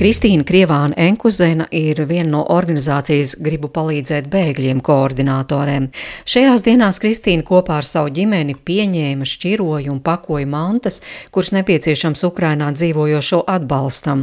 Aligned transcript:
Kristīna 0.00 0.46
Krievāna 0.48 0.96
Enkuzena 0.96 1.66
ir 1.76 1.98
viena 2.08 2.30
no 2.30 2.38
organizācijas 2.54 3.34
Gribu 3.44 3.68
palīdzēt 3.68 4.30
bēgļiem 4.32 4.78
koordinatoriem. 4.80 5.90
Šajās 6.24 6.64
dienās 6.64 6.96
Kristīna 7.02 7.44
kopā 7.44 7.76
ar 7.82 7.84
savu 7.84 8.08
ģimeni 8.16 8.54
pieņēma, 8.56 9.28
šķiroja 9.28 9.92
un 9.92 9.98
pakoja 10.00 10.48
mantas, 10.48 11.02
kuras 11.34 11.52
nepieciešams 11.52 12.24
Ukrainā 12.30 12.70
dzīvojošo 12.78 13.42
atbalstam. 13.44 14.22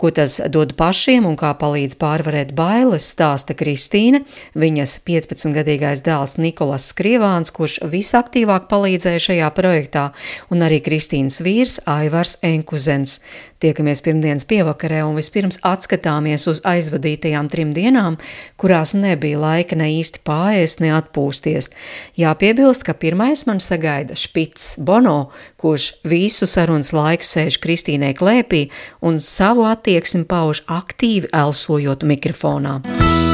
Ko 0.00 0.08
tas 0.16 0.38
dod 0.48 0.72
pašiem 0.80 1.28
un 1.28 1.36
kā 1.36 1.52
palīdz 1.60 1.98
pārvarēt 2.00 2.54
bailes, 2.56 3.10
stāsta 3.12 3.52
Kristīna, 3.58 4.22
viņas 4.56 4.96
15-gadīgais 5.04 6.04
dēls 6.08 6.38
Nikolas 6.40 6.88
Krievāns, 6.96 7.52
kurš 7.52 7.82
visaktīvāk 7.84 8.70
palīdzēja 8.72 9.26
šajā 9.28 9.52
projektā, 9.60 10.08
un 10.48 10.64
arī 10.64 10.80
Kristīnas 10.88 11.42
vīrs 11.44 11.78
Aivars 11.84 12.38
Enkuzens. 12.40 13.18
Tiekamies 13.58 14.04
pirmdienas 14.06 14.46
pievakarē 14.46 15.00
un 15.02 15.16
vispirms 15.18 15.58
atskatāmies 15.66 16.46
uz 16.50 16.60
aizvadītajām 16.68 17.48
trim 17.50 17.72
dienām, 17.74 18.14
kurās 18.60 18.94
nebija 18.94 19.40
laika 19.42 19.78
ne 19.78 19.88
īsti 19.96 20.22
pāriest, 20.26 20.78
ne 20.84 20.92
atpūsties. 20.94 21.72
Jāpiebilst, 22.20 22.86
ka 22.86 22.94
pirmais 22.94 23.42
man 23.50 23.58
sagaida 23.58 24.14
Špits 24.14 24.76
Bono, 24.78 25.32
kurš 25.58 25.90
visu 26.06 26.46
sarunas 26.46 26.94
laiku 26.94 27.26
sēž 27.26 27.58
Kristīnai 27.64 28.14
klēpī 28.18 28.68
un 29.02 29.18
savu 29.18 29.66
attieksmi 29.66 30.22
pauž 30.30 30.62
aktīvi 30.70 31.34
elsojot 31.34 32.06
mikrofonā. 32.06 32.78
Droši 32.86 33.27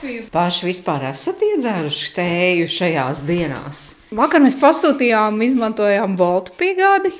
kafiju. 0.00 0.22
Paši 0.32 0.66
vispār 0.66 1.08
esat 1.10 1.42
iedzēruši 1.44 2.12
tēju 2.16 2.68
šajās 2.70 3.24
dienās? 3.28 3.82
Vakar 4.16 4.42
mēs 4.42 4.56
pasūtījām, 4.58 5.40
izmantojām 5.44 6.16
Boltu 6.16 6.52
piegādi. 6.58 7.12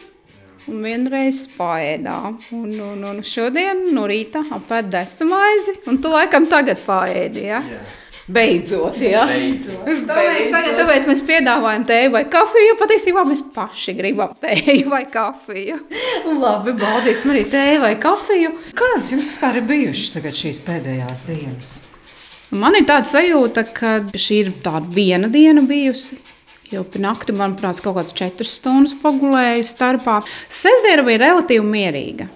Un 0.70 0.82
vienreiz 0.84 1.46
pārēdām. 1.56 2.38
Un, 2.54 2.74
un, 2.80 3.04
un 3.04 3.22
šodien 3.26 3.90
no 3.94 4.06
rīta 4.06 4.44
apēd 4.54 4.90
desu 4.92 5.26
maizi. 5.26 5.80
Un 5.88 5.98
tu 6.02 6.12
laikam 6.12 6.46
tagad 6.50 6.84
pārēdi, 6.86 7.48
ja? 7.48 7.62
Yeah. 7.64 7.96
Beidzot, 8.30 9.00
jā. 9.02 9.24
Beidzot. 9.26 9.88
Tāpēc, 10.06 10.52
tagad, 10.52 10.76
tāpēc 10.78 11.08
mēs 11.10 11.22
piedāvājam 11.26 11.86
tēju 11.88 12.12
vai 12.14 12.22
kafiju, 12.30 12.68
jo 12.68 12.78
patiesībā 12.78 13.24
mēs 13.26 13.42
paši 13.56 13.96
gribam 13.98 14.36
tēju 14.44 14.86
vai 14.92 15.02
kafiju. 15.10 15.80
Labi, 16.38 16.76
baudīsim 16.78 17.34
arī 17.34 17.44
tēju 17.50 17.84
vai 17.88 17.94
kafiju. 17.98 18.54
Kādas 18.70 19.10
jums 19.10 19.32
vispār 19.32 19.58
ir 19.58 19.70
bijušas 19.72 20.18
tagad 20.20 20.42
šīs 20.44 20.62
pēdējās 20.68 21.26
dienas? 21.26 21.78
Man 22.50 22.74
ir 22.74 22.86
tāda 22.88 23.06
sajūta, 23.06 23.64
ka 23.76 23.94
šī 24.18 24.40
ir 24.44 24.52
tāda 24.64 24.88
viena 24.94 25.30
diena 25.30 25.62
bijusi. 25.66 26.18
Pie 26.70 27.02
nakti, 27.02 27.34
manuprāt, 27.34 27.80
kaut 27.82 27.96
kādas 27.96 28.14
četras 28.14 28.52
stundas 28.58 28.94
pagulēju 29.02 29.64
starpā. 29.66 30.20
Sestdiena 30.50 31.02
bija 31.06 31.24
relatīvi 31.24 31.66
mierīga. 31.66 32.28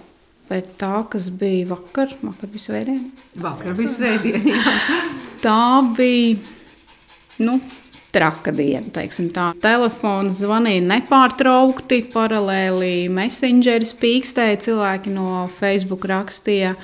Bet 0.49 0.75
tā, 0.79 0.99
kas 1.09 1.29
bija 1.33 1.69
vakar, 1.71 2.11
vakar 2.21 2.51
bija 2.51 2.65
svētdiena. 2.67 3.29
Vakar 3.41 3.77
bija 3.77 3.93
svētdiena. 3.95 4.59
tā 5.45 5.63
bija 5.95 6.35
nu, 7.47 7.57
traka 8.15 8.53
diena. 8.55 8.91
Telefons 9.63 10.39
zvanīja 10.43 10.83
nepārtraukti, 10.85 12.03
paralēli 12.13 13.07
messengeris 13.11 13.95
pīkstēja, 13.99 14.61
cilvēki 14.67 15.15
no 15.15 15.45
Facebook 15.59 16.07
rakstīja. 16.11 16.75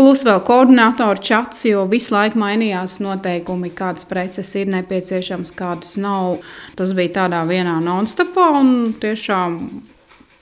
Plus 0.00 0.22
vēl 0.24 0.38
koordinātoru 0.48 1.20
čats, 1.20 1.66
jo 1.68 1.82
visu 1.90 2.14
laiku 2.14 2.40
mainījās 2.40 2.94
noteikumi, 3.04 3.68
kādas 3.76 4.06
preces 4.08 4.48
ir 4.56 4.70
nepieciešamas, 4.72 5.52
kādas 5.52 5.98
nav. 6.00 6.38
Tas 6.78 6.94
bija 6.96 7.18
tādā 7.18 7.42
vienā 7.44 7.74
non-stopā 7.84 8.46
un 8.56 8.94
tiešām 8.96 9.58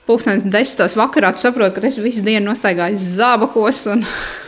pusdienas 0.07 0.47
desmitos 0.47 0.95
vakarā 0.95 1.33
tu 1.35 1.43
saproti, 1.43 1.75
ka 1.75 1.89
es 1.91 1.99
visu 1.99 2.23
dienu 2.23 2.53
nostaigāju 2.53 3.01
zābakos. 3.03 3.83
Un... 3.91 4.05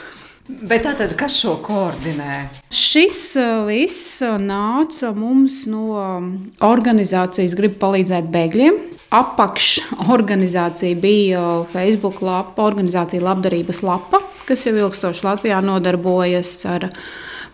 Bet 0.72 0.88
tātad, 0.88 1.18
kas 1.20 1.36
šo 1.44 1.58
koordinē? 1.66 2.46
Šis 2.72 3.20
uh, 3.36 3.66
viss 3.68 4.24
uh, 4.24 4.40
nāca 4.40 5.12
mums 5.12 5.66
no 5.68 5.90
um, 6.00 6.34
organizācijas 6.64 7.60
Gribu 7.60 7.82
palīdzēt 7.84 8.32
bēgļiem. 8.32 8.80
Apakšorganizācija 9.12 10.96
bija 11.04 11.44
uh, 11.44 11.70
Facebook 11.76 12.24
lapa, 12.24 12.64
organizācija 12.72 13.28
labdarības 13.28 13.84
lapa, 13.84 14.24
kas 14.48 14.66
jau 14.68 14.74
ilgstoši 14.78 15.26
Latvijā 15.28 15.62
nodarbojas 15.66 16.54
ar 16.70 16.90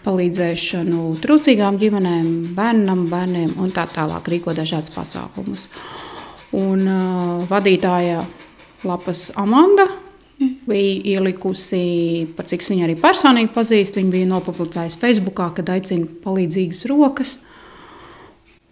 palīdzēšanu 0.06 1.04
trūcīgām 1.24 1.80
ģimenēm, 1.82 2.28
bērnam, 2.58 3.06
bērniem 3.12 3.56
un 3.60 3.72
tā 3.76 3.88
tālāk 3.92 4.30
rīko 4.32 4.56
dažādas 4.58 4.94
pasākumus. 4.96 5.68
Un 6.56 6.86
uh, 6.88 7.48
vadītāja 7.50 8.24
lapas 8.88 9.28
Amanda 9.36 9.88
bija 10.68 11.18
ielikusi, 11.18 12.28
par 12.38 12.48
cik 12.48 12.64
viņa 12.68 12.86
arī 12.88 12.96
personīgi 13.02 13.52
pazīst. 13.56 13.98
Viņa 13.98 14.14
bija 14.14 14.30
nopublicējusi 14.30 15.02
Facebookā, 15.02 15.50
kad 15.58 15.72
aicina 15.74 16.08
palīdzīgas 16.24 16.86
rokas. 16.92 17.38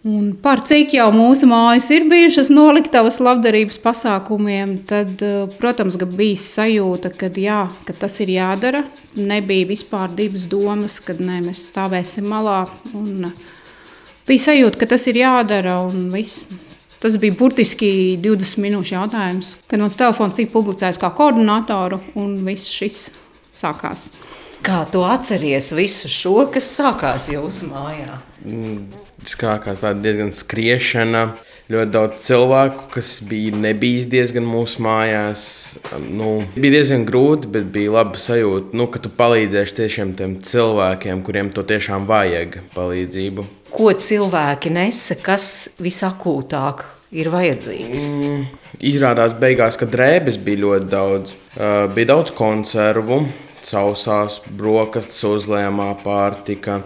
Un 0.06 0.28
par 0.38 0.60
cik 0.62 0.92
jau 0.94 1.08
mūsu 1.10 1.48
mājas 1.50 1.88
ir 1.90 2.04
bijušas 2.06 2.46
noliktavas 2.52 3.16
labdarības 3.18 3.80
pasākumiem, 3.82 4.76
tad, 4.86 5.16
uh, 5.26 5.48
protams, 5.58 5.96
bija 5.98 6.38
sajūta, 6.38 7.10
ka, 7.18 7.26
jā, 7.42 7.64
ka 7.88 7.94
tas 8.04 8.20
ir 8.22 8.30
jādara. 8.36 8.84
Nebija 9.18 9.66
vispār 9.66 10.12
divas 10.14 10.44
domas, 10.46 11.00
kad 11.02 11.18
ne, 11.18 11.40
mēs 11.48 11.64
stāvēsim 11.72 12.28
malā. 12.30 12.60
Un, 12.94 13.32
uh, 13.32 13.56
bija 14.30 14.44
sajūta, 14.44 14.78
ka 14.84 14.88
tas 14.94 15.08
ir 15.10 15.18
jādara 15.24 15.80
un 15.88 16.06
viss. 16.14 16.44
Tas 17.02 17.18
bija 17.18 17.34
burtiski 17.40 17.90
20 18.22 18.62
minūšu 18.62 18.94
jautājums, 18.94 19.56
kad 19.66 19.82
mans 19.82 19.98
telefons 19.98 20.38
tika 20.38 20.54
publicēts 20.54 21.02
kā 21.02 21.10
koordinatoru, 21.18 21.98
un 22.14 22.38
viss 22.46 22.70
šis 22.70 23.00
sākās. 23.56 24.12
Kā 24.62 24.84
tu 24.90 25.02
atceries 25.02 25.72
visu 25.74 26.08
šo, 26.10 26.38
kas 26.54 26.70
sākās 26.78 27.26
jūsu 27.34 27.72
mājā? 27.74 28.20
Mm, 28.46 29.05
sākās 29.24 29.82
tāda 29.82 30.02
diezgan 30.04 30.32
skriešana. 30.34 31.26
Ļoti 31.72 31.90
daudz 31.90 32.22
cilvēku, 32.22 32.84
kas 32.94 33.08
bija 33.26 33.56
nebijis 33.58 34.06
diezgan 34.06 34.46
mūsu 34.46 34.84
mājās. 34.86 35.42
Nu, 35.98 36.44
bija 36.54 36.76
diezgan 36.76 37.02
grūti, 37.08 37.50
bet 37.50 37.72
bija 37.74 37.96
laba 37.96 38.20
sajūta, 38.22 38.76
nu, 38.78 38.86
ka 38.86 39.02
tu 39.02 39.10
palīdzēsi 39.10 39.80
tiešām 39.80 40.14
tiem 40.18 40.38
cilvēkiem, 40.46 41.26
kuriem 41.26 41.50
to 41.50 41.66
tiešām 41.66 42.06
vajag 42.06 42.60
palīdzību 42.76 43.48
ko 43.76 43.92
cilvēki 43.92 44.72
nesa, 44.72 45.16
kas 45.20 45.68
visakūtāk 45.82 46.84
ir 47.16 47.30
vajadzīgs? 47.32 48.04
Mm, 48.16 48.44
izrādās, 48.92 49.36
beigās, 49.38 49.78
ka 49.80 49.88
drēbes 49.90 50.38
bija 50.42 50.62
ļoti 50.64 50.92
daudz. 50.92 51.34
Uh, 51.56 51.84
bija 51.92 52.14
daudz 52.14 52.32
konservu, 52.36 53.22
sausās, 53.66 54.40
brokastis, 54.58 55.24
uzlēmā 55.28 55.90
pārtika. 56.04 56.80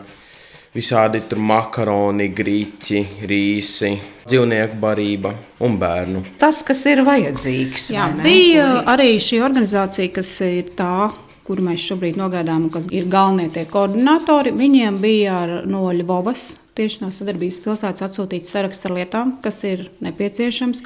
Visādi 0.71 1.19
tur 1.27 1.41
makaroni, 1.43 2.29
grīķi, 2.31 3.01
rīsi, 3.27 3.89
dzīvnieku 4.23 4.77
barība 4.79 5.33
un 5.67 5.75
bērnu. 5.81 6.23
Tas, 6.39 6.61
kas 6.67 6.85
ir 6.87 7.03
vajadzīgs. 7.07 7.89
Jā, 7.91 8.05
bija 8.23 8.69
arī 8.93 9.17
šī 9.19 9.41
organizācija, 9.43 10.13
kas 10.21 10.31
ir 10.47 10.69
tā, 10.79 11.09
kuru 11.49 11.65
mēs 11.67 11.83
šobrīd 11.91 12.21
nogaidām, 12.21 12.69
kas 12.71 12.87
ir 12.95 13.09
galvenie 13.11 13.49
tie 13.51 13.65
koordinatori. 13.67 14.53
Viņiem 14.55 15.01
bija 15.03 15.41
no 15.67 15.89
Ļuvovas 15.91 16.53
tieši 16.79 17.03
no 17.03 17.09
sadarbības 17.15 17.59
pilsētas 17.65 18.05
atsūtīts 18.07 18.53
saraksts 18.55 18.87
ar 18.87 18.95
lietām, 18.95 19.33
kas 19.43 19.59
ir 19.67 19.89
nepieciešams. 20.05 20.85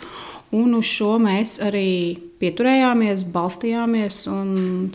Un 0.56 0.78
uz 0.78 0.88
šo 0.88 1.18
mēs 1.20 1.58
arī 1.66 1.90
pieturējāmies, 2.40 3.26
balstījāmies. 3.34 4.22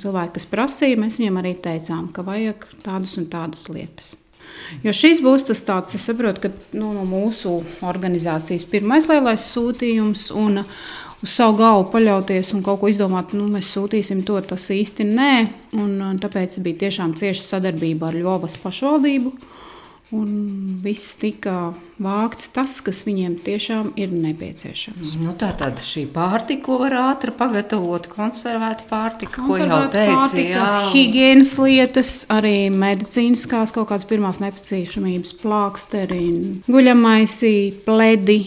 Cilvēki, 0.02 0.34
kas 0.40 0.50
prasīja, 0.50 0.98
mēs 1.06 1.20
viņiem 1.22 1.40
arī 1.44 1.54
teicām, 1.62 2.10
ka 2.16 2.26
vajag 2.26 2.66
tādas 2.82 3.20
un 3.22 3.30
tādas 3.30 3.68
lietas. 3.70 4.16
Jo 4.86 4.94
šis 4.96 5.22
būs 5.26 5.48
tas 5.50 5.62
tāds, 5.66 5.96
es 5.98 6.06
saprotu, 6.06 6.46
ka 6.46 6.52
nu, 6.78 6.94
no 6.96 7.06
mūsu 7.08 7.60
organizācijas 7.86 8.68
pirmais 8.70 9.10
lielais 9.10 9.52
sūtījums. 9.54 10.30
Un, 10.38 10.64
Uz 11.20 11.34
savu 11.36 11.58
galvu 11.60 11.90
paļauties 11.92 12.54
un 12.56 12.62
kaut 12.64 12.78
ko 12.80 12.88
izdomāt, 12.88 13.34
nu, 13.36 13.50
mēs 13.52 13.74
sūtīsim 13.76 14.22
to, 14.24 14.38
tas 14.40 14.70
īsti 14.72 15.04
nē. 15.04 15.34
Un, 15.76 15.98
tāpēc 16.16 16.56
bija 16.64 16.86
tiešām 16.86 17.12
cieša 17.20 17.44
sadarbība 17.44 18.08
ar 18.08 18.16
Ļovas 18.16 18.56
pašvaldību. 18.64 19.34
Un 20.16 20.80
viss 20.82 21.14
tika 21.22 21.76
vākts 22.02 22.50
tas, 22.50 22.80
kas 22.82 23.04
viņiem 23.06 23.36
tiešām 23.46 23.92
ir 24.00 24.10
nepieciešams. 24.10 25.12
Nu, 25.22 25.36
tā 25.38 25.52
tad 25.60 25.78
šī 25.86 26.08
pārtika, 26.10 26.64
ko 26.66 26.78
var 26.82 26.96
ātri 27.04 27.34
pagatavot, 27.38 28.08
konservēta 28.10 28.88
pārtika, 28.90 29.44
ko 29.46 29.60
jau 29.60 29.68
Konservēta 29.68 30.32
teicu. 30.34 30.94
Higienas 30.96 31.52
lietas, 31.62 32.14
arī 32.34 32.56
medicīniskās 32.74 33.76
kaut 33.76 33.92
kādas 33.92 34.10
pirmās 34.10 34.42
nepieciešamības, 34.42 35.36
plāksteri, 35.44 36.24
guļamaisi, 36.66 37.54
pledi. 37.86 38.40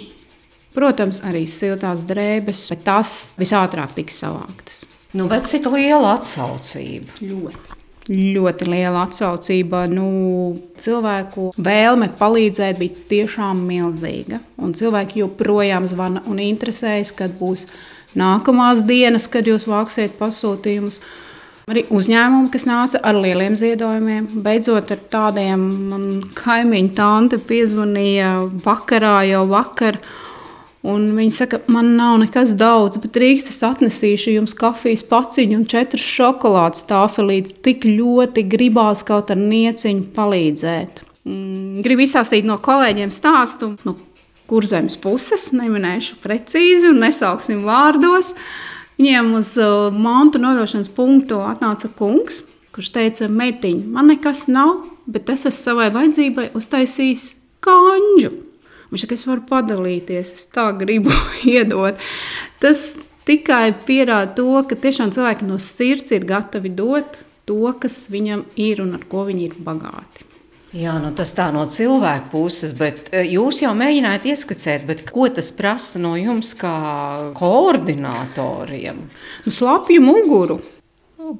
Protams, 0.75 1.21
arī 1.29 1.45
siltās 1.53 2.03
drēbes, 2.09 2.65
bet 2.73 2.83
tās 2.89 3.13
visātrāk 3.39 3.95
tika 4.01 4.17
savāktas. 4.17 4.83
Nu, 5.15 5.29
bet 5.31 5.47
cik 5.47 5.69
liela 5.71 6.17
atsaucība? 6.17 7.21
Ļoti. 7.21 7.82
Ļoti 8.13 8.67
liela 8.69 9.07
atsaucība. 9.07 9.87
Nu, 9.89 10.07
cilvēku 10.77 11.53
vēlme 11.57 12.11
palīdzēt 12.19 12.81
bija 12.81 13.05
tiešām 13.13 13.63
milzīga. 13.69 14.43
Un 14.61 14.75
cilvēki 14.77 15.23
joprojām 15.23 15.87
zvana 15.89 16.25
un 16.29 16.43
interesējas, 16.43 17.15
kad 17.17 17.39
būs 17.39 17.69
nākamās 18.19 18.83
dienas, 18.85 19.29
kad 19.33 19.49
jūs 19.49 19.65
vāksiet 19.71 20.19
pasūtījumus. 20.21 21.01
Arī 21.71 21.85
uzņēmumi, 21.95 22.51
kas 22.53 22.67
nāca 22.67 22.99
ar 23.07 23.17
lieliem 23.23 23.55
ziedojumiem, 23.57 24.27
beidzot 24.45 24.91
ar 24.93 25.01
tādiem 25.13 25.63
man 25.93 26.07
kaimiņu 26.37 26.91
tante 26.99 27.39
piezvanīja 27.39 28.33
vakarā 28.65 29.21
jau 29.31 29.45
vakar. 29.53 30.01
Un 30.83 31.13
viņi 31.15 31.35
saka, 31.37 31.61
man 31.71 31.93
nav 31.95 32.17
nekas 32.25 32.57
daudz, 32.59 32.99
bet 32.99 33.13
drīkst 33.15 33.53
es 33.53 33.61
atnesīšu 33.63 34.33
jums 34.35 34.55
kafijas 34.59 35.05
paciņu 35.07 35.61
un 35.61 35.67
četras 35.71 36.03
šokolādes 36.03 36.83
tāfelītes. 36.89 37.55
Tik 37.63 37.87
ļoti 37.87 38.43
gribās 38.51 39.05
kaut 39.07 39.31
ar 39.31 39.39
nieciņu 39.39 40.09
palīdzēt. 40.17 41.05
Mm, 41.23 41.85
gribu 41.87 42.03
izstāstīt 42.03 42.49
no 42.49 42.59
kolēģiem 42.59 43.15
stāstu, 43.15 43.77
no 43.87 43.95
kurzemes 44.51 44.99
puses, 44.99 45.53
neminēšu 45.55 46.19
precīzi 46.25 46.91
un 46.91 46.99
nesauksim 47.05 47.63
vārdos. 47.69 48.35
Viņiem 48.99 49.31
uz 49.39 49.55
uh, 49.63 49.95
mantu 49.95 50.43
nodošanas 50.43 50.91
punktu 50.93 51.39
atnāca 51.47 51.95
kungs, 51.95 52.43
kurš 52.75 52.91
teica, 52.97 53.31
meitiņ, 53.31 53.85
man 53.95 54.11
nekas 54.11 54.49
nav, 54.51 54.81
bet 55.07 55.31
es 55.31 55.47
esmu 55.47 55.61
savai 55.61 55.93
vajadzībai 55.95 56.51
uztaisījis 56.59 57.37
kanģu. 57.63 58.52
Viņš 58.93 59.07
saka, 59.07 59.17
es 59.17 59.25
varu 59.25 59.45
padalīties, 59.49 60.35
es 60.37 60.49
tā 60.53 60.69
gribu 60.77 61.13
iedot. 61.49 62.01
Tas 62.63 62.93
tikai 63.29 63.73
pierāda 63.87 64.35
to, 64.37 64.51
ka 64.69 64.77
tiešām 64.77 65.15
cilvēki 65.15 65.49
no 65.49 65.59
sirds 65.63 66.13
ir 66.13 66.27
gatavi 66.29 66.75
dot 66.77 67.23
to, 67.49 67.63
kas 67.81 68.05
viņam 68.13 68.45
ir 68.61 68.85
un 68.85 68.93
ar 68.99 69.07
ko 69.09 69.25
viņi 69.29 69.49
ir 69.49 69.57
bagāti. 69.65 70.29
Jā, 70.73 70.95
nu 71.03 71.11
tas 71.13 71.35
tā 71.37 71.51
no 71.53 71.67
cilvēka 71.69 72.31
puses, 72.33 72.71
bet 72.73 73.11
eh, 73.13 73.27
jūs 73.35 73.59
jau 73.61 73.75
mēģinājāt 73.77 74.29
ieskicēt, 74.33 74.87
bet 74.89 75.03
ko 75.05 75.27
tas 75.29 75.51
prasa 75.53 76.01
no 76.01 76.15
jums 76.17 76.55
kā 76.57 76.77
koordinatoriem? 77.37 79.03
Nu, 79.45 79.53
slapju 79.53 80.01
muguru. 80.01 80.63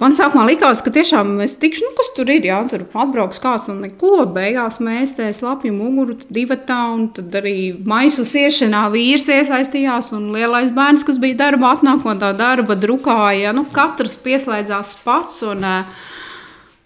Man 0.01 0.15
sākumā 0.17 0.47
likās, 0.49 0.81
ka 0.85 0.93
tiešām 0.95 1.35
es 1.45 1.57
tikšu, 1.61 1.85
nu, 1.85 1.93
kas 1.99 2.13
tur 2.17 2.31
ir. 2.33 2.47
Jā, 2.47 2.61
tur 2.71 2.85
atbrauks 2.87 3.41
kāds 3.43 3.69
un 3.73 3.83
neko. 3.85 4.23
Beigās 4.33 4.79
mēs 4.85 5.17
te 5.19 5.27
slapju 5.37 5.73
muguru, 5.75 6.17
divi 6.33 6.57
tā, 6.69 6.79
un 6.95 7.09
tad 7.13 7.35
arī 7.43 7.73
maisu 7.89 8.25
siešanā 8.29 8.87
vīrs 8.95 9.29
iesaistījās. 9.35 10.13
Un 10.17 10.31
lielais 10.33 10.73
bērns, 10.73 11.05
kas 11.09 11.21
bija 11.23 11.41
darbā, 11.45 11.75
atnāk 11.77 12.07
no 12.09 12.17
tā 12.21 12.33
darba, 12.39 12.79
drukāja. 12.79 13.53
Nu, 13.57 13.67
katrs 13.75 14.17
pieslēdzās 14.25 14.97
pats. 15.05 15.43
Un, 15.53 15.67
uh, 15.67 16.09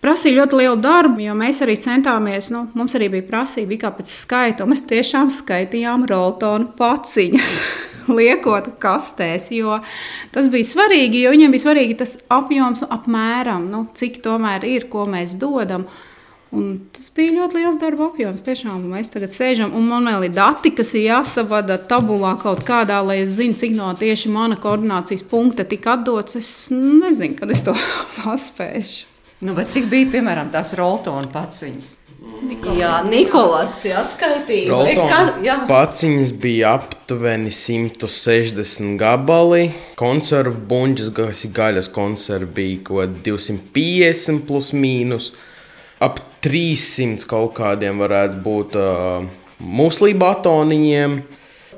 Prasīja 0.07 0.37
ļoti 0.37 0.59
lielu 0.61 0.77
darbu, 0.79 1.23
jo 1.25 1.33
mēs 1.35 1.63
arī 1.65 1.75
centāmies. 1.83 2.53
Nu, 2.55 2.67
mums 2.79 2.95
arī 2.95 3.09
bija 3.17 3.27
prasība, 3.27 3.81
kā 3.81 3.91
pēc 3.97 4.13
skaita. 4.13 4.69
Mēs 4.69 4.85
tiešām 4.87 5.33
skaitījām 5.35 6.07
roltonu 6.11 6.71
paciņas. 6.79 7.59
liekot 8.19 8.75
kastēs. 8.83 9.51
Tas 10.35 10.51
bija 10.53 10.73
svarīgi, 10.73 11.25
jo 11.25 11.33
viņiem 11.35 11.55
bija 11.55 11.67
svarīgi 11.69 11.97
tas 12.03 12.17
apjoms, 12.33 12.85
apmēram, 12.89 13.71
nu, 13.73 13.87
cik 13.97 14.21
tomēr 14.25 14.67
ir, 14.69 14.91
ko 14.93 15.07
mēs 15.11 15.37
dodam. 15.41 15.87
Un 16.57 16.77
tas 16.95 17.09
bija 17.13 17.35
ļoti 17.35 17.59
liels 17.59 17.77
darba 17.81 18.07
apjoms. 18.07 18.45
Tiešām 18.47 18.85
mēs 18.93 19.11
tagad 19.13 19.35
sēžam, 19.35 19.75
un 19.77 19.89
man 19.91 20.07
vēl 20.09 20.29
ir 20.29 20.37
dati, 20.37 20.71
kas 20.77 20.95
ir 20.95 21.09
jāsavada 21.09 21.77
tabulā 21.91 22.37
kaut 22.41 22.63
kādā, 22.65 23.01
lai 23.05 23.19
es 23.25 23.35
zinātu, 23.37 23.65
cik 23.65 23.75
no 23.77 23.91
tieši 23.99 24.31
mana 24.33 24.57
koordinācijas 24.63 25.27
punkta 25.27 25.67
tika 25.69 25.97
atdots. 25.99 26.39
Es 26.39 26.53
nezinu, 26.73 27.37
kad 27.41 27.53
es 27.53 27.67
to 27.67 27.75
paspēšu. 28.23 29.13
Nu, 29.45 29.53
cik 29.59 29.91
bija 29.93 30.09
piemēram 30.15 30.49
tās 30.55 30.73
roltona 30.79 31.29
paciņas? 31.35 32.06
Nikolas. 32.43 32.79
Jā, 32.79 32.93
Nikolas 33.07 33.75
jāskaitīja. 33.87 34.69
Roltona 34.73 35.57
paciņas 35.69 36.33
bija 36.43 36.75
aptuveni 36.77 37.53
160 37.55 38.97
gabali. 39.01 39.71
Konservu 39.99 40.61
buļģis, 40.71 41.11
kas 41.17 41.45
ir 41.47 41.55
gaļas 41.57 41.91
konservi, 41.95 42.53
bija 42.59 42.83
kaut 42.91 43.19
250 43.27 44.45
plus 44.49 44.73
mīnus. 44.77 45.31
Ap 46.03 46.21
300 46.45 47.25
kaut 47.31 47.55
kādiem 47.57 48.03
varētu 48.03 48.43
būt 48.45 48.77
uh, 48.81 49.27
muslī 49.61 50.13
batoniņiem. 50.19 51.21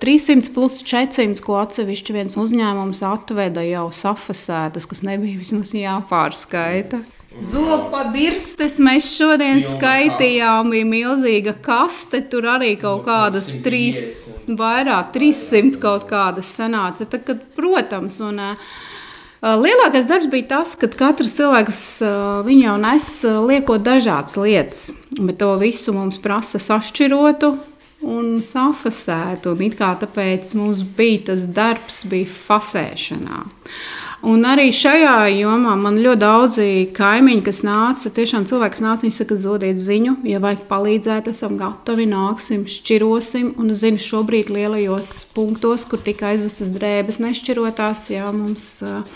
300 0.03 0.55
plus 0.55 0.81
400, 0.87 1.43
ko 1.43 1.59
atsevišķi 1.59 2.15
viens 2.15 2.39
uzņēmums 2.39 3.03
atveda 3.07 3.65
jau 3.67 3.89
safasētas, 3.95 4.87
kas 4.91 5.03
nebija 5.07 5.41
vismaz 5.41 5.75
jāpārskaita. 5.75 7.03
Zopa 7.29 8.07
birstes 8.09 8.79
mēs 8.81 9.11
šodien 9.19 9.61
skaitījām, 9.61 10.71
bija 10.73 10.87
milzīga 10.89 11.53
kaste, 11.61 12.23
tur 12.25 12.49
arī 12.49 12.73
kaut 12.81 13.05
kādas 13.05 13.51
trīs, 13.65 14.01
vairāk, 14.49 15.13
300 15.13 15.77
kaut 15.83 16.07
kādas 16.09 16.49
sanāca. 16.57 17.05
Tā, 17.05 17.21
kad, 17.25 17.45
protams, 17.57 18.21
un, 18.25 18.41
Lielākais 19.39 20.09
darbs 20.11 20.27
bija 20.33 20.49
tas, 20.51 20.73
ka 20.75 20.89
katrs 20.91 21.37
cilvēks 21.37 21.83
jau 22.03 22.73
nes 22.83 23.11
liekot 23.47 23.85
dažādas 23.87 24.35
lietas, 24.35 24.81
bet 25.15 25.39
to 25.39 25.53
visu 25.61 25.95
mums 25.95 26.19
prasa 26.19 26.59
sašķirotu 26.59 27.53
un 28.03 28.41
safasētu. 28.43 29.53
Un 29.55 29.79
tāpēc 30.03 30.57
mums 30.59 30.83
bija 30.83 31.29
tas 31.31 31.47
darbs, 31.47 32.03
bija 32.11 32.27
fasēšanā. 32.27 33.45
Un 34.27 34.43
arī 34.43 34.73
šajā 34.75 35.29
jomā 35.31 35.77
man 35.79 36.01
ļoti 36.03 36.19
daudzi 36.19 36.65
kaimiņi, 36.97 37.43
kas 37.47 37.61
nāca, 37.63 38.11
tiešām 38.11 38.49
cilvēki, 38.51 38.75
kas 38.75 38.83
nāca, 38.83 39.05
viņi 39.07 39.15
saka, 39.15 39.37
zodiet 39.39 39.79
ziņu, 39.79 40.17
ja 40.27 40.41
vajag 40.43 40.65
palīdzēt, 40.67 41.31
esam 41.31 41.55
gatavi, 41.61 42.09
nāksim, 42.11 42.65
šķirosim. 42.67 43.53
Un 43.63 43.71
es 43.71 43.85
zinu, 43.85 44.03
šobrīd 44.03 44.51
lielajos 44.51 45.13
punktos, 45.37 45.87
kur 45.87 46.03
tika 46.03 46.33
aizvestas 46.33 46.75
drēbes 46.75 47.21
nešķirotās, 47.23 48.09
jā, 48.11 48.27
mums 48.35 48.67
uh, 48.83 49.07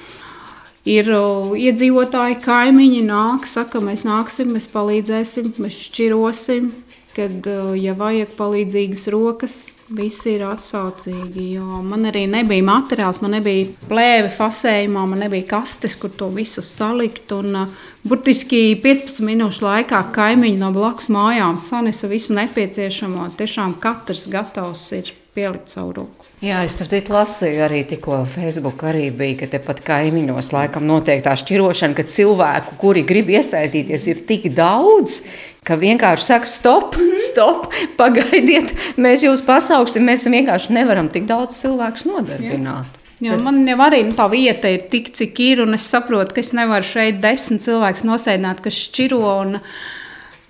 ir 0.87 1.10
iedzīvotāji, 1.10 2.38
kaimiņi 2.46 3.02
nāk, 3.10 3.50
saka, 3.50 3.82
mēs 3.82 4.06
nāksim, 4.06 4.55
mēs 4.55 4.70
palīdzēsim, 4.70 5.55
mēs 5.62 5.82
šķirosim. 5.88 6.70
Kad, 7.12 7.44
ja 7.76 7.92
vajag 7.92 8.31
palīdzīgas 8.38 9.02
rokas, 9.12 9.56
visi 9.92 10.31
ir 10.32 10.46
atsaucīgi. 10.48 11.44
Man 11.84 12.08
arī 12.08 12.22
nebija 12.31 12.64
materiāls, 12.64 13.20
man 13.20 13.34
nebija 13.36 13.69
plēve 13.90 14.31
fasējumā, 14.32 15.04
man 15.10 15.20
nebija 15.26 15.50
kastes, 15.50 15.98
kur 16.00 16.14
to 16.16 16.31
visu 16.32 16.64
salikt. 16.64 17.28
Un, 17.36 17.74
burtiski 18.08 18.62
15 18.81 19.26
minūšu 19.28 19.66
laikā 19.66 20.00
kaimiņi 20.16 20.60
no 20.62 20.72
blakus 20.72 21.12
mājām 21.12 21.60
sanesa 21.60 22.08
visu 22.08 22.32
nepieciešamo. 22.38 23.28
Tiešām 23.36 23.76
katrs 23.82 24.24
gatavs 24.32 24.88
ir 24.96 25.12
pielikt 25.36 25.69
savu 25.72 25.92
roku. 26.00 26.21
Jā, 26.43 26.65
es 26.67 26.75
tur 26.75 26.89
lasīju 26.91 27.61
arī 27.63 27.84
tikko 27.87 28.25
Facebook, 28.27 28.81
arī 28.91 29.13
bija, 29.15 29.37
ka 29.44 29.46
tepat 29.53 29.79
kaimiņos 29.87 30.49
laikam 30.51 30.89
notiek 30.91 31.20
tā 31.22 31.37
šķirošana, 31.39 31.94
ka 31.94 32.03
cilvēku, 32.11 32.75
kuri 32.81 33.05
grib 33.06 33.31
iesaistīties, 33.31 34.06
ir 34.11 34.25
tik 34.27 34.49
daudz, 34.56 35.20
ka 35.63 35.77
vienkārši 35.79 36.27
saka, 36.27 36.51
stop, 36.51 36.96
stop, 37.22 37.69
pagaidiet, 38.01 38.75
mēs 38.99 39.22
jūs 39.22 39.44
pasauksim, 39.46 40.03
mēs 40.11 40.27
vienkārši 40.27 40.75
nevaram 40.75 41.13
tik 41.15 41.31
daudz 41.31 41.61
cilvēku 41.61 42.11
nodarbināt. 42.11 42.99
Jā. 43.22 43.37
Jo 43.37 43.39
man 43.46 43.63
jau 43.63 43.79
arī 43.87 44.03
nu, 44.08 44.17
tā 44.19 44.27
vieta 44.32 44.67
ir 44.67 44.89
tik, 44.91 45.13
cik 45.15 45.39
ir, 45.46 45.63
un 45.63 45.79
es 45.79 45.87
saprotu, 45.94 46.34
ka 46.34 46.43
es 46.43 46.51
nevaru 46.58 46.82
šeit 46.82 47.22
desmit 47.22 47.63
cilvēkus 47.63 48.03
nosēdināt, 48.08 48.65
kas 48.65 48.82
šķiro. 48.89 49.22
Un, 49.44 49.61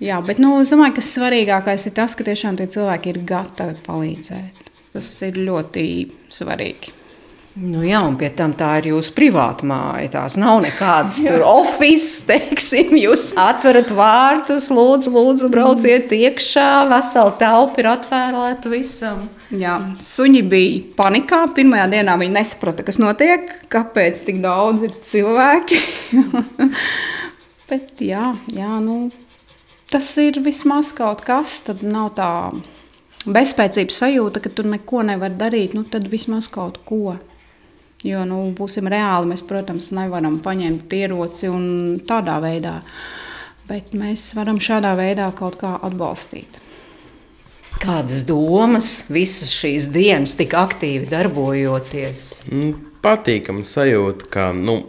jā, 0.01 0.17
bet 0.25 0.41
nu, 0.41 0.55
es 0.65 0.73
domāju, 0.73 0.97
ka 0.97 1.05
svarīgākais 1.05 1.85
ir 1.85 1.97
tas, 2.01 2.17
ka 2.17 2.25
tiešām 2.25 2.57
tie 2.57 2.65
cilvēki 2.73 3.13
ir 3.13 3.25
gatavi 3.29 3.77
palīdzēt. 3.85 4.62
Tas 4.93 5.07
ir 5.25 5.39
ļoti 5.41 5.87
svarīgi. 6.33 6.99
Nu 7.53 7.83
jā, 7.85 7.99
un 8.01 8.15
pie 8.17 8.31
tam 8.33 8.55
tā 8.57 8.71
ir 8.79 8.87
jūsu 8.89 9.11
privāta 9.13 9.67
māja. 9.69 10.07
Tās 10.15 10.39
nav 10.41 10.63
nekādas 10.63 11.19
oficiālas, 11.21 12.07
teiksim, 12.25 12.95
jūs 12.97 13.27
atverat 13.37 13.93
vārtus, 13.93 14.71
lūdzu, 14.73 15.13
lūdzu 15.13 15.51
brauciet 15.53 16.15
iekšā. 16.17 16.87
Vesela 16.89 17.35
telpa 17.37 17.83
ir 17.83 17.91
atvērta 17.91 18.73
visam. 18.73 19.27
Jā, 19.53 19.77
suņi 20.01 20.41
bija 20.49 20.81
panikā. 20.97 21.43
Pirmajā 21.53 21.91
dienā 21.93 22.17
viņi 22.23 22.37
nesaprata, 22.39 22.85
kas 22.89 22.97
notiek, 23.01 23.53
kāpēc 23.69 24.25
tik 24.25 24.41
daudz 24.41 24.89
ir 24.89 24.97
cilvēki. 25.13 25.81
Bet 27.69 28.01
jā, 28.01 28.31
jā 28.49 28.75
nu, 28.81 29.11
tas 29.93 30.09
ir 30.25 30.41
vismaz 30.41 30.89
kaut 30.97 31.21
kas, 31.29 31.59
tad 31.69 31.85
nav 31.85 32.15
tā 32.17 32.33
bezspēcības 33.25 34.01
sajūta, 34.03 34.41
ka 34.43 34.51
tu 34.53 34.65
neko 34.67 35.03
nevari 35.07 35.37
darīt, 35.39 35.77
nu, 35.77 35.85
tad 35.87 36.09
vismaz 36.11 36.49
kaut 36.51 36.81
ko. 36.87 37.17
Jo, 38.03 38.25
nu, 38.27 38.41
būsim 38.57 38.89
reāli, 38.91 39.29
mēs, 39.31 39.45
protams, 39.47 39.93
nevaram 39.95 40.35
paņemt 40.43 40.91
ieroci 40.91 41.47
un 41.47 41.65
tādā 42.03 42.35
veidā, 42.43 42.81
bet 43.69 43.95
mēs 43.95 44.33
varam 44.35 44.59
šādā 44.59 44.91
veidā 44.99 45.29
kaut 45.37 45.55
kā 45.61 45.77
atbalstīt. 45.87 46.59
Kādas 47.83 48.25
domas 48.27 49.05
visas 49.11 49.51
šīs 49.51 49.87
dienas 49.91 50.35
tik 50.39 50.53
aktīvi 50.55 51.07
darbojoties? 51.11 52.43
Mm, 52.51 52.75
patīkami 53.03 53.63
sajūta, 53.67 54.27
ka 54.31 54.51
nu, 54.55 54.81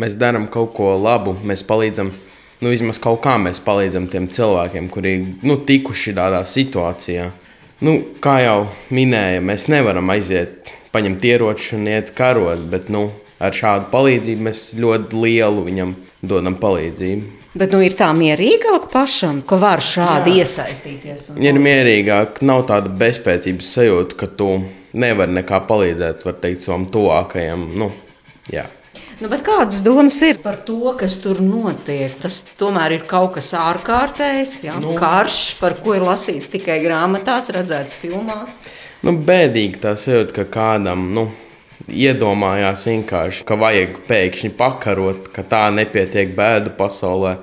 mēs 0.00 0.16
darām 0.20 0.48
kaut 0.52 0.72
ko 0.76 0.94
labu, 0.96 1.36
mēs 1.44 1.64
palīdzam. 1.68 2.12
Nu, 2.62 2.70
vismaz 2.70 3.00
kaut 3.02 3.20
kā 3.24 3.36
mēs 3.42 3.60
palīdzam 3.64 4.08
tiem 4.10 4.28
cilvēkiem, 4.32 4.88
kuri 4.92 5.16
nu, 5.42 5.58
tikuši 5.66 6.16
tādā 6.16 6.44
situācijā. 6.46 7.30
Nu, 7.82 7.96
kā 8.22 8.36
jau 8.44 8.58
minēja, 8.94 9.40
mēs 9.42 9.66
nevaram 9.72 10.10
aiziet, 10.14 10.70
paņemt 10.94 11.24
ieroči 11.26 11.74
un 11.74 11.88
iet 11.90 12.12
karot, 12.14 12.68
bet 12.70 12.86
nu, 12.94 13.08
ar 13.42 13.56
šādu 13.58 13.88
palīdzību 13.90 14.46
mēs 14.46 14.60
ļoti 14.78 15.18
lielu 15.18 15.64
viņam 15.66 15.94
dodam 16.22 16.58
palīdzību. 16.62 17.40
Bet 17.58 17.74
nu, 17.74 17.80
ir 17.84 17.96
tā 17.98 18.12
mierīgāk 18.16 18.86
pašam, 18.92 19.42
ka 19.44 19.58
var 19.60 19.82
šādi 19.84 20.38
Jā. 20.38 20.44
iesaistīties. 20.46 21.26
Ir 21.42 21.58
mierīgāk, 21.60 22.38
nav 22.46 22.62
tāda 22.70 22.92
bezspēcības 23.02 23.72
sajūta, 23.74 24.20
ka 24.22 24.30
tu 24.38 24.52
nevari 24.94 25.34
nekā 25.40 25.60
palīdzēt, 25.66 26.22
var 26.28 26.38
teikt, 26.44 26.62
savam 26.64 26.86
tuvākajam. 26.92 27.66
Nu, 27.82 27.90
jā. 28.52 28.68
Nu, 29.22 29.28
kādas 29.46 29.84
domas 29.86 30.16
ir 30.26 30.40
par 30.42 30.56
to, 30.66 30.96
kas 30.98 31.14
tur 31.22 31.38
notiek? 31.44 32.16
Tas 32.18 32.40
tomēr 32.58 32.96
ir 32.96 33.04
kaut 33.06 33.36
kas 33.36 33.52
ārkārtējs, 33.54 34.56
ja? 34.66 34.80
nu, 34.82 34.96
karš, 34.98 35.38
par 35.60 35.76
ko 35.78 35.94
ir 35.94 36.02
lasīts 36.02 36.50
tikai 36.50 36.80
grāmatās, 36.82 37.52
redzēts 37.54 37.94
filmās. 38.00 38.56
Nu, 39.06 39.14
bēdīgi 39.14 39.78
tas 39.84 40.08
jūt, 40.10 40.34
ka 40.34 40.48
kādam 40.50 41.12
nu, 41.14 41.28
iedomājās 41.86 42.86
vienkārši, 42.90 43.46
ka 43.46 43.58
vajag 43.62 44.00
pēkšņi 44.10 44.54
pakarot, 44.58 45.30
ka 45.34 45.46
tā 45.46 45.68
nepietiek 45.74 46.34
bēdu 46.34 46.74
pasaulē 46.78 47.36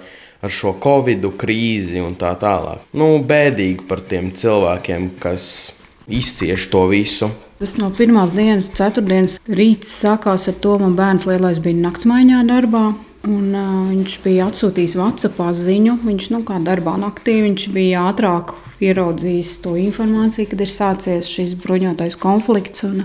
ar 0.44 0.56
šo 0.60 0.76
covid 0.84 1.32
krīzi 1.40 2.04
un 2.04 2.20
tā 2.20 2.34
tālāk. 2.40 2.90
Nu, 2.92 3.14
bēdīgi 3.24 3.88
par 3.88 4.04
tiem 4.04 4.34
cilvēkiem, 4.36 5.14
kas 5.24 5.72
izcieš 6.12 6.68
to 6.74 6.90
visu. 6.92 7.32
Tas 7.60 7.74
no 7.76 7.90
pirmās 7.92 8.32
dienas, 8.32 8.70
ceturtdienas 8.72 9.34
rīts 9.52 9.92
sākās 10.00 10.48
ar 10.48 10.56
to, 10.64 10.78
ka 10.78 10.86
man 10.86 10.94
bērns 10.96 11.26
lielais 11.28 11.58
bija 11.60 11.76
naktsmaiņā 11.84 12.46
darbā. 12.48 12.84
Un, 13.28 13.50
uh, 13.52 13.90
viņš 13.90 14.16
bija 14.24 14.46
atsūtījis 14.48 14.96
WhatsApp 14.96 15.42
ziņu. 15.60 15.98
Viņš 16.06 16.30
nu, 16.32 16.40
kā 16.48 16.56
darbā 16.64 16.94
naktī 17.02 17.36
bija 17.76 18.06
ātrāk 18.14 18.56
ieraudzījis 18.80 19.58
to 19.66 19.76
informāciju, 19.76 20.54
kad 20.54 20.64
ir 20.64 20.72
sācies 20.72 21.28
šis 21.28 21.58
bruņotais 21.60 22.16
konflikts. 22.22 22.88
Un, 22.88 23.04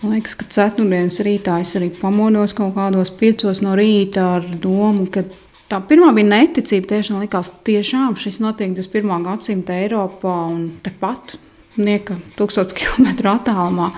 Man 0.00 0.14
liekas, 0.14 0.32
ka 0.32 0.46
ceturtdienas 0.48 1.18
rītā 1.20 1.58
es 1.60 1.74
arī 1.76 1.90
pamodos 1.92 2.54
kaut 2.56 2.70
kādos 2.72 3.10
piecos 3.12 3.60
no 3.60 3.74
rīta 3.76 4.38
ar 4.38 4.46
domu, 4.62 5.04
ka 5.12 5.26
tā 5.68 5.82
pirmā 5.90 6.14
bija 6.16 6.30
neticība. 6.30 6.94
Tiešām 6.94 7.18
likās, 7.20 7.50
ka 7.52 8.16
šis 8.16 8.38
notiek 8.40 8.72
21. 8.78 9.26
gadsimta 9.26 9.76
Eiropā 9.76 10.38
un 10.54 10.70
tepat 10.80 11.36
nieka 11.78 12.16
tūkstoš 12.38 12.74
kilometru 12.78 13.30
attālumā. 13.34 13.90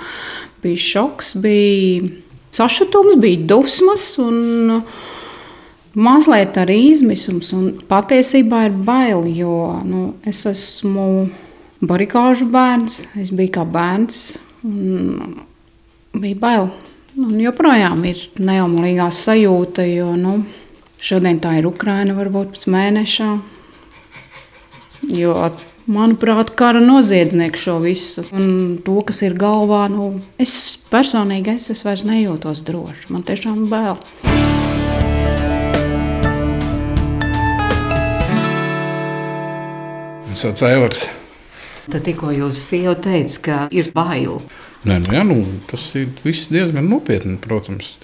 Bija 0.63 0.79
šoks, 0.79 1.35
bija 1.43 2.11
sašutums, 2.53 3.17
bija 3.23 3.41
dusmas 3.55 4.13
un 4.23 4.83
mazliet 5.95 6.59
arī 6.61 6.79
izmisums. 6.91 7.53
Un 7.57 7.73
patiesībā 7.89 8.67
ir 8.69 8.79
bail, 8.87 9.27
jo 9.33 9.57
nu, 9.87 10.05
es 10.29 10.45
esmu 10.49 11.09
barikāžu 11.83 12.49
bērns, 12.53 13.03
es 13.21 13.33
biju 13.35 13.57
kā 13.59 13.67
bērns. 13.69 14.23
Bija 14.63 16.41
bail. 16.41 16.71
Un 17.13 17.37
joprojām 17.43 18.07
ir 18.09 18.21
neomīgā 18.41 19.11
sajūta, 19.13 19.85
jo 19.85 20.15
nu, 20.17 20.39
šodien 21.03 21.43
tā 21.45 21.59
ir 21.59 21.69
Ukraina, 21.69 22.15
varbūt 22.17 22.55
pēc 22.55 22.71
mēneša. 22.73 23.29
Jo 25.11 25.35
manuprāt, 25.91 26.53
kara 26.55 26.81
noziedznieks 26.83 27.65
šo 27.65 27.79
visu. 27.83 28.23
Un 28.31 28.79
to, 28.87 29.01
kas 29.07 29.23
ir 29.27 29.35
galvā, 29.39 29.89
nu, 29.91 30.13
es 30.39 30.77
personīgi 30.93 31.57
es, 31.57 31.71
es 31.75 31.83
vairs 31.87 32.05
nejūtos 32.07 32.63
droši. 32.69 33.09
Man 33.11 33.27
tiešām 33.27 33.67
bail. 33.73 33.99
Es 40.33 40.47
esmu 40.47 40.69
Aivars. 40.71 41.09
Tad 41.91 42.07
tikko 42.07 42.31
jūs 42.33 42.63
sieva 42.63 42.95
teica, 42.95 43.41
ka 43.43 43.57
ir 43.75 43.91
bail. 43.95 44.39
Nē, 44.87 45.01
nu, 45.03 45.15
jā, 45.19 45.27
nu, 45.27 45.43
tas 45.71 45.83
ir 45.99 46.15
diezgan 46.23 46.87
nopietni, 46.89 47.37
protams. 47.43 47.97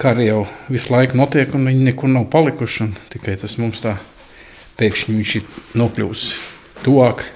Kā 0.00 0.16
arī 0.16 0.32
jau 0.32 0.44
visu 0.70 0.90
laiku 0.92 1.18
notiek, 1.18 1.54
un 1.54 1.70
viņi 1.70 1.92
nekur 1.92 2.10
nav 2.10 2.26
palikuši. 2.32 2.90
Tikai 3.14 3.38
tas 3.38 3.56
mums 3.62 3.82
tā 3.84 4.00
pēkšņi 4.80 5.16
viņš 5.16 5.34
ir 5.40 5.46
nokļuvis 5.78 6.24
tuvāk. 6.84 7.26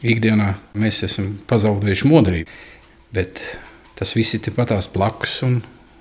Ikdienā 0.00 0.54
mēs 0.80 1.02
esam 1.04 1.34
pazaudējuši 1.50 2.08
modrību, 2.08 2.60
bet 3.12 3.42
tas 3.98 4.14
viss 4.16 4.38
ir 4.38 4.54
patās 4.56 4.88
blakus. 4.92 5.42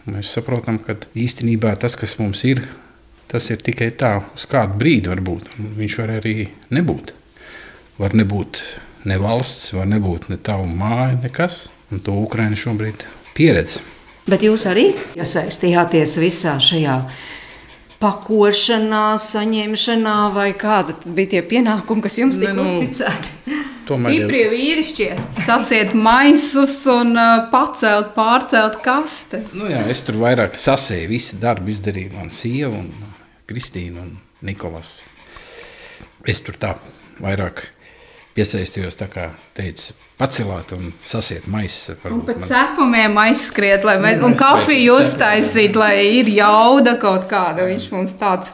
Mēs 0.10 0.32
saprotam, 0.38 0.80
ka 0.80 0.96
īstenībā 1.20 1.74
tas, 1.82 1.98
kas 2.00 2.16
mums 2.22 2.46
ir, 2.48 2.64
tas 3.30 3.50
ir 3.52 3.60
tikai 3.62 3.90
tā, 4.00 4.14
uz 4.38 4.48
kādu 4.50 4.80
brīdi 4.80 5.12
var 5.12 5.20
būt. 5.26 5.52
Viņš 5.78 5.98
var 6.00 6.16
arī 6.22 6.36
nebūt. 6.74 7.14
Var 8.00 8.16
nebūt 8.16 8.62
ne 9.10 9.20
valsts, 9.20 9.74
var 9.76 9.90
nebūt 9.92 10.30
ne 10.32 10.40
tava 10.40 10.64
māja, 10.66 11.18
nekas. 11.20 11.66
Un 11.92 12.02
to 12.06 12.16
Ukraiņa 12.24 12.58
šobrīd 12.64 13.04
pieredz. 13.36 13.82
Bet 14.30 14.44
jūs 14.46 14.64
arī 14.70 14.92
iesaistījāties 15.18 16.16
visā 16.22 16.56
šajā 16.62 16.96
pakošanā, 18.00 19.18
saņemšanā, 19.20 20.16
vai 20.36 20.52
kāda 20.58 20.96
bija 21.06 21.36
tie 21.36 21.42
pienākumi, 21.46 22.04
kas 22.06 22.18
jums 22.22 22.40
tika 22.40 22.56
nu, 22.56 22.66
uzticēti? 22.68 23.36
Stiprie 23.90 24.44
vīrišķi 24.52 25.08
sasiet 25.34 25.96
maisus 25.98 26.76
un 26.94 27.16
uh, 27.18 27.48
pacelt, 27.50 28.12
pārcelt 28.14 28.78
kastes. 28.86 29.56
Nu 29.58 29.72
jā, 29.72 29.82
es 29.90 30.04
tur 30.06 30.20
vairāk 30.22 30.54
sasēju, 30.60 31.10
visu 31.10 31.40
darbu 31.42 31.74
izdarīja 31.74 32.14
mana 32.14 32.30
sieva 32.34 32.78
un 32.78 32.92
Kristīna 33.50 34.04
un 34.06 34.14
Nikolas. 34.46 35.00
Es 36.30 36.44
tur 36.46 36.60
tā 36.62 36.76
vairāk 37.18 37.66
piesaistījos, 38.38 38.98
tā 39.00 39.08
kā 39.12 39.30
teica, 39.58 39.94
pacelāt 40.20 40.74
un 40.78 40.92
sasiet 41.06 41.48
maisu. 41.52 41.98
Un 42.10 42.24
pēc 42.28 42.44
man... 42.44 42.50
cepumiem 42.52 43.18
aizskriet, 43.26 43.88
lai 43.88 43.98
mēs, 44.02 44.22
un 44.26 44.38
kafiju 44.40 45.00
uztaisīt, 45.02 45.80
lai 45.80 45.96
ir 46.20 46.30
jauda 46.34 46.98
kaut 47.02 47.30
kāda. 47.32 47.68
Viņš 47.70 47.90
mums 47.96 48.16
tāds 48.20 48.54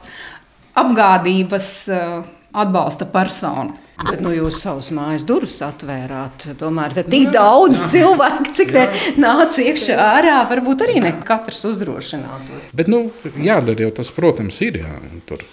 apgādības 0.76 1.74
uh, 1.92 2.22
atbalsta 2.56 3.08
persona. 3.12 3.76
Bet 3.96 4.20
nu, 4.20 4.34
jūs 4.36 4.58
savus 4.60 4.90
mājas 4.92 5.24
durvis 5.28 5.62
atvērāt. 5.64 6.50
Tomēr 6.60 6.98
tik 6.98 7.30
daudz 7.32 7.80
cilvēku, 7.94 8.52
cik 8.58 8.74
nāca 9.22 9.64
iekšā 9.64 9.96
ārā, 9.96 10.42
varbūt 10.50 10.84
arī 10.84 11.00
ne 11.04 11.14
katrs 11.26 11.64
uzdrošinātos. 11.72 12.74
Bet, 12.76 12.92
nu, 12.92 13.06
jādara 13.40 13.88
jau 13.88 13.94
tas, 14.02 14.12
protams, 14.16 14.60
ir. 14.68 14.82
Jā. 14.84 15.00
Tur 15.30 15.46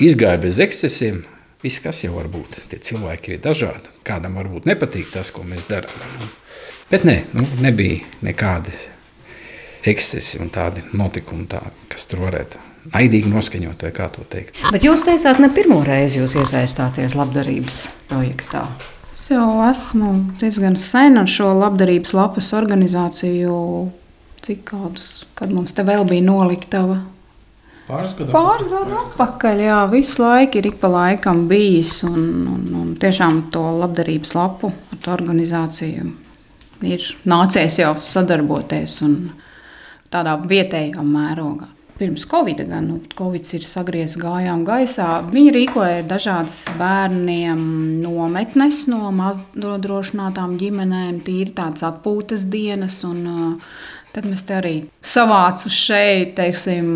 izgāja 0.00 0.42
bez 0.44 0.60
ekscesiem. 0.60 1.22
Viss, 1.60 1.80
kas 1.84 1.98
jau 2.06 2.14
var 2.14 2.30
būt, 2.32 2.62
tie 2.70 2.78
cilvēki 2.80 3.34
ir 3.34 3.40
dažādi. 3.44 3.92
Kādam 4.06 4.38
varbūt 4.40 4.64
nepatīk 4.70 5.10
tas, 5.12 5.28
ko 5.34 5.44
mēs 5.44 5.66
darām. 5.68 6.30
Bet 6.88 7.04
nē, 7.04 7.18
nu, 7.36 7.44
nebija 7.60 8.00
nekādi 8.24 8.72
ekscesi 9.90 10.40
un 10.40 10.48
tādi 10.52 10.86
notikumi, 10.96 11.44
tā, 11.52 11.60
kas 11.92 12.08
tur 12.08 12.24
varētu 12.24 12.62
naidīgi 12.94 13.28
noskaņot, 13.28 13.84
vai 13.84 13.92
kā 13.92 14.08
to 14.12 14.24
teikt. 14.32 14.56
Bet 14.72 14.88
jūs 14.88 15.04
teicāt, 15.04 15.42
ne 15.42 15.50
pirmo 15.52 15.82
reizi 15.84 16.22
jūs 16.22 16.38
iesaistāties 16.40 17.14
labdarības 17.18 17.82
projektā. 18.08 18.64
Es 19.12 19.28
jau 19.28 19.60
esmu 19.68 20.14
diezgan 20.40 20.80
sen 20.80 21.20
ar 21.20 21.28
šo 21.28 21.52
labdarības 21.60 22.16
lapas 22.16 22.54
organizāciju, 22.56 23.54
cik 24.40 24.64
kādus, 24.72 25.10
kad 25.36 25.52
mums 25.52 25.76
te 25.76 25.84
vēl 25.84 26.08
bija 26.08 26.24
noliktava 26.24 27.02
Pāris 27.90 28.12
gadu 28.14 28.30
Pāris 28.34 28.70
gadu 28.70 28.98
atpakaļ, 29.00 29.62
jā, 29.66 29.80
visu 29.90 30.22
laiku 30.22 30.60
ir 30.60 30.70
ik 30.70 30.78
pa 30.82 30.90
laikam 30.92 31.46
bijis. 31.50 31.96
Un, 32.06 32.20
un, 32.54 32.62
un 32.82 32.94
tiešām 33.00 33.48
to 33.54 33.64
labdarības 33.80 34.34
lapu 34.38 34.70
ar 35.00 35.10
organizāciju 35.16 36.06
ir 36.86 37.10
nācies 37.28 37.80
jau 37.82 37.92
sadarboties 38.00 39.00
un 39.06 39.18
tādā 40.12 40.38
vietējā 40.40 41.02
mērogā. 41.04 41.68
Pirms 42.00 42.22
Covid, 42.24 42.62
gan 42.64 42.86
nu, 42.88 42.94
Covid 43.12 43.44
ir 43.58 43.64
sagriezis 43.68 44.16
gājām 44.22 44.62
gaisā. 44.64 45.18
Viņi 45.28 45.50
rīkoja 45.52 46.06
dažādas 46.08 46.62
bērniem 46.78 47.60
nometnes 48.00 48.86
no 48.88 49.10
mazdrošinātām 49.12 50.54
ģimenēm, 50.62 51.18
tīri 51.26 51.52
tādas 51.58 51.84
atpūtas 51.90 52.46
dienas. 52.48 53.02
Un, 53.04 53.20
uh, 53.28 53.74
Tad 54.10 54.26
mēs 54.26 54.42
te 54.42 54.56
arī 54.58 54.74
savācām 55.06 55.70
šeit, 55.70 56.32
teiksim, 56.38 56.86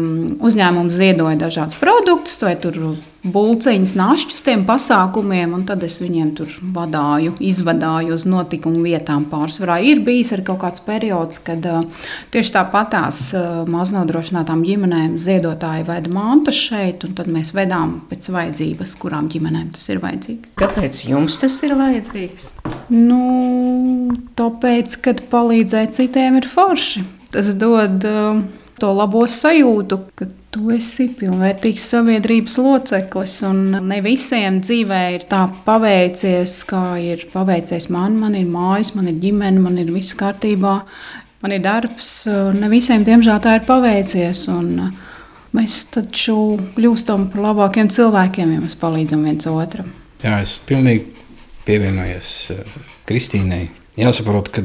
uzņēmums 0.42 0.96
ziedoja 0.98 1.38
dažādus 1.38 1.78
produktus, 1.78 2.40
vai 2.42 2.56
tur 2.58 2.80
bulciņas 3.24 3.94
našķus 3.96 4.44
tiem 4.44 4.64
pasākumiem, 4.68 5.54
un 5.56 5.64
tad 5.68 5.82
es 5.86 5.96
viņiem 6.02 6.32
tur 6.36 6.50
vadāju, 6.74 7.34
izvadāju 7.40 8.16
uz 8.16 8.26
notikumu 8.28 8.84
vietām 8.84 9.26
pārsvarā. 9.30 9.78
Ir 9.84 10.02
bijis 10.04 10.34
arī 10.36 10.44
kaut 10.48 10.60
kāds 10.64 10.84
periods, 10.84 11.40
kad 11.44 11.64
tieši 12.34 12.54
tāpatās 12.58 13.22
maznodrošinātām 13.70 14.64
ģimenēm 14.66 15.16
ziedotāji 15.20 15.88
veda 15.88 16.12
mantas 16.12 16.58
šeit, 16.66 17.06
un 17.08 17.16
tad 17.16 17.30
mēs 17.32 17.54
vedām 17.56 17.96
pēc 18.10 18.28
vajadzības, 18.34 18.96
kurām 19.00 19.30
ģimenēm 19.32 19.72
tas 19.74 19.88
ir 19.92 20.02
vajadzīgs. 20.04 20.56
Kāpēc 20.60 21.04
jums 21.08 21.40
tas 21.40 21.56
ir 21.64 21.76
vajadzīgs? 21.80 22.50
Nu, 22.92 23.22
tāpēc, 24.38 24.98
kad 25.04 25.24
palīdzēt 25.32 25.96
citiem 25.96 26.40
ir 26.42 26.48
forši. 26.48 27.04
Tas 27.34 27.48
dod 27.58 28.04
uh, 28.06 28.42
to 28.78 28.90
labo 28.94 29.24
sajūtu, 29.30 30.00
ka 30.18 30.28
tu 30.54 30.70
esi 30.74 31.08
pilnvērtīgs 31.18 31.84
sabiedrības 31.90 32.56
loceklis. 32.62 33.40
Ne 33.82 33.98
visiem 34.04 34.60
dzīvē 34.62 35.00
ir 35.16 35.26
tā 35.30 35.42
paveicies, 35.66 36.60
kā 36.70 36.84
ir 37.02 37.24
paveicies 37.32 37.88
man. 37.92 38.18
Man 38.20 38.36
ir 38.38 38.46
mājas, 38.50 38.94
man 38.94 39.10
ir 39.10 39.18
ģimene, 39.22 39.62
man 39.64 39.80
ir 39.82 39.90
viss 39.94 40.14
kārtībā, 40.18 40.76
man 41.42 41.56
ir 41.56 41.64
darbs. 41.64 42.12
Ne 42.54 42.70
visiem, 42.72 43.06
diemžēl, 43.06 43.40
tā 43.42 43.58
ir 43.58 43.66
paveicies. 43.66 44.44
Un 44.52 44.92
mēs 45.56 45.80
taču 45.94 46.38
kļūstam 46.76 47.28
par 47.32 47.48
labākiem 47.50 47.90
cilvēkiem, 47.90 48.54
ja 48.54 48.62
mēs 48.62 48.78
palīdzam 48.78 49.26
viens 49.26 49.50
otram. 49.50 49.90
Jā, 50.22 50.38
es 50.40 50.56
pilnīgi 50.68 51.10
pievienojos 51.66 52.30
uh, 52.54 52.78
Kristīnai. 53.08 53.66
Jāsaprot, 53.98 54.48
ka 54.54 54.64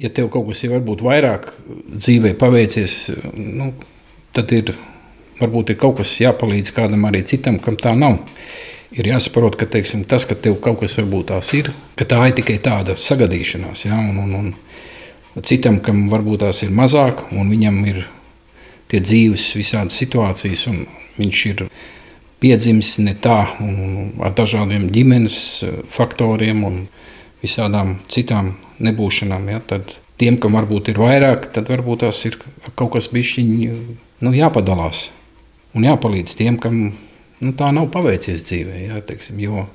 ja 0.00 0.10
tev 0.14 0.32
kaut 0.32 0.48
kas 0.50 0.64
ir 0.64 0.72
varbūt 0.76 1.04
vairāk 1.04 1.52
dzīvē 1.98 2.34
paveicies, 2.40 2.96
nu, 3.34 3.72
tad 4.36 4.52
ir 4.56 4.74
varbūt 5.38 5.72
ir 5.72 5.78
kaut 5.80 5.98
kas 6.00 6.16
jāpalīdz 6.22 6.72
kādam 6.76 7.06
arī 7.08 7.22
citam, 7.26 7.58
kam 7.62 7.78
tā 7.78 7.94
nav. 7.98 8.18
Ir 8.98 9.10
jāsaprot, 9.10 9.58
ka 9.60 9.68
teiksim, 9.68 10.06
tas, 10.08 10.24
ka 10.26 10.34
tev 10.34 10.56
kaut 10.64 10.80
kas 10.82 10.96
varbūt 10.98 11.28
tās 11.30 11.52
ir, 11.58 11.70
ka 11.98 12.06
tā 12.08 12.22
ir 12.30 12.38
tikai 12.38 12.56
tāda 12.64 12.96
sagadīšanās. 12.98 13.84
Ja? 13.84 13.98
Un, 14.00 14.18
un, 14.24 14.54
un 15.36 15.44
citam, 15.44 15.78
kam 15.84 16.06
varbūt 16.12 16.42
tās 16.46 16.62
ir 16.64 16.72
mazāk, 16.74 17.26
un 17.36 17.52
viņam 17.52 17.82
ir 17.90 18.06
tie 18.88 19.02
dzīves 19.04 19.50
visādas 19.58 19.98
situācijas, 20.00 20.64
un 20.72 20.86
viņš 21.18 21.44
ir 21.52 21.66
piedzimis 22.40 22.96
ne 23.04 23.14
tā, 23.18 23.42
un 23.60 24.14
ar 24.24 24.32
dažādiem 24.38 24.88
ģimenes 24.94 25.38
faktoriem 25.92 26.64
un 26.64 26.82
visādām 27.42 27.98
citām 28.10 28.54
nebūšanām. 28.82 29.48
Ja, 29.52 29.60
tad 29.60 29.98
tiem, 30.18 30.40
kam 30.40 30.56
varbūt 30.56 30.94
ir 30.94 31.02
vairāk, 31.02 31.50
tad 31.54 31.68
varbūt 31.70 32.06
tās 32.06 32.24
ir 32.24 32.40
kaut 32.72 32.94
kas 32.96 33.12
bišķiņi 33.12 33.72
nu, 34.24 34.32
jāpadalās 34.34 35.08
un 35.76 35.86
jāpalīdz 35.86 36.36
tiem, 36.38 36.56
kam 36.60 36.78
nu, 36.88 37.52
tā 37.58 37.70
nav 37.74 37.90
paveicies 37.94 38.46
dzīvē. 38.46 38.80
Ja, 38.88 39.02
teiksim, 39.04 39.38
jo 39.42 39.66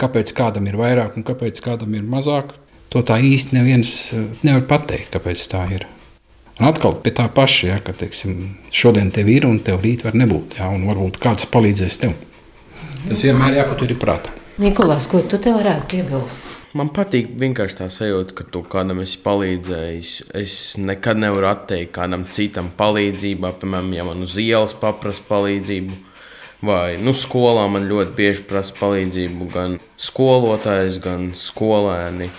kāpēc 0.00 0.34
kādam 0.36 0.68
ir 0.70 0.78
vairāk 0.78 1.18
un 1.18 1.26
kāpēc 1.26 1.60
kādam 1.64 1.96
ir 1.96 2.06
mazāk, 2.06 2.54
to 2.92 3.02
tā 3.06 3.18
īsti 3.22 3.56
neviens 3.58 3.90
eh, 4.14 4.28
nevar 4.46 4.66
pateikt, 4.70 5.12
kāpēc 5.16 5.48
tā 5.50 5.64
ir. 5.74 5.88
Un 6.60 6.68
atkal 6.68 6.94
pie 7.02 7.10
tā 7.16 7.26
paša, 7.34 7.66
ja, 7.66 7.80
ka 7.82 7.96
teiksim, 7.98 8.54
šodien 8.70 9.10
tev 9.14 9.30
ir 9.32 9.48
un 9.48 9.58
tev 9.66 9.82
rīt 9.82 10.04
var 10.06 10.14
nebūt. 10.14 10.60
Ja, 10.60 10.70
un 10.70 10.86
varbūt 10.86 11.18
kāds 11.22 11.48
palīdzēs 11.50 11.98
tev. 12.04 12.14
Tas 13.08 13.26
vienmēr 13.26 13.58
jāpatur 13.58 13.96
prātā. 13.98 14.43
Nikolās, 14.54 15.08
ko 15.10 15.18
tu 15.26 15.34
te 15.42 15.50
varētu 15.50 15.88
piebilst? 15.90 16.44
Man 16.78 16.92
patīk 16.94 17.32
vienkārši 17.40 17.74
tā 17.80 17.88
sajūta, 17.90 18.36
ka 18.38 18.44
tu 18.54 18.60
kādam 18.70 19.00
esi 19.02 19.18
palīdzējis. 19.24 20.12
Es 20.38 20.54
nekad 20.78 21.18
nevaru 21.18 21.48
atteikt 21.50 21.90
kādam 21.96 22.22
citam 22.30 22.68
palīdzību. 22.78 23.50
Piemēram, 23.58 23.90
ja 23.96 24.04
man 24.06 24.22
uz 24.22 24.36
ielas 24.38 24.76
paprasta 24.78 25.26
palīdzību, 25.26 25.98
vai 26.70 26.94
nu, 27.02 27.10
skolā 27.18 27.66
man 27.70 27.88
ļoti 27.90 28.14
bieži 28.14 28.46
prasa 28.46 28.78
palīdzību 28.78 29.50
gan 29.56 29.74
skolotājs, 29.98 31.00
gan 31.02 31.32
skolēni. 31.34 32.30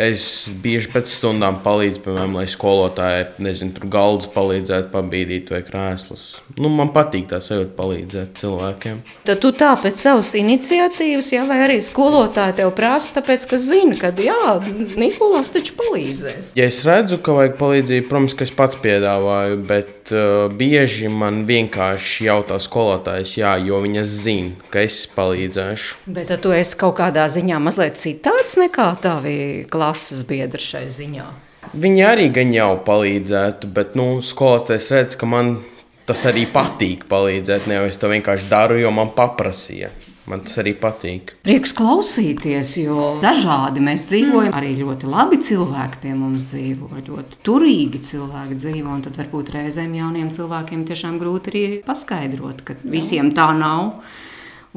Es 0.00 0.48
bieži 0.62 0.88
pēc 0.94 1.10
stundām 1.12 1.58
palīdzu, 1.60 2.00
piemēram, 2.06 2.38
lai 2.38 2.46
skolotāji, 2.48 3.26
nezinu, 3.44 3.74
tur 3.76 3.84
galdus 3.92 4.30
palīdzētu 4.32 4.88
pabīdīt 4.94 5.50
vai 5.52 5.60
krēslus. 5.66 6.24
Nu, 6.56 6.70
man 6.72 6.88
patīk 6.94 7.26
tā 7.28 7.40
sajūta 7.44 7.74
palīdzēt 7.76 8.40
cilvēkiem. 8.40 9.02
Tad 9.28 9.42
tu 9.42 9.50
tā 9.52 9.74
pēc 9.82 10.00
savas 10.00 10.32
iniciatīvas, 10.40 11.28
jā, 11.34 11.44
vai 11.48 11.58
arī 11.66 11.76
skolotāji 11.84 12.56
tev 12.62 12.72
prasa, 12.78 13.18
tāpēc, 13.18 13.44
ka 13.50 13.60
zina, 13.60 13.98
ka, 14.00 14.12
jā, 14.24 14.56
Nikolās 15.00 15.52
taču 15.52 15.76
palīdzēs. 15.76 16.54
Ja 16.56 16.70
es 16.70 16.80
redzu, 16.88 17.20
ka 17.20 17.36
vajag 17.36 17.60
palīdzību, 17.60 18.08
protams, 18.08 18.38
ka 18.38 18.48
es 18.48 18.54
pats 18.56 18.80
piedāvāju, 18.80 19.60
bet 19.68 20.14
uh, 20.14 20.48
bieži 20.48 21.12
man 21.12 21.44
vienkārši 21.50 22.30
jautā 22.30 22.56
skolotājs, 22.62 23.36
jā, 23.42 23.52
jo 23.68 23.82
viņa 23.84 24.06
zina, 24.08 24.72
ka 24.72 24.86
es 24.88 25.02
palīdzēšu. 25.12 26.06
Bet 26.16 26.32
tu 26.40 26.56
esi 26.56 26.80
kaut 26.80 26.96
kādā 27.02 27.28
ziņā 27.28 27.60
mazliet 27.60 28.00
citāds 28.00 28.56
nekā 28.60 28.88
tavi 29.04 29.36
klāsts 29.68 29.89
klases 29.90 30.22
biedri 30.26 30.62
šai 30.62 30.86
ziņā? 30.86 31.26
Viņi 31.74 32.04
arī 32.06 32.28
gan 32.34 32.52
jau 32.54 32.76
palīdzētu, 32.86 33.70
bet 33.74 33.96
nu, 33.98 34.20
skolotājs 34.22 34.90
redz, 34.94 35.16
ka 35.18 35.26
man 35.26 35.58
tas 36.06 36.22
arī 36.30 36.46
patīk 36.50 37.08
palīdzēt. 37.10 37.66
Ne 37.66 37.80
jau 37.80 37.88
es 37.90 37.98
to 37.98 38.10
vienkārši 38.10 38.48
daru, 38.50 38.78
jo 38.80 38.90
man 38.94 39.10
paprasīja. 39.16 39.90
Man 40.30 40.44
tas 40.46 40.60
arī 40.62 40.76
patīk. 40.78 41.34
Prieks 41.42 41.72
klausīties, 41.74 42.72
jo 42.84 43.16
dažādi 43.22 43.82
mēs 43.82 44.06
dzīvojam. 44.06 44.54
Arī 44.54 44.76
ļoti 44.78 45.10
labi 45.10 45.40
cilvēki 45.42 46.02
pie 46.04 46.14
mums 46.14 46.46
dzīvo, 46.52 46.90
ļoti 47.08 47.40
turīgi 47.46 48.02
cilvēki 48.12 48.58
dzīvo. 48.60 48.98
Tad 49.06 49.18
varbūt 49.18 49.54
reizēm 49.56 49.96
jauniem 49.98 50.30
cilvēkiem 50.34 50.84
tiešām 50.86 51.18
grūti 51.22 51.50
arī 51.50 51.64
paskaidrot, 51.86 52.62
ka 52.66 52.78
visiem 52.84 53.34
tā 53.34 53.50
nav. 53.58 54.04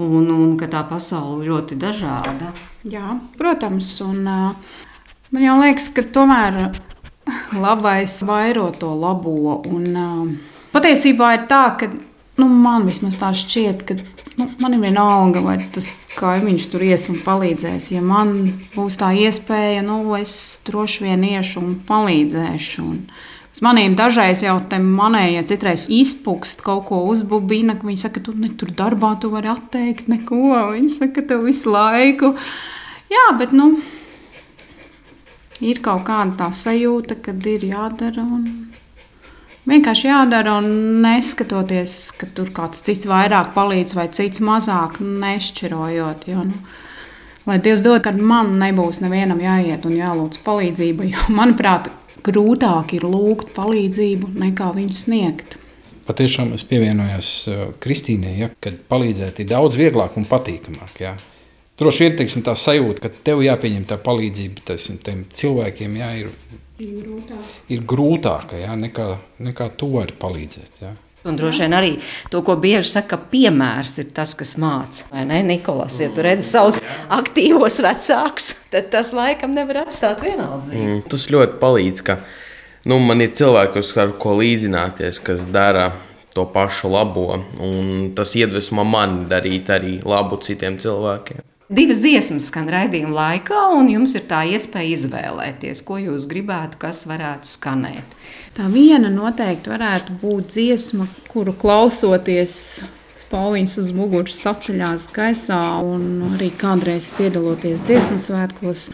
Un, 0.02 0.26
un 0.34 0.56
ka 0.58 0.66
tā 0.74 0.82
pasaule 0.90 1.46
ļoti 1.46 1.78
dažāda. 1.78 2.50
Jā, 2.90 3.14
protams. 3.38 3.94
Un, 4.02 4.26
uh, 4.26 4.82
Man 5.34 5.42
jau 5.42 5.54
liekas, 5.58 5.88
ka 5.90 6.04
tomēr 6.14 6.60
labais 7.58 8.20
vairo 8.22 8.68
to 8.78 8.92
labo. 8.94 9.64
Un, 9.66 9.86
uh, 9.98 10.58
patiesībā 10.76 11.32
ir 11.34 11.46
tā, 11.50 11.64
ka 11.80 11.88
nu, 12.38 12.46
man 12.46 12.86
vismaz 12.86 13.18
tā 13.18 13.32
šķiet, 13.34 13.82
ka 13.88 13.96
nu, 14.38 14.52
man 14.62 14.76
ir 14.78 14.84
vienalga, 14.84 15.42
vai 15.42 15.56
tas 15.74 15.88
kaimiņš 16.20 16.68
tur 16.70 16.86
ies 16.86 17.08
un 17.10 17.18
palīdzēs. 17.26 17.88
Ja 17.96 18.04
man 18.06 18.36
būs 18.76 19.00
tā 19.02 19.10
iespēja, 19.24 19.82
nu, 19.88 20.04
es 20.20 20.36
droši 20.70 21.08
vien 21.08 21.26
iešu 21.32 21.64
un 21.64 21.80
palīdzēšu. 21.90 22.86
Un, 22.86 23.08
Uz 23.54 23.62
maniem 23.62 23.94
dažreiz 23.94 24.42
jau 24.42 24.56
te 24.66 24.80
manējie 24.82 25.44
citreiz 25.50 25.84
izpukst, 25.86 26.62
kaut 26.66 26.88
ko 26.88 27.04
uzbūvina. 27.10 27.76
Viņi 27.82 28.02
saka, 28.02 28.22
tu 28.26 28.34
ne, 28.34 28.50
tur 28.50 28.72
darbā 28.74 29.12
tu 29.22 29.30
vari 29.34 29.52
atteikt 29.52 30.10
neko. 30.10 30.40
Viņi 30.74 30.90
saka, 30.96 31.22
tev 31.30 31.46
visu 31.46 31.70
laiku. 31.70 32.32
Jā, 33.14 33.28
bet 33.38 33.54
nu, 33.54 33.76
ir 35.64 35.82
kaut 35.84 36.06
kāda 36.08 36.38
tā 36.44 36.50
sajūta, 36.54 37.20
ka 37.24 37.34
ir 37.50 37.68
jādara. 37.72 38.26
Vienkārši 39.64 40.10
jādara, 40.10 40.58
un 40.60 41.00
neskatoties, 41.06 42.12
ka 42.20 42.28
tur 42.36 42.52
kāds 42.56 42.84
cits 42.84 43.08
vairāk 43.08 43.54
palīdz 43.56 43.96
vai 43.96 44.10
cits 44.12 44.44
mazāk, 44.44 45.00
nešķirojot. 45.00 46.28
Jo, 46.28 46.44
nu, 46.50 46.60
lai 47.48 47.60
Dievs 47.64 47.86
dod, 47.86 48.02
kad 48.04 48.20
man 48.20 48.58
nebūs 48.60 49.00
nevienam 49.06 49.40
jāiet 49.40 49.88
un 49.88 49.96
jālūdz 49.96 50.42
palīdzība, 50.44 51.08
jo, 51.14 51.28
manuprāt, 51.40 51.88
grūtāk 52.24 52.98
ir 52.98 53.08
lūgt 53.08 53.54
palīdzību 53.56 54.34
nekā 54.44 54.74
viņu 54.76 55.00
sniegt. 55.00 55.58
Patiešām 56.04 56.52
es 56.58 56.66
pievienojos 56.68 57.28
uh, 57.48 57.68
Kristīnai, 57.80 58.34
ja, 58.42 58.50
kad 58.60 58.82
palīdzēt 58.92 59.40
ir 59.40 59.48
daudz 59.54 59.80
vieglāk 59.80 60.18
un 60.20 60.28
patīkamāk. 60.28 61.00
Ja. 61.00 61.16
Droši 61.80 62.06
vien 62.06 62.18
teiksim, 62.20 62.44
tā 62.46 62.54
sajūta, 62.60 63.02
ka 63.02 63.10
tev 63.26 63.42
jāpieņem 63.42 63.88
tā 63.90 63.98
palīdzība 64.02 64.68
teiksim, 64.70 65.00
tiem 65.02 65.24
cilvēkiem, 65.34 65.96
jā, 65.98 66.10
ir, 66.22 66.60
grūtāk. 66.78 67.56
ir 67.74 67.88
grūtāka 67.90 68.60
jā, 68.62 68.76
nekā, 68.78 69.08
nekā 69.48 69.72
tu 69.80 69.90
vari 69.96 70.14
palīdzēt. 70.22 70.84
Jā. 70.84 70.94
Un 71.24 71.38
droši 71.40 71.64
vien 71.64 71.74
arī 71.78 71.92
to, 72.32 72.42
ko 72.44 72.58
bieži 72.60 72.92
saka, 72.92 73.18
piemērs 73.32 73.96
ir 74.04 74.10
tas, 74.16 74.34
kas 74.36 74.58
māca. 74.60 75.06
Vai 75.12 75.24
ne, 75.30 75.40
Nikolas? 75.48 76.02
Ja 76.04 76.10
tu 76.12 76.24
redzi 76.26 76.50
savus 76.50 76.82
aktīvos 77.16 77.80
vecākus, 77.84 78.50
tad 78.74 78.90
tas 78.92 79.14
laikam 79.16 79.56
nevar 79.56 79.86
atstāt 79.86 80.20
vienaldzīgi. 80.26 80.84
Mm, 80.84 81.06
tas 81.10 81.30
ļoti 81.32 81.62
palīdz, 81.64 82.04
ka 82.10 82.18
nu, 82.92 83.00
man 83.00 83.24
ir 83.24 83.32
cilvēki, 83.40 83.86
ar 84.04 84.12
ko 84.20 84.36
līdzināties, 84.42 85.22
kas 85.24 85.48
dara 85.48 85.94
to 86.36 86.44
pašu 86.52 86.92
labo. 86.92 87.30
Tas 88.18 88.36
iedvesmo 88.36 88.84
mani 88.84 89.24
darīt 89.32 89.72
arī 89.72 89.96
labu 90.04 90.42
citiem 90.44 90.76
cilvēkiem. 90.82 91.40
Divas 91.74 92.04
dziesmas 92.04 92.52
skan 92.52 92.68
raidījuma 92.70 93.16
laikā, 93.16 93.60
un 93.74 93.88
jums 93.90 94.12
ir 94.14 94.28
tā 94.30 94.44
iespēja 94.46 94.94
izvēlēties, 94.94 95.80
ko 95.88 95.98
jūs 95.98 96.28
gribētu, 96.30 96.78
kas 96.84 97.00
varētu 97.10 97.50
skanēt. 97.50 98.18
Tā 98.54 98.68
viena 98.70 99.10
noteikti 99.10 99.72
varētu 99.72 100.20
būt 100.22 100.52
dziesma, 100.54 101.08
kuru 101.32 101.56
klausoties. 101.58 102.84
Spauļņus 103.24 103.74
uz 103.82 103.90
muguras 103.96 104.38
saceļās 104.44 105.08
gaisā, 105.16 105.62
un 105.82 106.36
arī 106.36 106.52
kādreiz 106.62 107.10
piedaloties 107.18 107.82
dziesmu 107.88 108.20
svētkos. 108.22 108.90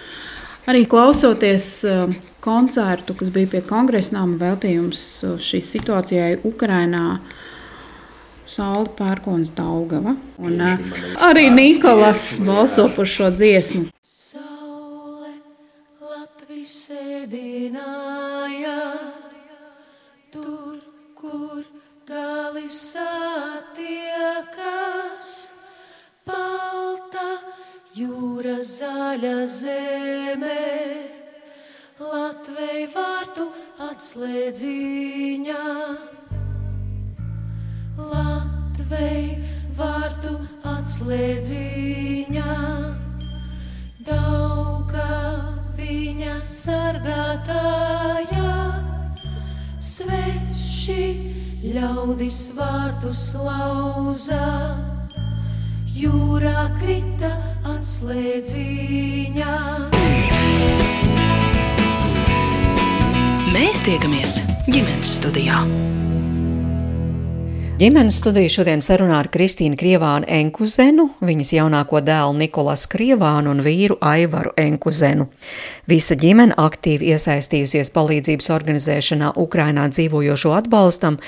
Arī 0.69 0.85
klausoties 0.87 1.67
uh, 1.87 2.15
koncertu, 2.43 3.17
kas 3.19 3.33
bija 3.35 3.57
pie 3.57 3.63
kongresa 3.67 4.21
nama 4.21 4.39
veltījums 4.39 5.03
uh, 5.25 5.35
šī 5.35 5.59
situācijai 5.65 6.37
Ukrajinā, 6.47 7.07
Saula 8.49 8.89
Pērkons 8.97 9.51
Daugava. 9.53 10.15
Un 10.41 10.57
uh, 10.57 10.79
arī 11.21 11.49
Nikolas 11.53 12.39
balso 12.41 12.89
par 12.95 13.05
šo 13.05 13.29
dziesmu. 13.35 13.83
Saule 14.01 15.33
Latvijas 16.01 16.73
sēdināja, 16.87 18.79
tur, 20.33 20.81
kur 21.19 21.61
gali 22.09 22.65
satiekas, 22.73 24.09
balta 26.25 27.29
jūra 27.93 28.57
zaļa 28.65 29.45
zeme, 29.59 30.63
Latvei 32.01 32.87
vārtu 32.95 33.45
atslēdziņā. 33.91 35.65
Latvei 38.89 39.37
vārtu 39.77 40.31
atslēdziņā. 40.65 42.53
Dauga 44.01 45.09
viņa 45.77 46.39
sargātājā, 46.41 48.55
sveši 49.77 51.05
ļaudis 51.75 52.39
vārtus 52.57 53.21
lauza, 53.37 54.41
jūrā 55.93 56.65
krita 56.81 57.29
atslēdziņā. 57.75 59.53
Mēs 63.53 63.85
tiekamies 63.85 64.39
ģimenes 64.65 65.17
studijā. 65.21 65.61
Ģimenes 67.79 68.17
studija 68.19 68.51
šodien 68.51 68.81
sarunā 68.83 69.21
ar 69.23 69.29
Kristīnu 69.31 69.77
Krievānu 69.79 70.27
Enkuzenu, 70.35 71.05
viņas 71.23 71.53
jaunāko 71.55 72.01
dēlu 72.03 72.33
Nikolas 72.41 72.83
Krievānu 72.91 73.53
un 73.53 73.61
vīru 73.63 73.95
Aivaru 74.03 74.51
Enkuzenu. 74.59 75.29
Visa 75.87 76.17
ģimene 76.19 76.57
aktīvi 76.59 77.13
iesaistījusies 77.13 77.93
palīdzības 77.95 78.51
organizēšanā 78.57 79.31
Ukrainā 79.39 79.87
dzīvojošo 79.95 80.51
atbalstam, 80.57 81.21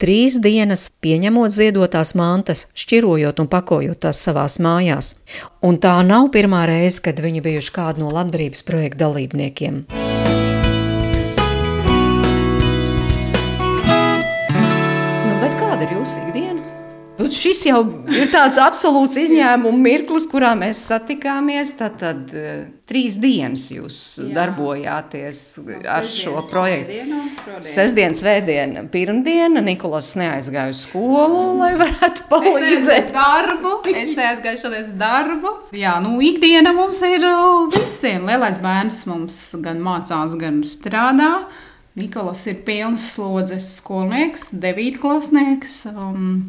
trīs 0.00 0.40
dienas 0.40 0.88
pieņemot 1.04 1.52
ziedotās 1.52 2.14
mantas, 2.16 2.64
šķirojot 2.72 3.44
un 3.44 3.52
pakojot 3.52 4.06
tās 4.08 4.24
savās 4.24 4.56
mājās. 4.64 5.18
Un 5.60 5.76
tā 5.76 5.98
nav 6.08 6.32
pirmā 6.32 6.64
reize, 6.72 7.04
kad 7.04 7.20
viņi 7.20 7.44
bijuši 7.44 7.80
kādu 7.82 8.06
no 8.06 8.16
labdarības 8.16 8.64
projekta 8.64 9.04
dalībniekiem. 9.04 9.84
Jūsu 16.08 16.24
ikdiena? 16.24 16.74
Nu, 17.18 17.26
šis 17.34 17.64
jau 17.66 17.80
ir 18.14 18.28
tāds 18.30 18.60
absolūts 18.62 19.18
izņēmuma 19.18 19.80
mirklis, 19.82 20.28
kurā 20.30 20.52
mēs 20.54 20.84
satikāmies. 20.86 21.72
Tad, 21.74 21.96
tad 21.98 22.30
uh, 22.30 22.60
trīs 22.86 23.16
dienas 23.18 23.64
jūs 23.74 23.98
Jā. 24.22 24.28
darbojāties 24.36 25.40
no 25.66 25.80
ar 25.82 26.06
šo 26.06 26.44
projektu. 26.46 27.18
Sestdiena, 27.66 28.14
svētdiena, 28.14 28.86
pirmdiena. 28.92 29.64
Nikolas 29.66 30.12
neaizgāja 30.16 30.70
uz 30.76 30.86
skolu, 30.86 31.42
lai 31.58 31.74
varētu 31.82 32.28
palīdzēt. 32.30 33.10
darbu. 33.18 33.80
Es 33.90 34.14
neaizgāju 34.14 34.62
šodien 34.62 34.94
darbu. 35.02 35.56
Jā, 35.74 35.98
nu, 36.04 36.20
ikdiena 36.22 36.70
mums 36.78 37.02
ir 37.02 37.26
uh, 37.26 37.66
visiem. 37.74 38.30
Lielais 38.30 38.62
bērns 38.62 39.02
mums 39.10 39.42
gan 39.66 39.82
mācās, 39.82 40.38
gan 40.38 40.62
strādā. 40.62 41.32
Nikolas 41.98 42.44
ir 42.46 42.60
pilns 42.66 43.10
slodzes 43.16 43.66
skolnieks, 43.80 44.52
devītklasnieks. 44.54 45.84
Um, 45.90 46.48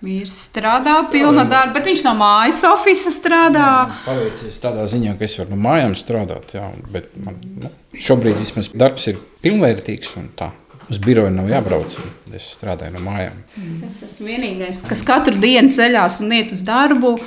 Vīrs 0.00 0.32
strādā, 0.46 0.94
pilna 1.12 1.42
darba, 1.44 1.74
bet 1.76 1.90
viņš 1.90 2.02
no 2.06 2.14
mājas 2.16 2.62
oficiālā 2.64 3.12
strādā. 3.12 3.64
Paveicies 4.06 4.56
tādā 4.62 4.86
ziņā, 4.88 5.12
ka 5.20 5.26
es 5.26 5.34
varu 5.36 5.52
no 5.52 5.58
mājām 5.60 5.92
strādāt, 5.98 6.54
jā, 6.56 6.70
bet 6.88 7.10
man 7.20 7.36
nu, 7.60 7.68
šobrīd 8.00 8.40
vismaz 8.40 8.70
darbs 8.72 9.10
ir 9.12 9.20
pilnvērtīgs 9.44 10.14
un 10.16 10.30
tā. 10.40 10.48
Uz 10.90 10.98
biroju 11.04 11.30
nav 11.34 11.52
jābrauc. 11.52 11.98
Es 12.34 12.48
strādāju 12.56 12.96
no 12.96 13.04
mājām. 13.04 13.44
Es 13.90 14.00
esmu 14.08 14.32
vienīgais, 14.32 14.80
kas 14.88 15.04
katru 15.06 15.36
dienu 15.38 15.68
ceļās 15.76 16.16
un 16.24 16.32
iet 16.34 16.56
uz 16.56 16.64
darbu. 16.66 17.18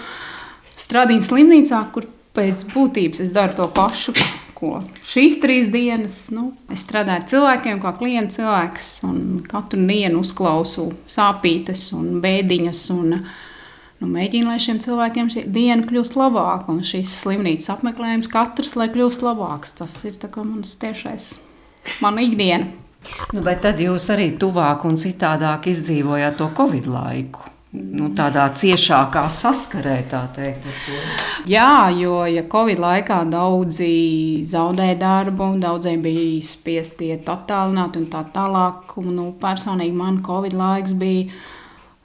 Strādājot 0.74 1.30
slimnīcā, 1.30 1.86
kur 1.94 2.10
pēc 2.34 2.66
būtības 2.74 3.22
es 3.24 3.38
daru 3.38 3.62
to 3.62 3.70
pašu. 3.78 4.18
Ko. 4.64 4.78
Šīs 5.04 5.42
trīs 5.44 5.66
dienas 5.68 6.30
nu, 6.32 6.54
es 6.72 6.86
strādāju 6.86 7.20
ar 7.20 7.26
cilvēkiem, 7.28 7.82
kā 7.84 7.92
klienta 7.98 8.38
cilvēks. 8.38 8.86
Katru 9.50 9.80
dienu 9.90 10.22
uzklausu 10.24 10.86
sāpītes 11.12 11.90
un 11.98 12.22
bēdiņas. 12.24 12.84
Un, 12.96 13.18
nu, 13.18 14.08
mēģinu, 14.14 14.48
lai 14.48 14.62
šiem 14.64 14.80
cilvēkiem 14.84 15.32
šī 15.34 15.46
diena 15.52 15.84
kļūst 15.90 16.16
labāka. 16.16 16.72
Un 16.72 16.80
šīs 16.88 17.12
slimnīcas 17.26 17.74
apmeklējums 17.76 18.32
katrs, 18.32 18.78
lai 18.80 18.88
kļūst 18.94 19.26
labāks. 19.28 19.76
Tas 19.82 19.98
ir 20.08 20.16
mans 20.40 20.78
tiešais, 20.80 21.34
mana 22.00 22.24
ikdiena. 22.24 22.72
Nu, 23.36 23.44
bet 23.44 23.66
tad 23.68 23.84
jūs 23.84 24.08
arī 24.16 24.32
tuvāk 24.40 24.88
un 24.88 24.96
citādāk 24.96 25.68
izdzīvojāt 25.74 26.40
to 26.40 26.48
Covid 26.56 26.88
laiku 26.88 27.53
nu, 27.74 28.10
tādā 28.16 28.46
ciešākā 28.54 29.24
saskarē, 29.34 29.96
tā 30.10 30.22
teikt. 30.36 30.68
Jā, 31.50 31.90
jo 31.98 32.22
ja 32.30 32.46
Covid 32.50 32.82
laikā 32.82 33.24
daudzi 33.32 34.44
zaudēja 34.50 35.00
darbu, 35.02 35.54
daudziem 35.64 36.04
bija 36.06 36.44
spiesti 36.46 37.12
iet 37.14 37.30
attālināt 37.30 37.98
un 38.00 38.08
tā 38.14 38.24
tālāk. 38.36 38.98
Un, 39.02 39.12
nu, 39.18 39.28
personīgi 39.42 39.98
man 39.98 40.22
Covid 40.26 40.56
laiks 40.58 40.94
bija 41.00 41.32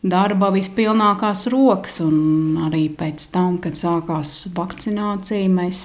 darba 0.09 0.52
vispilnākās 0.54 1.48
rokas, 1.52 2.00
un 2.04 2.59
arī 2.68 2.87
pēc 2.96 3.28
tam, 3.35 3.59
kad 3.62 3.76
sākās 3.76 4.46
vakcinācija, 4.57 5.52
mēs 5.52 5.81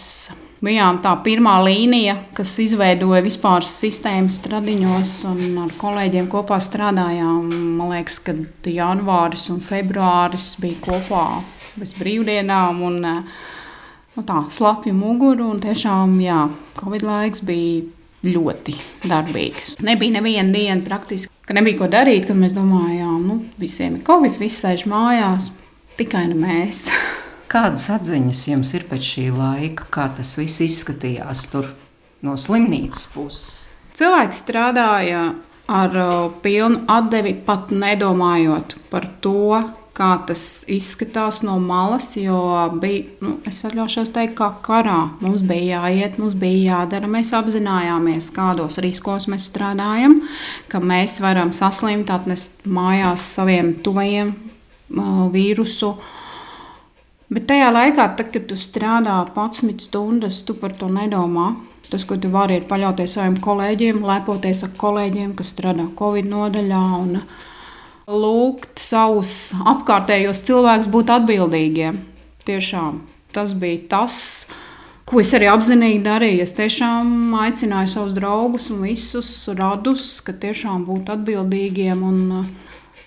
bijām 0.63 0.99
tā 1.03 1.13
pirmā 1.25 1.57
līnija, 1.65 2.15
kas 2.37 2.53
izveidoja 2.63 3.23
vispār 3.25 3.65
sistēmas 3.67 4.39
stradiņos 4.39 5.15
un 5.29 5.57
ar 5.65 5.73
kolēģiem 5.79 6.29
kopā 6.31 6.59
strādājām. 6.63 7.49
Man 7.79 7.91
liekas, 7.93 8.19
ka 8.23 8.35
janvāris 8.71 9.49
un 9.53 9.59
februāris 9.63 10.53
bija 10.63 10.79
kopā 10.85 11.25
bez 11.79 11.95
brīvdienām 11.97 12.83
un 12.85 13.01
nu, 13.03 14.23
tā 14.23 14.43
slapju 14.53 14.93
muguru. 14.95 15.49
Un 15.53 15.59
tiešām, 15.63 16.15
jā, 16.23 16.45
Covid 16.79 17.07
laiks 17.07 17.43
bija 17.45 17.83
ļoti 18.23 18.77
darbīgs. 19.09 19.75
Nebija 19.83 20.19
neviena 20.19 20.47
diena 20.53 20.79
praktiski, 20.85 21.33
ka 21.43 21.57
nebija 21.57 21.81
ko 21.81 21.89
darīt, 21.91 22.29
kad 22.29 22.39
mēs 22.39 22.55
domājām, 22.55 23.19
nu, 23.27 23.41
visiem 23.59 23.99
ir 23.99 24.07
Covid, 24.07 24.39
visi 24.39 24.63
sēž 24.63 24.87
mājās, 24.91 25.51
tikai 25.99 26.29
ne 26.31 26.39
mēs. 26.39 26.87
Kādas 27.53 27.83
atziņas 27.93 28.39
jums 28.49 28.71
ir 28.73 28.87
pēc 28.89 29.03
šī 29.05 29.27
laika, 29.29 29.85
kā 29.93 30.07
tas 30.17 30.31
viss 30.39 30.63
izskatījās 30.65 31.45
tur 31.51 31.67
no 32.25 32.33
slimnīcas 32.39 33.03
puses? 33.13 33.51
Cilvēki 33.93 34.39
strādāja 34.39 35.19
ar 35.69 35.97
pilnu 36.41 36.81
atdevi, 36.89 37.35
pat 37.45 37.69
nedomājot 37.69 38.73
par 38.89 39.05
to, 39.21 39.61
kā 39.93 40.09
tas 40.25 40.63
izskatās 40.65 41.43
no 41.45 41.59
malas. 41.61 42.15
Jo 42.17 42.39
bija, 42.81 43.05
nu, 43.21 43.35
es 43.45 43.61
atļaušos 43.69 44.09
teikt, 44.15 44.33
kā 44.39 44.49
karā. 44.65 44.97
Mums 45.21 45.45
bija 45.45 45.83
jāiet, 45.83 46.17
mums 46.21 46.33
bija 46.33 46.79
jādara. 46.79 47.11
Mēs 47.19 47.35
apzinājāmies, 47.37 48.31
kādos 48.33 48.79
riskos 48.81 49.29
mēs 49.29 49.51
strādājam, 49.51 50.17
ka 50.73 50.81
mēs 50.81 51.19
varam 51.21 51.53
saslimt, 51.53 52.09
atnest 52.09 52.65
mājās 52.65 53.29
saviem 53.37 53.75
tuvajiem 53.85 54.33
uh, 54.33 55.25
vīrusu. 55.33 55.93
Bet 57.33 57.47
tajā 57.49 57.69
laikā, 57.73 58.09
tad, 58.17 58.29
kad 58.33 58.45
tu 58.49 58.57
strādā 58.59 59.15
11 59.31 59.87
stundas, 59.87 60.41
tu 60.45 60.55
par 60.59 60.75
to 60.77 60.89
nedomā. 60.91 61.53
Tas, 61.89 62.05
ko 62.09 62.17
tu 62.17 62.29
vari, 62.33 62.57
ir 62.59 62.67
paļauties 62.69 63.17
saviem 63.17 63.37
kolēģiem, 63.41 64.03
lepoties 64.05 64.63
ar 64.65 64.71
kolēģiem, 64.81 65.33
kas 65.37 65.53
strādā 65.53 65.87
Covid 65.97 66.29
nodaļā. 66.29 66.83
Un, 67.03 67.17
lūgt 68.07 68.81
savus 68.83 69.53
apkārtējos 69.63 70.43
cilvēkus 70.47 70.91
būt 70.91 71.11
atbildīgiem. 71.13 72.01
Tiešām 72.43 72.99
tas 73.33 73.53
bija 73.57 73.81
tas, 73.89 74.17
ko 75.09 75.21
es 75.23 75.33
arī 75.35 75.49
apzinīgi 75.51 76.03
darīju. 76.05 76.43
Es 76.45 76.53
tiešām 76.57 77.33
aicināju 77.43 77.91
savus 77.95 78.17
draugus 78.17 78.69
un 78.73 78.83
visus 78.85 79.31
radus, 79.57 80.19
ka 80.25 80.35
tiešām 80.37 80.85
būt 80.89 81.11
atbildīgiem. 81.15 82.03
Un, 82.05 82.45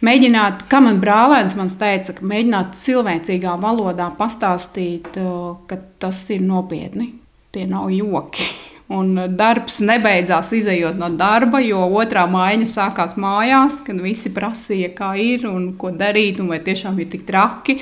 Mēģināt, 0.04 0.66
kā 0.68 0.82
man 0.84 0.98
brālēns 1.00 1.54
man 1.56 1.70
teica, 1.72 2.12
mēģināt 2.20 2.76
cilvēcīgā 2.76 3.54
valodā 3.62 4.10
pastāstīt, 4.18 5.16
ka 5.16 5.78
tas 6.02 6.20
ir 6.34 6.44
nopietni. 6.44 7.14
Tie 7.54 7.64
nav 7.68 7.88
joki. 7.94 8.44
Un 8.92 9.16
darbs 9.34 9.80
nebeidzās 9.82 10.52
izējot 10.54 10.98
no 11.00 11.08
darba, 11.18 11.58
jo 11.64 11.80
otrā 11.98 12.26
maiņa 12.30 12.68
sākās 12.70 13.16
mājās, 13.18 13.80
kad 13.86 13.98
visi 14.04 14.30
prasīja, 14.36 14.92
kā 14.94 15.14
ir 15.18 15.48
un 15.48 15.72
ko 15.80 15.90
darīt, 15.90 16.38
un 16.42 16.52
vai 16.52 16.60
tiešām 16.62 17.00
ir 17.02 17.10
tik 17.10 17.24
traki. 17.26 17.80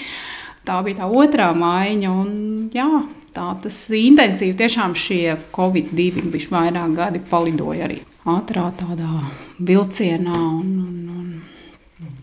Tā 0.65 0.79
bija 0.87 1.03
tā 1.03 1.11
otrā 1.11 1.51
maiņa. 1.59 2.15
Un, 2.23 2.33
jā, 2.73 2.89
tā 3.37 3.51
tas 3.67 3.83
intensīvi 3.99 4.57
tiešām 4.63 4.97
šie 4.97 5.37
Covid-2 5.53 6.25
bija 6.33 6.55
vairāk 6.55 6.97
gadi 6.97 7.25
palidoja 7.29 7.89
arī 7.91 8.01
ātrā 8.25 8.71
tādā 8.79 9.19
vilcienā 9.61 10.39
un, 10.57 10.71
un 10.81 11.04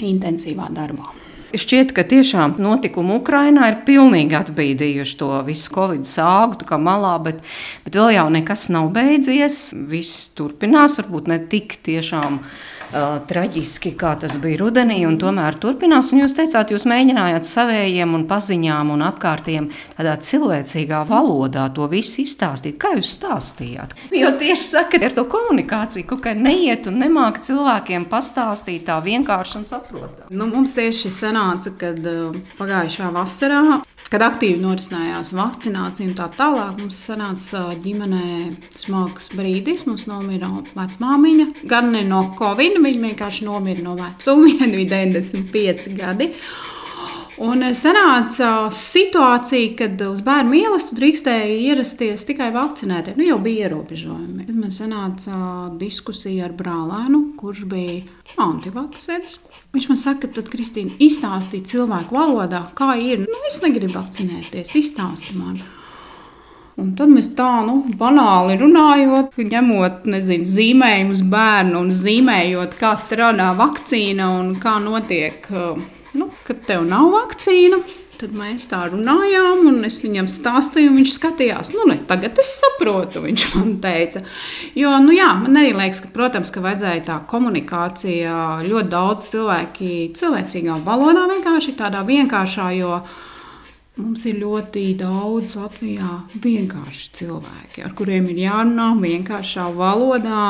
intensīvā 0.08 0.70
darbā. 0.74 1.10
Šķiet, 1.52 1.90
ka 1.92 2.06
tiešām 2.08 2.54
notikumi 2.64 3.18
Ukrainā 3.20 3.66
ir 3.74 3.82
pilnīgi 3.84 4.38
atbīdījuši 4.40 5.18
to 5.20 5.32
visu 5.44 5.74
covid 5.76 6.08
sāgu 6.08 6.80
malā, 6.80 7.18
bet, 7.24 7.42
bet 7.84 7.98
vēl 8.00 8.14
jau 8.16 8.28
nekas 8.32 8.70
nav 8.72 8.88
beidzies. 8.96 9.74
Viss 9.76 10.30
turpinās, 10.38 10.96
varbūt 11.02 11.28
ne 11.28 11.42
tik 11.52 11.76
tiešām 11.84 12.40
uh, 12.92 13.18
traģiski, 13.28 13.94
kā 14.00 14.14
tas 14.22 14.38
bija 14.42 14.60
rudenī, 14.62 15.02
un 15.08 15.18
tomēr 15.22 15.58
turpinās. 15.62 16.12
Un 16.14 16.24
jūs 16.24 16.36
teicāt, 16.38 16.74
jūs 16.74 16.88
mēģinājāt 16.90 17.48
savējiem 17.48 18.16
un 18.18 18.26
paziņām 18.30 18.94
un 18.96 19.06
apkārtiem 19.08 19.70
tādā 19.98 20.18
cilvēcīgā 20.28 21.04
valodā 21.10 21.68
to 21.76 21.88
visu 21.92 22.22
izstāstīt. 22.26 22.78
Kā 22.82 22.96
jūs 22.98 23.16
stāstījāt? 23.18 23.96
Jo 24.16 24.34
tieši 24.40 24.68
sakat, 24.68 25.08
ar 25.08 25.16
to 25.18 25.26
komunikāciju 25.32 26.10
kaut 26.10 26.26
kā 26.26 26.36
neiet 26.38 26.90
un 26.92 27.00
nemāka 27.02 27.44
cilvēkiem 27.48 28.08
pastāstīt 28.12 28.88
tā 28.90 29.00
vienkārši 29.04 29.62
un 29.62 29.70
saprotami. 29.70 30.30
Nu, 30.36 30.50
mums 30.52 30.76
tieši 30.78 31.14
sanāca, 31.16 31.74
kad 31.80 32.04
uh, 32.08 32.36
pagājušā 32.60 33.12
vasarā 33.16 33.82
kad 34.12 34.26
aktīvi 34.26 34.60
norisinājās 34.60 35.32
vakcinācija 35.36 36.10
un 36.10 36.16
tā 36.18 36.28
tālāk, 36.36 36.82
mums 36.82 37.00
sanāca 37.08 37.64
ģimenē 37.84 38.26
smags 38.76 39.32
brīdis. 39.36 39.86
Mums 39.88 40.04
nomira 40.10 40.50
vecmāmiņa. 40.76 41.48
Gan 41.72 41.94
ne 41.96 42.04
no 42.08 42.26
covid, 42.40 42.82
viņa 42.84 43.06
vienkārši 43.08 43.48
nomira 43.48 43.86
no 43.86 43.96
vecuma, 44.00 44.50
viņa 44.50 44.72
bija 44.76 44.92
95 45.08 45.96
gadi. 45.96 46.32
Un 47.42 47.64
sanāca 47.74 48.70
situācija, 48.76 49.72
kad 49.80 50.02
uz 50.06 50.20
bērnu 50.22 50.52
mīlestību 50.52 50.98
drīkstēja 51.00 51.54
ierasties 51.72 52.26
tikai 52.30 52.52
vakcinētie. 52.54 53.16
Nu, 53.18 53.26
jau 53.26 53.40
bija 53.42 53.66
ierobežojumi. 53.66 54.46
Tad 54.46 54.60
man 54.60 54.74
sanāca 54.76 55.38
diskusija 55.80 56.46
ar 56.46 56.54
brālēnu, 56.54 57.24
kurš 57.40 57.64
bija 57.72 58.04
antivakcēns. 58.46 59.40
Viņš 59.74 59.88
man 59.90 59.98
saka, 59.98 60.30
tad, 60.36 60.52
Kristīna, 60.54 60.94
izstāstīja 61.02 61.66
cilvēku 61.72 62.14
valodā, 62.20 62.68
kā 62.78 62.94
ir. 63.02 63.24
Nu, 63.26 63.40
es 63.50 63.58
negribu 63.64 63.96
vakcinēties, 63.96 64.76
izstāsti 64.78 65.34
man. 65.40 65.58
Un 66.82 66.92
tad 66.98 67.10
mēs 67.10 67.32
tā 67.38 67.64
nu, 67.66 67.80
banāli 67.98 68.60
runājot, 68.62 69.40
ņemot 69.50 70.06
nezinu, 70.14 70.46
zīmējumus 70.46 71.26
bērnu 71.34 71.82
un 71.88 71.90
zīmējot, 71.96 72.78
kā 72.78 72.94
strādā 73.02 73.50
vakcīna 73.58 74.30
un 74.38 74.54
kā 74.62 74.78
notiek, 74.84 75.50
nu, 75.50 76.01
kad 76.52 76.64
tev 76.68 76.86
nav 76.88 77.12
vakcīna. 77.16 77.80
Tad 78.22 78.36
mēs 78.38 78.68
tā 78.70 78.84
runājām, 78.92 79.64
un 79.66 79.80
es 79.88 79.96
viņam 80.04 80.28
stāstīju, 80.30 80.92
un 80.92 81.00
viņš 81.00 81.14
skatījās, 81.16 81.72
nu, 81.74 81.88
ne, 81.90 81.96
tagad 82.06 82.38
es 82.44 82.52
saprotu, 82.60 83.24
viņš 83.24 83.46
man 83.56 83.72
teica. 83.82 84.22
Jo, 84.78 84.92
nu, 85.02 85.16
jā, 85.16 85.32
man 85.42 85.58
arī 85.58 85.72
liekas, 85.74 86.04
ka, 86.04 86.12
protams, 86.14 86.52
ka 86.54 86.62
vajadzēja 86.62 87.02
tā 87.08 87.16
komunikācija 87.32 88.36
ļoti 88.68 88.94
daudz 88.94 89.26
cilvēki 89.32 89.90
cilvēcīgā 90.20 90.78
valodā, 90.86 91.26
vienkārši 91.32 91.74
tādā 91.80 92.04
vienkāršā, 92.06 92.68
jo 92.78 93.00
mums 93.98 94.28
ir 94.30 94.38
ļoti 94.44 94.86
daudz 95.02 95.58
Latvijā 95.58 96.20
vienkārši 96.46 97.10
cilvēki, 97.24 97.88
ar 97.88 97.98
kuriem 97.98 98.30
ir 98.30 98.44
jārunā 98.44 98.92
vienkāršā 99.02 99.66
valodā, 99.82 100.46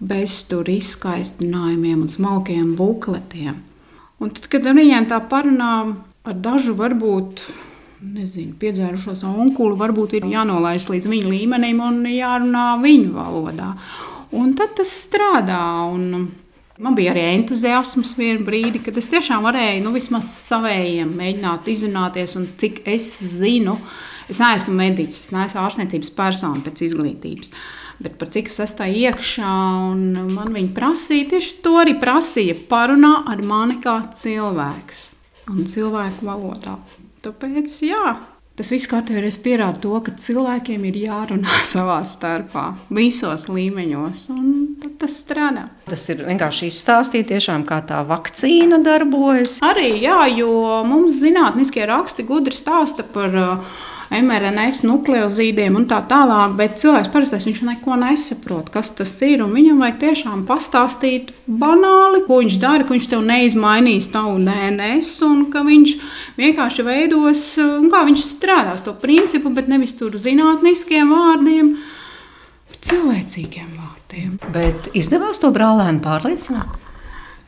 bez 0.00 0.40
tur 0.48 0.72
izskaistinājumiem 0.72 2.08
un 2.08 2.16
smalkiem 2.16 2.74
bukletiem. 2.80 3.60
Un 4.24 4.32
tad, 4.32 4.48
kad 4.48 4.64
ar 4.64 4.76
viņiem 4.78 5.06
tā 5.10 5.18
parunājām, 5.28 5.96
ar 6.24 6.36
dažu 6.40 6.72
varbūt 6.78 7.44
nezinu, 8.04 8.54
piedzērušos 8.60 9.24
onkuli, 9.28 9.76
varbūt 9.80 10.16
ir 10.18 10.28
jānolaiž 10.32 10.88
līdz 10.92 11.10
viņa 11.10 11.32
līmenim 11.32 11.82
un 11.84 12.00
jārunā 12.08 12.64
viņu 12.80 13.12
valodā. 13.16 13.74
Un 14.34 14.54
tad 14.58 14.74
tas 14.78 14.90
strādā. 15.04 15.60
Un 15.92 16.26
man 16.80 16.96
bija 16.96 17.12
arī 17.12 17.26
entuziasms 17.34 18.14
vienā 18.18 18.42
brīdī, 18.46 18.82
kad 18.84 18.96
es 18.98 19.08
tiešām 19.12 19.44
varēju 19.46 19.84
nu, 19.84 19.94
vismaz 19.94 20.32
savējiem 20.48 21.14
mēģināt 21.20 21.70
izrunāties, 21.74 22.36
un 22.40 22.48
cik 22.60 22.82
es 22.96 23.08
zinu. 23.36 23.78
Es 24.32 24.40
neesmu 24.40 24.72
mediķis, 24.78 25.26
es 25.26 25.32
neesmu 25.36 25.60
ārstniecības 25.60 26.14
persona 26.16 26.64
pēc 26.64 26.86
izglītības. 26.86 27.52
Bet 28.02 28.16
par 28.18 28.30
cik 28.34 28.50
es 28.50 28.58
esmu 28.64 28.88
iekšā, 29.04 29.54
un 29.92 30.32
man 30.34 30.52
viņa 30.54 30.74
prasīja, 30.76 31.30
tieši 31.34 31.58
to 31.64 31.76
arī 31.82 31.94
prasīja, 32.00 32.56
parunā 32.70 33.16
ar 33.30 33.42
mani 33.46 33.78
kā 33.84 34.00
cilvēks 34.18 35.10
un 35.52 35.66
cilvēku 35.68 36.26
valodā. 36.26 36.78
Tāpēc, 37.24 37.76
jā, 37.86 38.16
tas 38.58 38.70
viss 38.74 38.90
kārtībā 38.90 39.30
pierāda 39.44 39.80
to, 39.84 39.94
ka 40.04 40.14
cilvēkiem 40.26 40.84
ir 40.90 41.00
jārunā 41.06 41.60
savā 41.74 42.00
starpā, 42.08 42.72
visos 42.90 43.48
līmeņos, 43.50 44.26
un 44.34 44.50
tas 45.00 45.20
strādā. 45.22 45.68
Tas 45.84 46.06
ir 46.08 46.22
vienkārši 46.24 46.70
izstāstīt, 46.72 47.26
tiešām, 47.28 47.66
kā 47.68 47.82
tā 47.84 47.98
vakcīna 48.08 48.78
darbojas. 48.84 49.58
Arī, 49.66 49.90
jā, 50.00 50.22
jo 50.32 50.80
mums 50.88 51.18
zinātniskie 51.20 51.84
raksti 51.90 52.24
gudri 52.24 52.56
stāsta 52.56 53.04
par 53.04 53.36
uh, 53.36 53.82
mRNS 54.14 54.82
nukleozīdiem 54.84 55.76
un 55.78 55.86
tā 55.90 55.98
tālāk, 56.08 56.54
bet 56.58 56.78
cilvēks 56.80 57.10
parasti 57.12 57.50
viņš 57.50 57.62
neko 57.68 57.98
nesaprot, 58.00 58.70
kas 58.72 58.94
tas 58.96 59.12
ir. 59.26 59.44
Viņam 59.44 59.80
vajag 59.84 59.98
tiešām 60.02 60.44
pastāstīt 60.48 61.34
banāli, 61.44 62.22
ko 62.28 62.40
viņš 62.42 62.58
dara, 62.62 62.86
ka 62.86 62.94
viņš 62.94 63.08
tev 63.12 63.24
neizmainīs 63.28 64.08
tavu 64.14 64.38
DNS 64.44 65.12
un 65.28 65.42
ka 65.52 65.64
viņš 65.66 65.96
vienkārši 66.38 66.86
veidos, 66.86 67.44
kā 67.92 68.04
viņš 68.08 68.28
strādās 68.28 68.84
to 68.86 68.96
principu, 69.02 69.52
bet 69.54 69.68
nevis 69.72 69.96
tur 69.98 70.16
zinātniskiem 70.20 71.12
vārdiem, 71.12 71.74
bet 72.70 72.80
cilvēcīgiem 72.88 73.68
vārdiem. 73.68 73.93
Bet 74.54 74.90
izdevās 74.96 75.40
to 75.42 75.50
brālēnu 75.54 76.02
pārliecināt? 76.04 76.80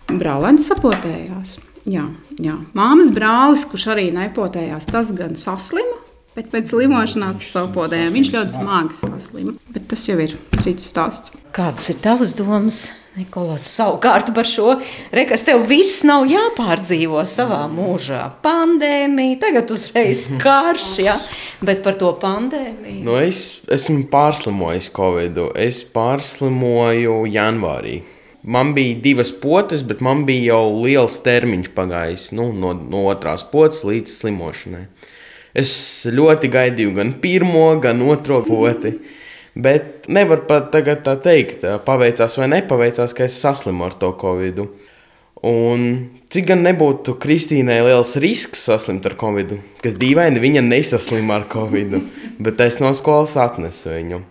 Brālēns 0.07 0.69
sapotējās. 0.71 1.57
Jā, 1.87 2.07
jā. 2.43 2.57
Māmas 2.75 3.13
brālis, 3.15 3.67
kurš 3.71 3.89
arī 3.95 4.09
nepotējās, 4.15 4.89
tas 4.91 5.13
gan 5.15 5.37
saslima, 5.39 6.01
Bet 6.37 6.51
pēc 6.53 6.69
slimošanās 6.69 7.47
sapodējām 7.49 8.13
viņš 8.13 8.31
ļoti 8.35 8.55
smagi 8.59 8.97
saslima. 8.99 9.55
Bet 9.73 9.87
tas 9.89 10.03
jau 10.05 10.19
ir 10.21 10.35
cits 10.61 10.91
stāsts. 10.91 11.33
Kādas 11.57 11.89
ir 11.89 11.97
tavas 12.05 12.35
domas, 12.37 12.91
Nikolās? 13.17 13.65
Savukārt 13.73 14.29
par 14.37 14.45
šo, 14.45 14.75
rekas 15.17 15.47
tev 15.47 15.65
viss 15.71 16.03
nav 16.05 16.27
jāpārdzīvo 16.29 17.23
savā 17.25 17.63
mūžā. 17.73 18.21
Pandēmija, 18.45 19.39
tagad 19.47 19.73
uzreiz 19.73 20.27
karš, 20.45 20.91
ja? 21.07 21.17
bet 21.65 21.81
par 21.87 21.97
to 21.97 22.13
pandēmiju. 22.21 23.01
Nu, 23.09 23.17
es 23.17 23.63
esmu 23.73 24.05
pārslimojis 24.13 24.93
Covid. 24.93 25.41
Es 25.57 25.81
pārslimoju 25.97 27.23
janvārī. 27.33 28.03
Man 28.45 28.77
bija 28.77 29.01
divas 29.09 29.33
potes, 29.33 29.81
bet 29.89 30.05
man 30.05 30.27
bija 30.29 30.53
jau 30.53 30.83
liels 30.85 31.17
termiņš 31.25 31.73
pagājis 31.75 32.29
nu, 32.37 32.53
no, 32.53 32.77
no 32.77 33.07
otrās 33.09 33.49
potes 33.49 33.81
līdz 33.89 34.21
slimošanai. 34.21 34.85
Es 35.57 35.71
ļoti 36.13 36.51
gaidīju 36.53 36.97
gan 36.99 37.15
pirmo, 37.23 37.71
gan 37.81 38.03
otro 38.05 38.43
poti. 38.45 38.93
Bet 39.57 40.05
nevar 40.13 40.43
pat 40.45 40.69
tagad 40.75 41.01
tā 41.07 41.15
teikt, 41.25 41.65
paveicās 41.87 42.37
vai 42.37 42.51
nepaveicās, 42.53 43.15
ka 43.17 43.25
es 43.25 43.39
saslimu 43.41 43.87
ar 43.87 43.97
to 43.97 44.11
covid. 44.21 44.61
Un 45.47 45.87
cik 46.33 46.51
gan 46.51 46.63
nebūtu 46.65 47.17
Kristīnai 47.23 47.79
liels 47.87 48.15
risks 48.21 48.67
saslimt 48.69 49.05
ar 49.09 49.17
covid, 49.21 49.55
kas 49.85 49.97
dīvaini 50.01 50.43
viņa 50.43 50.65
nesaslima 50.65 51.41
ar 51.41 51.49
covid, 51.53 51.99
bet 52.45 52.61
es 52.65 52.81
no 52.85 52.93
skolas 52.97 53.37
atnesu 53.41 53.95
viņu. 53.95 54.23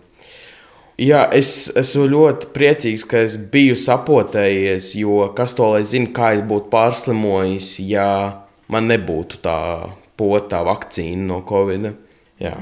Jā, 1.02 1.26
es 1.36 1.68
esmu 1.76 2.06
ļoti 2.08 2.54
priecīgs, 2.54 3.02
ka 3.04 3.20
es 3.26 3.34
biju 3.52 3.74
sapotējies, 3.76 4.94
jo 4.96 5.26
kas 5.36 5.52
to 5.58 5.74
lai 5.74 5.82
zina, 5.84 6.08
kā 6.14 6.32
es 6.38 6.46
būtu 6.46 6.70
pārslimojis, 6.72 7.74
ja 7.84 8.08
man 8.72 8.88
nebūtu 8.88 9.42
tā 9.44 9.58
potā 10.18 10.62
vakcīnu 10.66 11.28
no 11.30 11.42
Covid. 11.48 11.90
Jā. 12.42 12.56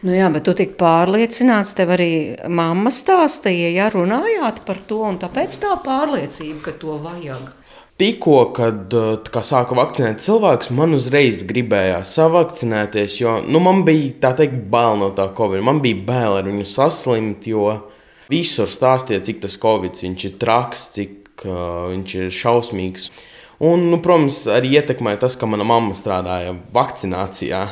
Nu 0.00 0.14
jā, 0.16 0.30
bet 0.32 0.46
tu 0.48 0.54
tik 0.56 0.78
pārliecināts, 0.80 1.74
tev 1.76 1.92
arī 1.92 2.12
mamma 2.48 2.92
stāstīja, 2.94 3.74
ja 3.76 3.88
runājāt 3.92 4.62
par 4.64 4.80
to, 4.88 5.02
un 5.10 5.18
tāpēc 5.20 5.58
tā 5.60 5.74
pārliecība, 5.84 6.62
ka 6.64 6.76
to 6.80 6.96
vajag. 7.04 7.50
Tikko, 8.00 8.36
kad 8.56 8.94
kā, 9.28 9.42
sāka 9.44 9.76
vakcinēt 9.76 10.22
cilvēkus, 10.24 10.70
man 10.72 10.96
uzreiz 10.96 11.42
gribējās 11.44 12.14
savakcinēties, 12.16 13.18
jo 13.20 13.34
nu, 13.44 13.60
man 13.60 13.82
bija 13.84 14.14
tā 14.22 14.30
teikt, 14.38 14.56
bail 14.72 14.96
no 15.02 15.10
tā 15.16 15.26
covid. 15.36 15.60
Man 15.68 15.82
bija 15.84 16.00
bail 16.06 16.38
ar 16.38 16.48
viņu 16.48 16.64
saslimt, 16.64 17.44
jo 17.50 17.66
visur 18.32 18.72
stāstīja, 18.72 19.20
cik 19.26 19.42
tas 19.44 19.58
covid 19.60 20.00
ir 20.06 20.38
traks, 20.40 20.86
cik 20.96 21.44
uh, 21.44 21.90
viņš 21.92 22.16
ir 22.22 22.32
šausmīgs. 22.40 23.10
Un, 23.60 23.90
nu, 23.92 23.98
protams, 24.00 24.46
arī 24.48 24.70
ietekmēja 24.78 25.26
tas, 25.26 25.34
ka 25.36 25.44
mana 25.44 25.66
mamma 25.68 25.92
strādāja 25.92 26.54
vakcinācijā. 26.72 27.66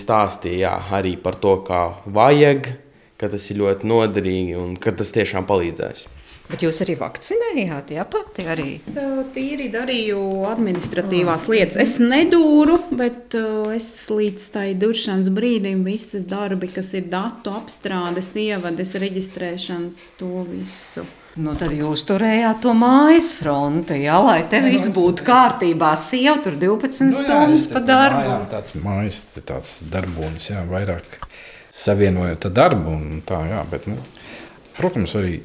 Stāstīja 0.00 0.72
arī 0.96 1.12
par 1.22 1.36
to, 1.38 1.60
kā 1.66 1.82
vajag, 2.10 2.72
ka 3.20 3.28
tas 3.30 3.44
ir 3.52 3.60
ļoti 3.60 3.86
noderīgi 3.86 4.56
un 4.58 4.72
ka 4.80 4.90
tas 4.96 5.14
tiešām 5.14 5.46
palīdzēs. 5.46 6.08
Bet 6.50 6.64
jūs 6.66 6.80
arī 6.82 6.96
vakcinējāt, 6.98 7.92
jā, 7.94 8.02
pati 8.10 8.48
arī? 8.50 8.66
Es 8.80 8.98
tīri 9.36 9.68
darīju 9.70 10.18
administratīvās 10.50 11.46
oh. 11.46 11.54
lietas. 11.54 11.78
Es 11.78 12.00
nedūru, 12.02 12.80
bet 12.98 13.38
es 13.76 13.92
līdz 14.10 14.50
tai 14.56 14.66
duršanas 14.74 15.30
brīdim 15.36 15.86
visas 15.86 16.26
darbi, 16.26 16.72
kas 16.74 16.90
ir 16.98 17.06
datu 17.12 17.54
apstrādes, 17.54 18.34
ievades, 18.34 18.98
reģistrēšanas, 18.98 20.02
to 20.18 20.48
visu 20.50 21.06
Nu, 21.38 21.52
tad 21.54 21.70
jūs 21.70 22.02
turējāt 22.08 22.58
to 22.64 22.72
mājas 22.74 23.28
fronti, 23.38 24.00
jā, 24.02 24.16
lai 24.18 24.40
te 24.50 24.58
viss 24.64 24.90
būtu 24.90 25.22
kārtībā. 25.28 25.92
Sieva 25.94 26.40
tur 26.42 26.56
12 26.58 27.04
nu, 27.06 27.12
jā, 27.14 27.20
stundas 27.20 27.66
pa 27.70 27.82
darbu. 27.86 28.24
Jā, 28.26 28.38
tāds 28.50 28.74
mājas, 28.82 29.20
tāds 29.46 29.68
darbonis, 29.92 30.48
jā, 30.50 30.64
vairāk 30.66 31.20
savienojot 31.70 32.48
ar 32.48 32.54
darbu 32.56 32.94
un 32.96 33.20
tā, 33.26 33.38
jā, 33.46 33.60
bet, 33.70 33.86
nu, 33.86 34.00
protams, 34.74 35.14
arī 35.20 35.36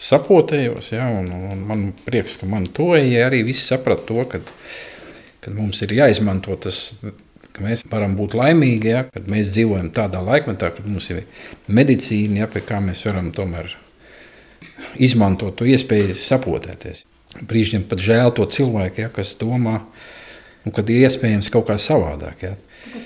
sapotējos, 0.00 0.90
jā, 0.96 1.06
un, 1.20 1.30
un 1.52 1.62
man 1.68 1.84
prieks, 2.06 2.34
ka 2.40 2.48
man 2.50 2.66
to 2.66 2.90
ja 2.98 3.28
arī 3.28 3.44
visi 3.46 3.62
saprata 3.68 4.08
to, 4.08 4.24
ka, 4.32 4.40
ka 5.44 5.52
mums 5.54 5.78
ir 5.86 5.94
jāizmanto 5.94 6.56
tas 6.58 6.88
ka 7.50 7.62
mēs 7.62 7.84
varam 7.90 8.16
būt 8.18 8.34
laimīgi, 8.38 8.90
ja, 8.96 9.04
kad 9.06 9.30
mēs 9.30 9.52
dzīvojam 9.54 9.92
tādā 9.94 10.24
laikmetā, 10.26 10.72
kad 10.74 10.90
mums 10.90 11.06
ir 11.14 11.22
medicīna, 11.70 12.42
ja, 12.42 12.50
pie 12.50 12.64
kā 12.66 12.82
mēs 12.82 13.04
varam 13.06 13.30
tomēr 13.36 13.76
izmantot 14.98 15.56
to 15.58 15.68
iespēju 15.68 16.16
sapotēties. 16.18 17.04
Brīžiem 17.46 17.84
pat 17.86 18.02
žēl 18.02 18.32
to 18.34 18.46
cilvēku, 18.50 19.04
ja, 19.04 19.10
kas 19.14 19.36
domā, 19.38 19.78
nu, 20.64 20.72
kad 20.74 20.88
ir 20.90 21.04
iespējams 21.06 21.50
kaut 21.54 21.68
kā 21.68 21.76
savādāk. 21.78 22.42
Ja. 22.42 22.56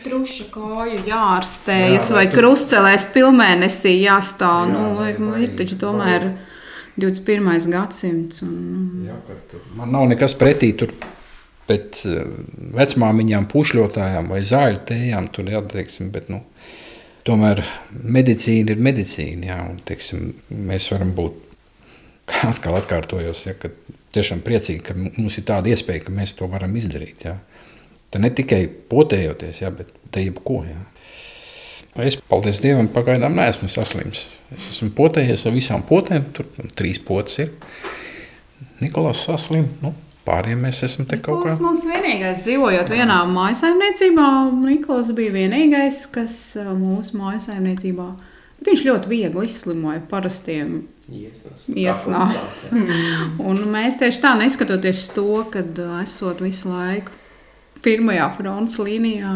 Truša 0.05 0.47
kāju 0.55 1.03
jāārstējas 1.09 2.09
jā, 2.09 2.17
vai 2.17 2.25
tu... 2.29 2.39
krustcelēs 2.39 3.07
pilnmēnesī 3.15 3.99
jāstāv. 4.01 4.71
Jā, 4.71 4.73
nu, 4.73 4.85
vai, 5.01 5.11
vai, 5.19 5.43
ir 5.45 5.57
taču 5.59 5.77
tomēr 5.81 6.31
21. 7.01 7.69
gadsimts. 7.75 8.45
Un... 8.47 8.55
Nu. 8.55 9.11
Jā, 9.11 9.19
man 9.77 9.93
nav 9.93 10.09
nekas 10.15 10.37
pretī 10.41 10.73
tur. 10.79 10.95
Bet 11.65 12.03
eh, 12.05 12.25
vecmāmiņām, 12.77 13.47
pušļotājām 13.49 14.29
vai 14.29 14.43
zāļu 14.45 14.83
tējām 14.89 15.31
tur 15.33 15.49
jāteiksim, 15.49 16.11
bet, 16.13 16.29
nu, 16.33 16.43
tomēr 17.25 17.63
medicīna 18.05 18.75
ir 18.75 18.83
medicīna. 18.85 19.49
Jā, 19.49 19.59
un, 19.71 19.79
teiksim, 19.89 20.35
mēs 20.69 20.91
varam 20.93 21.15
būt 21.17 21.44
atkal 22.53 22.79
atkārtojos, 22.79 23.45
ja, 23.49 23.57
ka 23.59 23.71
tiešām 24.15 24.45
priecīgi, 24.47 24.81
ka 24.87 24.97
mums 24.97 25.39
ir 25.41 25.47
tāda 25.49 25.73
iespēja, 25.75 26.07
ka 26.07 26.15
mēs 26.15 26.37
to 26.39 26.49
varam 26.51 26.75
izdarīt. 26.79 27.27
Ja. 27.27 27.39
Tā 28.13 28.21
ne 28.23 28.31
tikai 28.31 28.65
potējoties, 28.91 29.63
ja, 29.65 29.73
bet 29.75 29.91
te 30.15 30.23
jebko. 30.23 30.63
Ja. 30.69 30.85
Es, 32.03 32.17
paldies 32.31 32.59
Dievam, 32.63 32.89
pagaidām 32.91 33.37
neesmu 33.39 33.69
saslims. 33.71 34.27
Es 34.55 34.71
esmu 34.73 34.91
potējies 34.99 35.47
ar 35.47 35.55
visām 35.55 35.85
potēm, 35.87 36.27
tur 36.35 36.49
trīs 36.75 36.99
potes 37.03 37.39
ir. 37.45 37.53
Nikolās 38.83 39.23
saslim, 39.29 39.69
nu, 39.83 39.93
pārējiem 40.27 40.65
mēs 40.67 40.83
esam 40.87 41.07
te 41.07 41.21
kaut 41.23 41.45
kā. 41.45 41.55
Mums 41.63 41.85
vienīgais 41.87 42.41
dzīvojot 42.43 42.91
vienā 42.91 43.21
mājasaimniecībā, 43.31 44.29
Nikolās 44.65 45.13
bija 45.15 45.35
vienīgais, 45.37 46.01
kas 46.15 46.37
mūsu 46.67 47.19
mājasaimniecībā, 47.21 48.09
bet 48.65 48.73
viņš 48.73 48.85
ļoti 48.89 49.11
viegli 49.13 49.45
izslimoja 49.45 50.01
parastiem 50.09 50.83
Iesnāk. 51.05 52.33
Un 53.49 53.61
mēs 53.69 53.99
tieši 54.01 54.23
tā 54.25 54.33
neskatoties 54.41 55.11
to, 55.13 55.45
ka 55.53 55.61
esot 56.01 56.41
visu 56.41 56.71
laiku 56.71 57.13
pirmajā 57.85 58.31
frontes 58.39 58.81
līnijā. 58.81 59.35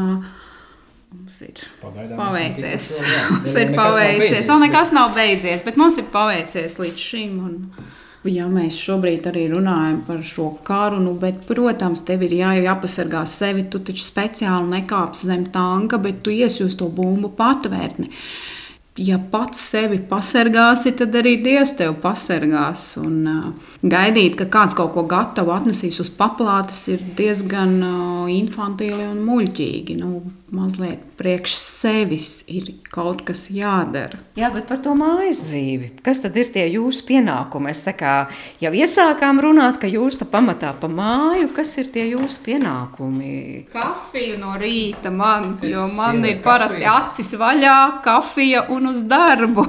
Mums 1.13 1.39
ir 1.45 1.61
Pagaidām 1.83 2.17
paveicies. 2.17 2.89
Mums 3.35 3.55
ir 3.61 3.77
paveicies. 3.77 4.49
Vēl 4.49 4.65
nekas 4.65 4.93
nav 4.97 5.13
beidzies, 5.17 5.65
bet 5.65 5.77
mums 5.81 5.97
ir 6.01 6.09
paveicies 6.13 6.77
līdz 6.81 7.05
šim. 7.05 7.39
Un, 7.45 7.89
ja 8.29 8.49
mēs 8.49 8.77
šobrīd 8.81 9.29
arī 9.29 9.47
runājam 9.53 10.03
par 10.09 10.21
šo 10.25 10.51
karu, 10.65 10.99
nu, 11.01 11.15
bet, 11.21 11.45
protams, 11.49 12.05
tev 12.09 12.25
ir 12.25 12.35
jā, 12.41 12.55
jāpasargā 12.65 13.25
sevi. 13.29 13.69
Tu 13.73 13.81
taču 13.85 14.05
speciāli 14.05 14.69
nekāpsi 14.73 15.29
zem 15.29 15.49
tanka, 15.53 16.01
bet 16.01 16.25
tu 16.25 16.33
iesi 16.33 16.65
uz 16.65 16.77
to 16.81 16.89
bumbu 16.93 17.33
patvērtni. 17.37 18.09
Uh, 18.09 18.58
ja 18.99 19.19
pats 19.31 19.61
sevi 19.71 20.01
pasargāsi, 20.11 20.93
tad 20.99 21.15
arī 21.19 21.37
Dievs 21.43 21.75
tevi 21.79 21.95
pasargās. 22.03 22.91
Un, 23.01 23.19
uh, 23.31 23.69
gaidīt, 23.83 24.37
ka 24.41 24.49
kāds 24.53 24.77
kaut 24.79 24.93
ko 24.97 25.05
gatavu 25.09 25.55
atnesīs 25.55 26.01
uz 26.03 26.11
paplātes, 26.19 26.81
ir 26.93 27.05
diezgan 27.19 27.77
uh, 27.83 28.27
infantīli 28.33 29.07
un 29.07 29.23
muļķīgi. 29.27 29.99
Nu, 30.03 30.23
mazliet 30.55 31.03
priekš 31.19 31.55
sevis 31.59 32.29
ir 32.49 32.71
kaut 32.93 33.21
kas 33.27 33.47
jādara. 33.53 34.19
Jā, 34.39 34.51
bet 34.55 34.69
par 34.71 34.81
to 34.85 34.95
mājas 34.97 35.43
dzīvi. 35.45 35.91
Kas 36.05 36.23
tad 36.25 36.37
ir 36.41 36.51
tie 36.55 36.65
jūsu 36.71 37.05
pienākumi? 37.09 37.73
Es 37.73 37.85
kā, 37.99 38.15
jau 38.63 38.73
iesākām 38.73 39.43
runāt, 39.45 39.81
ka 39.83 39.91
jūs 39.91 40.21
tam 40.21 40.31
pamatā 40.33 40.73
pa 40.81 40.91
māju. 40.91 41.51
Kas 41.57 41.75
ir 41.81 41.91
tie 41.95 42.07
jūsu 42.13 42.43
pienākumi? 42.47 43.33
Kafija 43.73 44.39
no 44.41 44.55
rīta 44.61 45.13
man, 45.15 45.57
jo 45.63 45.89
man 45.95 46.25
ir 46.29 46.41
parasti 46.45 46.87
acis 46.89 47.35
vaļā, 47.39 47.79
kafija 48.05 48.69
un 48.75 48.93
uz 48.93 49.05
darbu. 49.09 49.67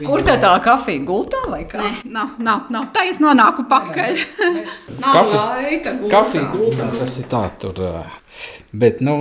Kur 0.00 0.24
tā 0.24 0.38
tā 0.40 0.54
kafija 0.64 1.04
gultā 1.04 1.42
vai 1.50 1.64
kā? 1.68 1.82
Nē, 1.82 1.92
nav, 2.14 2.38
nav, 2.40 2.70
nav. 2.72 2.88
Tā 2.94 3.04
es 3.10 3.20
nonāku 3.20 3.66
pakaļ. 3.68 4.24
nav 5.02 5.18
Kafi, 5.18 5.36
laika 5.36 5.94
gultā. 5.98 6.12
Kafija 6.14 6.48
gultā, 6.54 6.88
tas 6.96 7.20
ir 7.20 7.28
tā 7.30 7.44
tur. 7.60 7.84
Bet, 8.72 9.02
nu, 9.04 9.16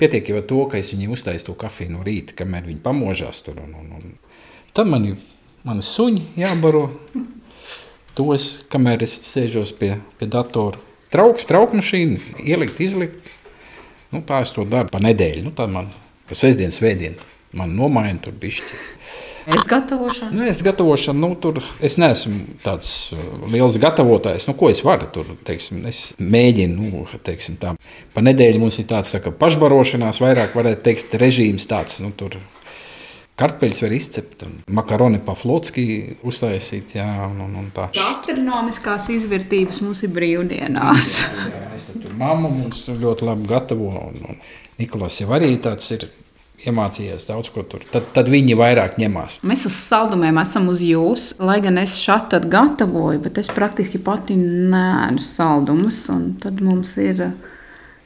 Pietiek 0.00 0.30
jau 0.30 0.38
ar 0.40 0.46
to, 0.48 0.62
ka 0.72 0.80
es 0.80 0.92
viņai 0.94 1.10
uztaisu 1.12 1.50
to 1.50 1.56
kafiju 1.60 1.94
no 1.94 2.04
rīta, 2.06 2.34
kamēr 2.38 2.66
viņi 2.70 2.80
pamožās 2.84 3.42
tur. 3.44 3.60
Un, 3.60 3.74
un, 3.76 3.90
un. 3.98 4.14
Tad 4.76 4.88
man 4.88 5.04
ir 5.10 5.18
mani 5.66 5.84
suņi 5.84 6.40
jābaro. 6.40 6.86
Tos, 8.16 8.46
kamēr 8.72 9.04
es 9.06 9.14
sēžos 9.28 9.74
pie, 9.76 9.94
pie 10.18 10.28
datora. 10.30 10.80
Trauks, 11.12 11.44
traukmašīna, 11.48 12.40
ielikt, 12.46 12.80
izlikt. 12.82 13.28
Nu, 14.10 14.22
tā 14.26 14.40
es 14.44 14.54
to 14.54 14.64
daru 14.66 14.90
pa 14.90 15.02
nedēļu. 15.02 15.44
Nu, 15.46 15.52
tā 15.54 15.68
man 15.70 15.92
pa 16.30 16.38
sestdien, 16.38 16.72
svētdien 16.74 17.18
man 17.56 17.72
nomaina 17.74 18.20
tur 18.22 18.34
bišķis. 18.38 18.90
Es 19.50 19.64
gatavošanu. 19.68 20.36
Nu, 20.36 20.46
es 20.46 20.60
gatavošanu, 20.62 21.20
nu, 21.24 21.36
tur 21.42 21.58
es 21.82 21.96
neesmu 21.98 22.60
tāds 22.64 22.90
uh, 23.16 23.24
liels 23.50 23.78
gatavotājs. 23.82 24.46
Nu, 24.50 24.54
ko 24.58 24.70
es 24.70 24.84
varu 24.86 25.08
tur, 25.14 25.32
teiksim, 25.46 25.82
es 25.90 26.12
mēģinu, 26.20 26.92
nu, 26.92 27.04
teiksim, 27.26 27.58
tā. 27.60 27.74
Pa 28.14 28.24
nedēļu 28.24 28.62
mums 28.62 28.78
ir 28.82 28.86
tāds, 28.90 29.10
saka, 29.16 29.34
pašbarošanās, 29.34 30.22
vairāk 30.22 30.54
varētu 30.58 30.86
teikt, 30.86 31.18
režīms 31.22 31.66
tāds, 31.70 32.00
nu, 32.04 32.14
tur. 32.16 32.38
Kartupeļus 33.40 33.78
var 33.80 33.92
izcept, 33.96 34.42
un 34.44 34.58
makaroni 34.76 35.16
paflotski 35.24 35.84
uztaisīt. 36.28 36.92
Jā, 36.98 37.08
un, 37.24 37.38
un, 37.46 37.54
un 37.56 37.70
tā. 37.72 37.86
Astronomiskās 37.96 39.08
izvērtības 39.16 39.80
mums 39.80 40.04
ir 40.04 40.12
brīvdienās. 40.12 41.14
jā, 41.24 41.54
jā, 41.54 41.62
es 41.78 41.88
tur 41.94 42.12
mammu 42.20 42.52
mums 42.52 42.84
ļoti 42.92 43.30
labi 43.30 43.48
gatavo, 43.48 43.94
un, 44.10 44.20
un 44.28 44.42
Nikolās 44.80 45.16
jau 45.22 45.32
arī 45.36 45.54
tāds 45.60 45.88
ir 45.96 46.04
iemācījies 46.68 47.28
daudz 47.28 47.50
ko 47.54 47.64
tur. 47.68 47.84
Tad, 47.92 48.10
tad 48.16 48.30
viņi 48.30 48.56
vairāk 48.58 48.98
ņemās. 49.00 49.38
Mēs 49.46 49.66
uz 49.68 49.76
saldumiem 49.76 50.40
esam 50.42 50.68
uz 50.72 50.82
jums, 50.84 51.30
lai 51.40 51.60
gan 51.64 51.80
es 51.80 51.96
šādi 52.00 52.42
gatavoju, 52.50 53.22
bet 53.24 53.40
es 53.40 53.50
praktiski 53.54 54.00
pati 54.02 54.36
nēdu 54.36 55.24
saldumus. 55.24 56.02
Tad 56.42 56.60
mums 56.64 56.96
ir 57.00 57.30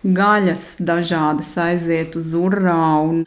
gaļas 0.04 0.76
dažādas 0.84 1.54
aiziet 1.64 2.18
uz 2.20 2.34
urā. 2.38 2.82
Un... 3.08 3.24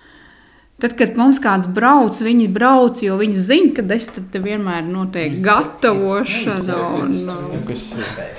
Tad, 0.78 0.94
kad 0.94 1.16
mums 1.18 1.40
kāds 1.42 1.66
brauc, 1.74 2.20
viņi 2.22 2.52
brauc, 2.54 3.00
jo 3.02 3.16
viņi 3.18 3.40
zina, 3.42 3.72
ka 3.80 3.86
es 3.96 4.12
te 4.14 4.42
vienmēr 4.44 4.86
notiek 4.86 5.40
gatavošana. 5.42 6.78
Un, 7.02 7.66
kas 7.66 7.88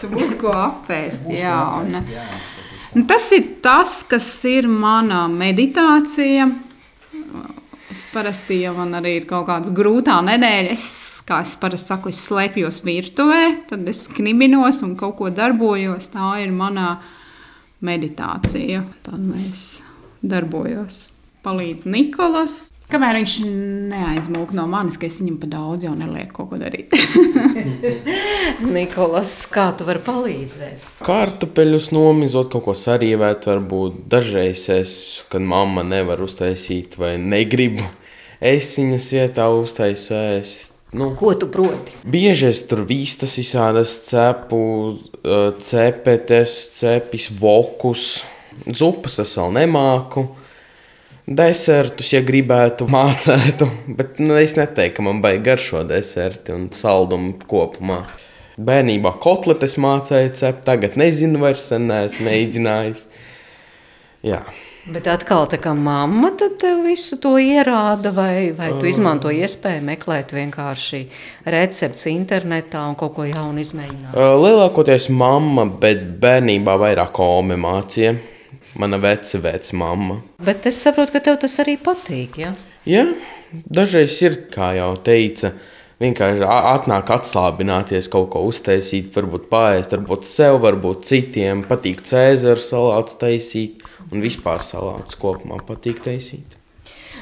būs 0.07 0.39
ko 0.39 0.55
apēst. 0.55 1.27
Jā, 1.35 1.59
un, 1.83 1.99
un 2.95 3.09
tas 3.11 3.27
ir 3.35 3.59
tas, 3.65 3.99
kas 4.07 4.31
ir 4.47 4.71
mana 4.71 5.27
meditācija 5.33 6.47
Es 7.89 8.05
parasti, 8.13 8.59
ja 8.67 8.75
man 8.77 8.93
arī 8.99 9.15
ir 9.23 9.27
kaut 9.29 9.47
kāda 9.49 9.73
grūtā 9.73 10.19
nedēļa, 10.27 10.73
es, 10.75 10.89
kā 11.25 11.41
es 11.41 11.55
parasti 11.61 11.95
saku, 11.95 12.11
es 12.13 12.21
slēpjos 12.27 12.83
virtuvē, 12.85 13.43
tad 13.71 13.89
es 13.89 14.03
knibinos 14.13 14.83
un 14.85 14.93
kaut 15.01 15.17
ko 15.21 15.31
darbojos. 15.33 16.11
Tā 16.13 16.35
ir 16.43 16.53
mana 16.53 16.99
meditācija. 17.81 18.83
Tad 19.07 19.23
mēs 19.23 19.63
darbojos. 20.21 21.07
Palīdz 21.47 21.89
Nikolas. 21.89 22.67
Kamēr 22.89 23.19
viņš 23.19 23.33
neaizmūg 23.91 24.55
no 24.57 24.63
manis, 24.71 24.97
ka 24.97 25.05
es 25.11 25.19
viņam 25.21 25.35
pa 25.43 25.49
daudz 25.53 25.85
jau 25.85 25.91
nelieku 25.93 26.39
kaut 26.39 26.55
ko 26.55 26.61
darīt. 26.63 26.95
Nikolas, 28.77 29.35
kā 29.53 29.67
tu 29.77 29.85
vari 29.85 30.01
palīdzēt? 30.07 30.87
Kartupeļus 31.05 31.91
nomizot, 31.93 32.49
kaut 32.55 32.65
ko 32.65 32.77
sarīvēt, 32.79 33.45
varbūt 33.51 34.01
dažreiz 34.09 34.65
es, 34.73 34.95
kad 35.29 35.45
mamma 35.45 35.85
nevar 35.85 36.25
uztaisīt 36.25 36.97
vai 36.97 37.19
negribu, 37.21 37.85
es 38.41 38.73
viņas 38.81 39.11
vietā 39.19 39.51
uztaisu 39.53 40.17
ēst. 40.23 40.73
Nu, 40.97 41.11
Ko 41.21 41.35
tu 41.37 41.51
proti? 41.53 41.93
Bieži 42.09 42.49
es 42.49 42.65
tur 42.65 42.87
vistas 42.89 43.37
visādas 43.37 43.99
cepu, 44.09 44.65
cepetes, 45.61 46.57
cepis, 46.81 47.29
vokus, 47.37 48.23
zupas 48.65 49.21
es 49.21 49.37
vēl 49.37 49.59
nemāku 49.61 50.31
desertus, 51.37 52.13
ja 52.15 52.23
gribētu, 52.25 52.89
mācētu. 52.97 53.69
Bet 53.99 54.23
nu, 54.23 54.37
es 54.41 54.57
neteiktu, 54.59 54.99
ka 54.99 55.09
man 55.09 55.23
baigi 55.25 55.45
garšo 55.51 55.85
deserti 55.89 56.55
un 56.57 56.69
saldumu 56.75 57.37
kopumā. 57.49 58.03
Bērnībā 58.59 59.13
kotletes 59.23 59.77
mācīja 59.79 60.33
cept, 60.35 60.65
tagad 60.67 60.97
nezinu, 60.99 61.39
vairs 61.45 61.69
neesmu 61.71 62.27
mēģinājis. 62.27 63.05
Jā. 64.27 64.41
Bet 64.89 65.07
atkal 65.11 65.45
tā 65.53 65.59
kā 65.61 65.75
mamma 65.77 66.31
visu 66.83 67.19
to 67.21 67.35
ierāda, 67.39 68.11
vai, 68.17 68.51
vai 68.57 68.71
tu 68.81 68.89
izmanto 68.89 69.29
iespēju 69.31 69.83
meklēt 69.85 70.33
vienkārši 70.33 71.03
recepts 71.45 72.07
internetā 72.09 72.87
un 72.89 72.97
kaut 72.99 73.15
ko 73.19 73.27
jaunu 73.29 73.61
izmēģināt? 73.61 74.17
Lielākoties 74.17 75.11
mamma, 75.13 75.69
bet 75.69 76.01
bērnībā 76.23 76.79
vairāk 76.81 77.21
ome 77.21 77.61
mācīja. 77.61 78.17
Mana 78.79 78.99
vece 79.03 79.41
mamma. 79.73 80.21
Bet 80.39 80.67
es 80.71 80.79
saprotu, 80.83 81.17
ka 81.17 81.21
tev 81.21 81.41
tas 81.43 81.57
arī 81.59 81.75
patīk. 81.83 82.39
Ja? 82.39 82.53
Jā, 82.87 83.05
dažreiz 83.67 84.15
ir, 84.23 84.37
kā 84.55 84.71
jau 84.77 84.93
teica, 85.03 85.51
vienkārši 85.99 86.47
atnāk 86.47 87.11
atslābināties, 87.17 88.11
kaut 88.13 88.31
ko 88.35 88.45
uztaisīt, 88.47 89.11
varbūt 89.17 89.49
pāriest, 89.51 89.97
varbūt 89.97 90.29
sev, 90.29 90.61
varbūt 90.63 91.09
citiem. 91.11 91.65
Patīk 91.69 92.05
cēzaru 92.07 92.63
salātu 92.63 93.19
taisīt, 93.25 93.83
un 94.13 94.23
vispār 94.23 94.63
salātus 94.63 95.19
kopumā 95.19 95.59
patīk 95.67 96.05
taisīt. 96.07 96.58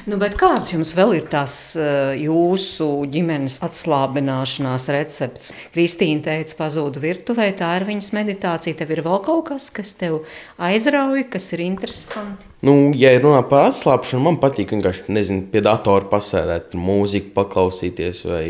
Nu, 0.07 0.15
kāds 0.39 0.71
jums 0.71 0.93
vēl 0.95 1.17
ir 1.17 1.25
tās 1.27 1.75
eh, 1.75 2.13
jūsu 2.21 2.85
ģimenes 3.11 3.57
atslābināšanās 3.67 4.85
recepts? 4.95 5.51
Kristīna 5.73 6.23
teica, 6.23 6.55
pazūd 6.61 7.01
virtuvē, 7.03 7.49
tā 7.59 7.73
ir 7.75 7.85
viņas 7.89 8.13
meditācija. 8.15 8.77
Tev 8.79 8.93
ir 8.95 9.03
vēl 9.03 9.19
kaut 9.25 9.49
kas, 9.49 9.67
kas 9.75 9.91
tev 9.99 10.21
aizrauja, 10.63 11.25
kas 11.33 11.49
ir 11.57 11.65
interesanti. 11.65 12.47
Nu, 12.63 12.77
ja 12.95 13.11
ir 13.17 13.21
runa 13.25 13.43
par 13.51 13.67
atslābšanu, 13.67 14.23
man 14.29 14.39
patīk 14.39 14.71
vienkārši 14.77 15.11
nezinu, 15.11 15.43
pie 15.51 15.59
datora 15.67 16.07
pasēdēt, 16.07 16.79
mūziku 16.79 17.35
paklausīties 17.35 18.23
vai 18.31 18.47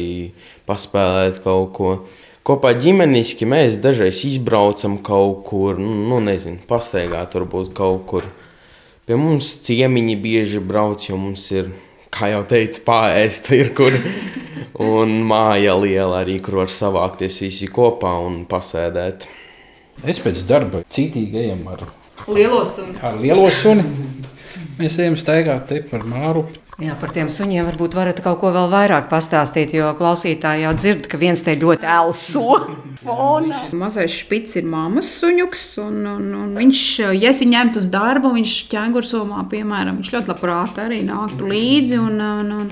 paspēlēt 0.70 1.42
kaut 1.42 1.74
ko. 1.74 2.00
Kopā 2.46 2.76
ģimeniski 2.78 3.50
mēs 3.50 3.82
dažreiz 3.82 4.22
izbraucam 4.30 5.02
kaut 5.04 5.42
kur, 5.50 5.82
nu 5.82 6.22
nezinu, 6.24 6.62
pastaigāt 6.70 7.34
varbūt 7.34 7.74
kaut 7.76 8.06
kur. 8.14 8.30
Pie 9.08 9.16
mums 9.16 9.54
ciemiņi 9.64 10.18
bieži 10.20 10.60
brauc, 10.60 11.06
jo 11.08 11.16
mums 11.16 11.46
ir, 11.54 11.70
kā 12.12 12.28
jau 12.28 12.42
teicu, 12.44 12.82
pāriest 12.84 13.54
ir 13.56 13.70
kur. 13.78 13.96
Un 14.84 15.14
māja 15.30 15.78
liela 15.80 16.26
arī, 16.26 16.36
kur 16.44 16.58
var 16.60 16.74
savākties 16.74 17.38
visi 17.46 17.70
kopā 17.72 18.12
un 18.26 18.42
pasēdēt. 18.52 19.30
Es 20.04 20.20
pēc 20.20 20.44
darba 20.50 20.84
citīgi 20.92 21.40
ejam 21.46 21.64
ar, 21.72 21.86
Lielos 22.28 22.76
un 22.84 22.92
ar 23.00 23.16
lielo 23.22 23.48
suni. 23.48 23.88
Mēs 24.76 25.00
ejam 25.00 25.16
staigāt 25.16 25.70
te 25.72 25.80
par 25.88 26.04
māru. 26.04 26.44
Jā, 26.78 26.94
par 27.02 27.10
tiem 27.10 27.26
suņiem 27.26 27.66
varbūt 27.72 27.96
varat 27.98 28.20
kaut 28.22 28.38
ko 28.38 28.52
vēl 28.54 28.68
vairāk 28.70 29.08
pastāstīt, 29.10 29.72
jo 29.74 29.88
klausītāji 29.98 30.62
jau 30.62 30.74
dzird, 30.78 31.08
ka 31.10 31.18
viens 31.18 31.42
te 31.42 31.56
ļoti 31.58 31.88
elso. 31.90 32.60
Mazais 33.82 34.14
špits 34.14 34.60
ir 34.60 34.68
mammas 34.70 35.10
suņuks, 35.18 35.64
un, 35.82 35.98
un, 36.12 36.28
un 36.38 36.52
viņš, 36.60 36.84
ja 37.18 37.32
es 37.32 37.42
viņu 37.42 37.56
ņemtu 37.56 37.82
uz 37.82 37.88
darbu, 37.90 38.36
viņš 38.36 38.54
ķēngursomā, 38.76 39.48
piemēram, 39.50 39.98
viņš 39.98 40.14
ļoti 40.14 40.32
labprāt 40.36 40.78
arī 40.86 41.02
nāktu 41.08 41.50
līdzi. 41.50 41.98
Un, 41.98 42.22
un, 42.22 42.54
un, 42.60 42.70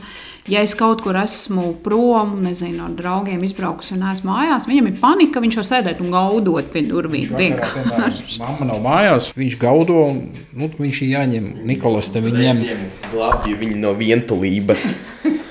ja 0.51 0.61
es 0.65 0.75
kaut 0.77 1.01
kur 1.05 1.17
esmu 1.17 1.71
prom, 1.85 2.35
nezinu, 2.45 2.85
ar 2.85 2.93
draugiem 2.97 3.43
izbraukusi 3.47 3.95
un 3.95 4.05
esmu 4.11 4.31
mājās, 4.31 4.67
viņam 4.69 4.89
ir 4.91 4.99
panika, 5.01 5.41
viņš 5.43 5.59
var 5.61 5.67
sēdēt 5.71 6.01
un 6.03 6.13
gaudot 6.13 6.69
pie 6.73 6.85
durvīm. 6.89 7.33
Vienkārši. 7.39 8.39
Mamma 8.43 8.69
nav 8.69 8.83
mājās, 8.85 9.31
viņš 9.37 9.57
gaudo, 9.61 10.01
un 10.11 10.21
nu, 10.53 10.69
viņš 10.77 11.01
ir 11.05 11.13
jāņem. 11.15 11.51
Nikolas 11.65 12.11
te 12.13 12.21
viņu 12.23 12.45
ņem. 12.45 12.63
Glābju 13.13 13.59
viņu 13.63 13.81
no 13.81 13.95
vientulības. 13.97 14.87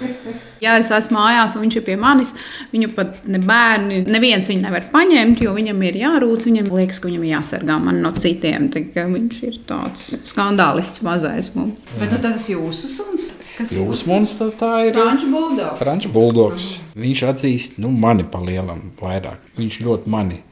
Ja 0.65 0.79
es 0.81 0.89
esmu 0.95 1.19
mājās 1.19 1.55
un 1.59 1.65
viņš 1.65 1.75
ir 1.77 1.83
pie 1.85 1.97
manis, 2.01 2.31
viņu 2.73 2.91
pat 2.97 3.27
ne 3.29 3.41
bērni, 3.43 3.99
neviens 4.09 4.49
viņu 4.49 4.63
nevar 4.65 4.87
paņemt, 4.93 5.43
jo 5.45 5.53
viņam 5.57 5.83
ir 5.85 5.99
jārūc. 6.01 6.47
Viņam 6.49 6.71
liekas, 6.73 7.03
ka 7.03 7.11
viņam 7.11 7.27
ir 7.27 7.33
jāsargā 7.35 7.77
man 7.83 8.01
no 8.01 8.15
citiem. 8.17 8.71
Viņš 8.73 9.43
ir 9.45 9.59
tāds 9.69 10.07
skandālists 10.25 11.05
mazais 11.05 11.51
mums. 11.57 11.85
Bet 12.01 12.15
nu, 12.15 12.21
tas 12.23 12.49
ir 12.49 12.57
jūsu 12.57 12.93
suns. 12.95 13.33
Kas 13.65 13.73
ir 13.73 13.81
Jūsu 13.81 14.11
monēta 14.11 14.51
tā 14.61 14.73
ir. 14.85 14.97
Franču 14.99 15.31
buldogs. 15.33 15.79
Frančs 15.81 16.09
buldogs. 16.13 16.67
Viņš 17.01 17.23
atzīst 17.31 17.79
nu, 17.81 17.89
mani 17.89 18.27
pa 18.29 18.43
lielam 18.45 18.91
vairāk. 19.01 19.41
Viņš 19.57 19.79
ļoti 19.87 20.13
mani 20.13 20.43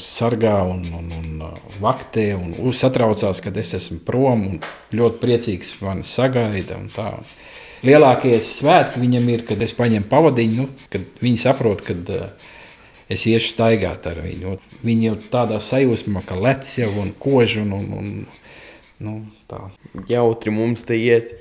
sargā 0.00 0.56
un, 0.66 0.86
un, 0.96 1.10
un 1.12 1.42
uh, 1.44 1.74
vaktē 1.82 2.30
un 2.38 2.72
satraucās, 2.72 3.42
kad 3.44 3.60
es 3.60 3.74
esmu 3.76 4.00
prom. 4.06 4.46
un 4.48 4.62
Ļoti 4.96 5.20
priecīgs 5.20 5.74
mani 5.84 6.08
sagaida. 6.08 6.80
un 6.80 6.88
tā. 6.94 7.10
Lielākie 7.84 8.38
svētki 8.40 9.02
viņam 9.02 9.28
ir, 9.28 9.44
kad 9.44 9.60
es 9.60 9.76
paņemu 9.76 10.08
pavadiņu, 10.08 10.56
nu, 10.56 10.88
kad 10.88 11.04
viņi 11.20 11.42
saprot, 11.44 11.84
ka 11.84 11.98
uh, 12.16 12.50
es 13.12 13.26
iešu 13.28 13.52
staigāt 13.52 14.08
ar 14.08 14.24
viņu. 14.24 14.56
Viņi 14.88 15.10
jau 15.10 15.18
tādā 15.36 15.60
sajūsmā, 15.60 16.24
ka 16.24 16.40
lec 16.40 16.64
jau 16.80 16.94
un 17.04 17.12
kož 17.12 17.60
un, 17.60 17.76
un, 17.76 17.92
un 18.00 18.10
nu, 19.04 19.18
tā. 19.50 19.60
jautri 20.08 20.52
mums 20.54 20.84
te 20.86 20.96
iet. 20.98 21.34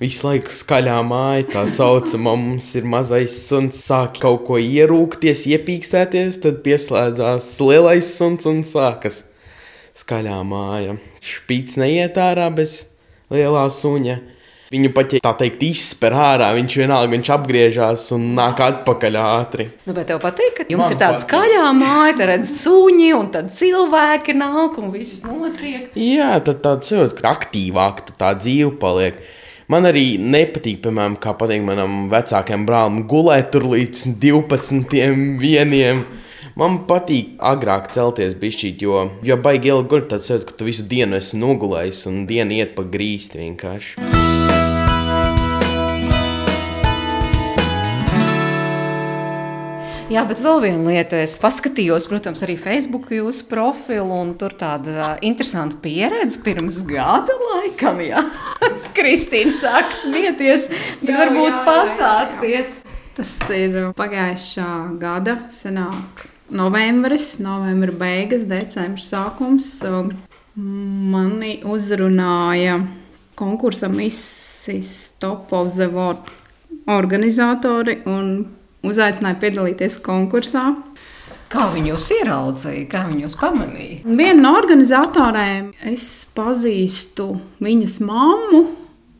Visu 0.00 0.26
laiku 0.26 0.52
skaļā 0.54 0.98
māja, 1.06 1.46
tā 1.52 1.64
saucamā, 1.70 2.34
mums 2.38 2.70
ir 2.78 2.86
mazais 2.88 3.36
suns, 3.48 3.80
sāk 3.84 4.20
kaut 4.22 4.46
ko 4.48 4.58
ierūkties, 4.62 5.46
iepīkstēties, 5.54 6.40
tad 6.44 6.62
pieslēdzās 6.66 7.50
lielais 7.64 8.12
suns 8.18 8.48
un 8.48 8.62
sākas 8.66 9.24
skaļā 9.98 10.38
māja. 10.46 10.98
Špīts 11.24 11.78
neiet 11.80 12.18
ārā 12.22 12.48
bez 12.54 12.84
lielā 13.34 13.66
suņa. 13.72 14.18
Viņu 14.68 14.90
pat, 14.92 15.14
ja 15.16 15.22
tā 15.24 15.30
teikt, 15.40 15.62
izspēr 15.64 16.12
ārā, 16.12 16.50
viņš 16.58 16.74
vienalga 16.82 17.08
viņš 17.14 17.28
apgriežas 17.32 18.02
un 18.12 18.26
nāk 18.36 18.58
atpakaļ 18.60 19.14
ātri. 19.22 19.64
Nu, 19.88 19.94
bet 19.96 20.10
tev 20.10 20.20
patīk, 20.20 20.50
ka 20.58 20.66
jums 20.68 20.84
Man 20.84 20.92
ir 20.92 20.98
tāda 21.00 21.16
patīk. 21.16 21.24
skaļā 21.24 21.70
māja, 21.78 22.16
te 22.18 22.28
redz 22.28 22.52
suņi, 22.60 23.08
un 23.16 23.30
tad 23.32 23.48
cilvēki 23.56 24.36
nāk 24.36 24.76
un 24.82 24.92
viss 24.92 25.22
notiek. 25.24 25.88
Jā, 25.96 26.34
tad 26.44 26.60
tāds 26.66 26.92
jūtas, 26.92 27.16
ka 27.16 27.32
aktīvāk 27.32 28.04
tā, 28.10 28.18
tā 28.20 28.34
dzīve 28.42 28.74
paliek. 28.82 29.22
Man 29.72 29.88
arī 29.88 30.04
nepatīk, 30.20 30.82
piemēram, 30.84 31.16
kā 31.20 31.32
pateikt 31.36 31.64
manam 31.64 32.06
vecākajam 32.12 32.68
brālim, 32.68 33.02
gulēt 33.08 33.50
tur 33.56 33.64
līdz 33.72 34.04
12. 34.20 34.84
vieniem. 35.40 36.04
Man 36.60 36.80
patīk 36.88 37.36
agrāk 37.40 37.88
celties 37.94 38.36
bišķīt, 38.36 38.84
jo, 38.84 39.04
jo 39.24 39.40
baigi 39.40 39.72
ilgi 39.72 39.92
guļ, 39.94 40.08
tad 40.12 40.28
sajūta, 40.28 40.48
ka 40.48 40.60
tu 40.60 40.68
visu 40.68 40.84
dienu 40.84 41.16
esi 41.20 41.40
nogulējis 41.40 42.04
un 42.10 42.24
diena 42.28 42.60
iet 42.60 42.76
pa 42.76 42.84
grīsti 42.84 43.40
vienkārši. 43.46 44.27
Jā, 50.08 50.22
bet 50.24 50.38
vēl 50.40 50.62
viena 50.64 50.88
lieta. 50.88 51.18
Es 51.20 51.34
paskatījos, 51.36 52.06
protams, 52.08 52.40
arī 52.40 52.54
Facebook 52.56 53.10
jūsu 53.12 53.44
profilu, 53.50 54.08
un 54.22 54.30
tur 54.40 54.54
tāda 54.56 55.18
interesanta 55.20 55.76
pieredze 55.84 56.40
pirms 56.40 56.78
gada 56.88 57.36
laikam. 57.42 58.00
Jā, 58.00 58.22
Kristīna 58.96 59.52
sāk 59.52 59.92
smieties, 59.92 60.64
bet 61.02 61.12
Jā, 61.12 61.18
varbūt 61.20 61.50
jā, 61.50 61.52
jā, 61.52 61.60
pastāstiet. 61.68 62.72
Tas 63.18 63.34
ir 63.52 63.78
pagājušā 63.98 64.70
gada 65.02 65.36
senāk. 65.52 66.24
Novembris, 66.56 67.34
novembra 67.44 67.92
beigas, 68.00 68.48
decembris 68.48 69.12
sākums. 69.12 69.74
Mani 70.56 71.58
uzrunāja 71.68 72.80
konkursa 73.36 73.92
Mrs. 73.92 75.18
Top 75.20 75.52
of 75.52 75.74
the 75.76 75.92
World 75.92 76.32
organizatori 76.88 78.00
un 78.08 78.46
uzaicināja 78.90 79.38
piedalīties 79.42 79.98
konkursā. 80.04 80.72
Kā 81.48 81.70
viņi 81.72 81.94
jūs 81.94 82.10
ieraudzīja, 82.18 82.84
kā 82.92 83.06
viņi 83.08 83.24
jūs 83.24 83.38
pamanīja? 83.40 84.02
Viena 84.04 84.42
no 84.42 84.52
organizatoriem 84.58 85.70
es 85.88 86.26
pazīstu 86.36 87.30
viņas 87.64 87.96
mammu. 88.04 88.60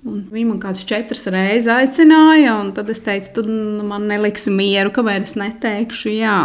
Viņa 0.09 0.47
man 0.47 0.61
kādas 0.63 0.85
četras 0.89 1.27
reizes 1.33 1.73
aicināja, 1.73 2.59
un 2.61 2.71
tad 2.77 2.93
es 2.93 3.01
teicu, 3.05 3.33
tu 3.39 3.49
nu, 3.49 3.83
man 3.89 4.07
neliksi 4.09 4.53
mieru, 4.55 4.93
kamēr 4.95 5.25
es 5.27 5.35
neteikšu 5.41 6.13
jā. 6.15 6.39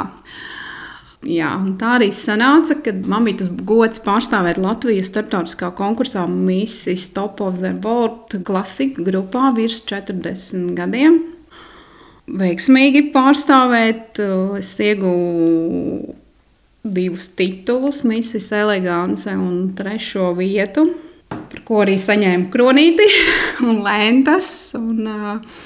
Jā, 1.24 1.51
tā 1.80 1.93
arī 1.99 2.09
sanāca, 2.15 2.76
kad 2.84 3.05
man 3.07 3.28
bija 3.28 3.43
tas 3.43 3.51
gods 3.67 4.01
pārstāvēt 4.03 4.59
Latvijas 4.59 5.11
starptautiskā 5.11 5.69
konkursā 5.78 6.26
Mrs. 6.28 7.11
Top 7.15 7.39
of 7.43 7.61
the 7.61 7.71
World 7.84 8.36
klasika 8.47 9.03
grupā 9.05 9.53
virs 9.55 9.80
40 9.88 10.74
gadiem. 10.80 11.21
Veiksmīgi 12.24 13.09
pārstāvēt, 13.11 14.21
es 14.59 14.69
ieguvu 14.80 16.13
divus 16.84 17.30
titulus, 17.36 18.03
Mrs. 18.07 18.47
Elegance 18.61 19.34
un 19.36 19.74
trešo 19.76 20.32
vietu, 20.38 20.86
par 21.28 21.61
ko 21.67 21.84
arī 21.84 21.97
saņēmu 21.99 22.49
kronīti 22.53 23.09
un 23.67 23.84
lēntas. 23.84 24.49
Un, 24.80 25.03
uh, 25.07 25.61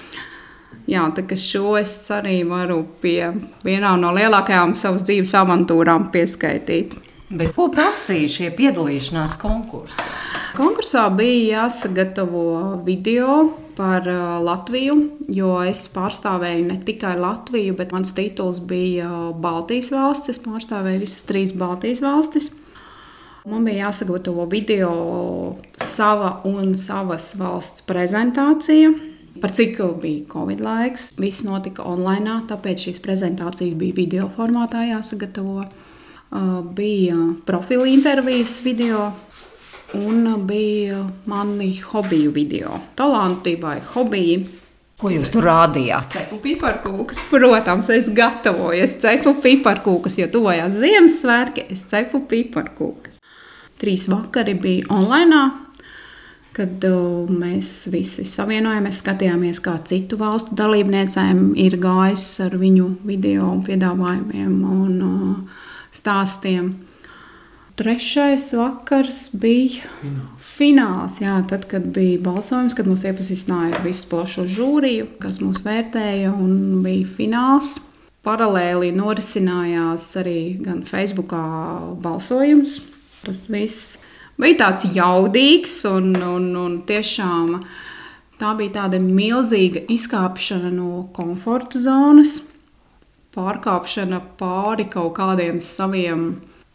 Jā, 0.88 1.02
tā 1.12 1.26
kā 1.28 1.36
šo 1.36 1.74
es 1.76 1.92
arī 2.16 2.38
varu 2.48 2.80
pie 3.04 3.34
vienā 3.68 3.90
no 4.00 4.14
lielākajām 4.16 4.72
savas 4.80 5.04
dzīves 5.10 5.34
avantūrām 5.36 6.06
pieskaitīt. 6.14 6.94
Bet 7.28 7.58
ko 7.58 7.66
prasīja 7.68 8.28
šie 8.32 8.50
piedalīšanās 8.56 9.34
konkursā? 9.42 10.04
Konkursā 10.56 11.02
bija 11.12 11.66
jāsagatavo 11.66 12.44
video 12.86 13.50
par 13.76 14.08
uh, 14.08 14.38
Latviju, 14.40 14.96
jo 15.36 15.58
es 15.68 15.82
pārstāvēju 15.92 16.70
ne 16.70 16.78
tikai 16.88 17.18
Latviju, 17.20 17.76
bet 17.76 17.92
mans 17.92 18.16
tituls 18.16 18.62
bija 18.64 19.10
uh, 19.10 19.34
Baltijas 19.44 19.92
valsts. 19.92 20.32
Es 20.32 20.40
pārstāvēju 20.46 21.02
visas 21.04 21.28
trīs 21.28 21.52
Baltijas 21.52 22.00
valstis. 22.06 22.48
Man 23.48 23.68
bija 23.68 23.90
jāsagatavo 23.90 24.48
video 24.52 24.94
sava 25.84 26.32
un 26.48 26.78
savas 26.80 27.34
valsts 27.40 27.84
prezentācija. 27.88 28.94
Par 29.44 29.52
cik 29.52 29.84
bija 30.00 30.24
Covid 30.32 30.64
laiks, 30.64 31.12
viss 31.20 31.44
notika 31.46 31.84
online, 31.86 32.40
tāpēc 32.48 32.88
šīs 32.88 33.04
prezentācijas 33.04 33.76
bija 33.78 34.00
video 34.00 34.32
formātā 34.32 34.88
jāsagatavo. 34.88 35.68
Bija 36.76 37.16
profila 37.46 37.88
intervijas 37.88 38.60
video, 38.66 39.12
un 39.94 40.48
bija 40.48 41.06
mani 41.26 41.70
hobiju 41.80 42.32
video. 42.36 42.80
Talantībai, 42.96 43.80
hobiji. 43.94 44.42
Ko 44.98 45.12
jūs 45.14 45.30
tur 45.30 45.46
rādījāt? 45.46 46.10
Cepu 46.16 46.40
piparkūkas, 46.42 47.20
protams, 47.30 47.92
es 47.94 48.10
gatavoju, 48.18 48.82
es 48.82 48.96
cepu 48.98 49.36
piparkūkas, 49.44 50.18
jo 50.18 50.26
tuvojās 50.34 50.74
Ziemassvētki, 50.82 51.68
es 51.70 51.86
cepu 51.86 52.24
piparkūkas. 52.26 53.22
Trīs 53.78 54.08
vakari 54.10 54.56
bija 54.58 54.88
online, 54.90 55.44
kad 56.58 56.82
mēs 57.30 57.72
visi 57.94 58.26
savienojāmies, 58.26 59.04
skatījāmies, 59.04 59.62
kā 59.62 59.76
citu 59.86 60.18
valstu 60.18 60.58
dalībniecēm 60.58 61.52
ir 61.62 61.78
gājis 61.84 62.26
ar 62.48 62.58
viņu 62.58 62.90
video 63.06 63.54
piedāvājumiem 63.68 64.56
un 64.66 64.96
uh, 65.06 65.57
stāstiem. 65.98 66.72
Trešais 67.78 68.48
vakars 68.58 69.28
bija 69.38 69.86
fināls. 70.42 71.20
Jā, 71.22 71.36
tad, 71.46 71.68
kad 71.70 71.86
bija 71.94 72.18
balsojums, 72.26 72.74
kad 72.74 72.90
mūs 72.90 73.06
iepazīstināja 73.06 73.78
ar 73.78 73.84
visu 73.86 74.08
plašo 74.10 74.48
žūriju, 74.50 75.12
kas 75.22 75.38
mūs 75.44 75.62
vērtēja, 75.66 76.32
un 76.34 76.82
bija 76.86 77.06
fināls. 77.20 77.76
Paralēli 78.26 78.90
norisinājās 78.98 80.08
arī 80.20 80.40
gan 80.66 80.82
Facebookā 80.88 81.44
balsojums. 82.02 82.80
Tas 83.22 83.46
viss 83.54 84.00
bija 84.42 84.58
tāds 84.64 84.90
jaudīgs 84.98 85.84
un, 85.92 86.16
un, 86.18 86.50
un 86.58 86.82
tiešām 86.88 87.60
tā 88.42 88.54
bija 88.58 88.74
tāda 88.82 89.00
milzīga 89.02 89.86
izkāpšana 89.94 90.74
no 90.74 91.08
komforta 91.14 91.78
zonas, 91.82 92.40
pārkāpšana 93.38 94.22
pāri 94.40 94.90
kaut 94.92 95.14
kādiem 95.20 95.62
saviem 95.64 96.32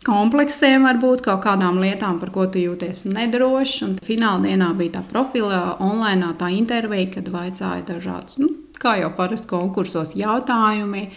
kompleksiem, 0.06 0.86
varbūt 0.86 1.22
kaut 1.26 1.44
kādām 1.44 1.78
lietām, 1.82 2.18
par 2.22 2.32
ko 2.34 2.48
tu 2.50 2.62
jūties 2.62 3.04
nedrošs. 3.10 3.76
Un 3.86 3.94
fināla 4.02 4.42
dienā 4.46 4.72
bija 4.78 4.98
tā 4.98 5.04
profila, 5.10 5.76
online 5.82 6.32
tā 6.40 6.50
intervija, 6.54 7.12
kad 7.18 7.30
vaicāja 7.32 7.86
dažādas, 7.92 8.40
nu, 8.42 8.50
kā 8.82 8.98
jau 9.02 9.12
parasti 9.18 9.50
konkursos, 9.52 10.16
jautājumi. 10.18 11.08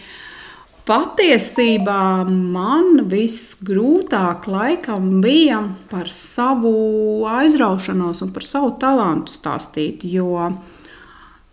Patiesībā 0.86 2.28
man 2.30 3.08
visgrūtāk 3.10 4.44
laikam 4.46 5.16
bija 5.24 5.64
par 5.90 6.12
savu 6.14 7.26
aizraušanos 7.26 8.22
un 8.22 8.30
par 8.30 8.46
savu 8.46 8.76
talantu 8.78 9.34
stāstīt. 9.34 10.06
Jo 10.06 10.52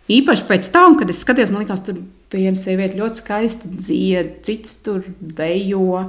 īpaši 0.06 0.46
pēc 0.46 0.70
tam, 0.70 0.94
kad 1.00 1.10
es 1.10 1.24
skatījos, 1.26 1.50
man 1.50 1.64
liekas, 1.64 1.82
tur 1.82 1.98
viena 2.34 2.58
sieviete 2.58 2.98
ļoti 2.98 3.20
skaisti 3.22 3.70
dzied, 3.72 4.36
cits 4.46 4.78
tur 4.84 5.04
dejo. 5.18 6.04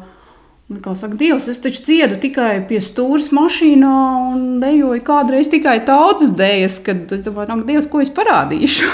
Un, 0.66 0.80
kā 0.82 0.96
saka, 0.98 1.14
Dievs, 1.20 1.46
es 1.52 1.62
taču 1.62 1.84
ciedu 1.86 2.18
tikai 2.22 2.64
pie 2.66 2.80
stūres 2.82 3.30
mašīnā 3.36 3.92
un 4.32 4.46
dejoju 4.64 5.04
kādreiz 5.06 5.52
tikai 5.54 5.78
tautas 5.86 6.34
dēļas, 6.38 6.80
kad 6.88 7.14
es 7.14 7.28
domāju, 7.28 7.54
ak, 7.54 7.68
Dievs, 7.68 7.90
ko 7.92 8.02
es 8.02 8.10
parādīšu. 8.16 8.90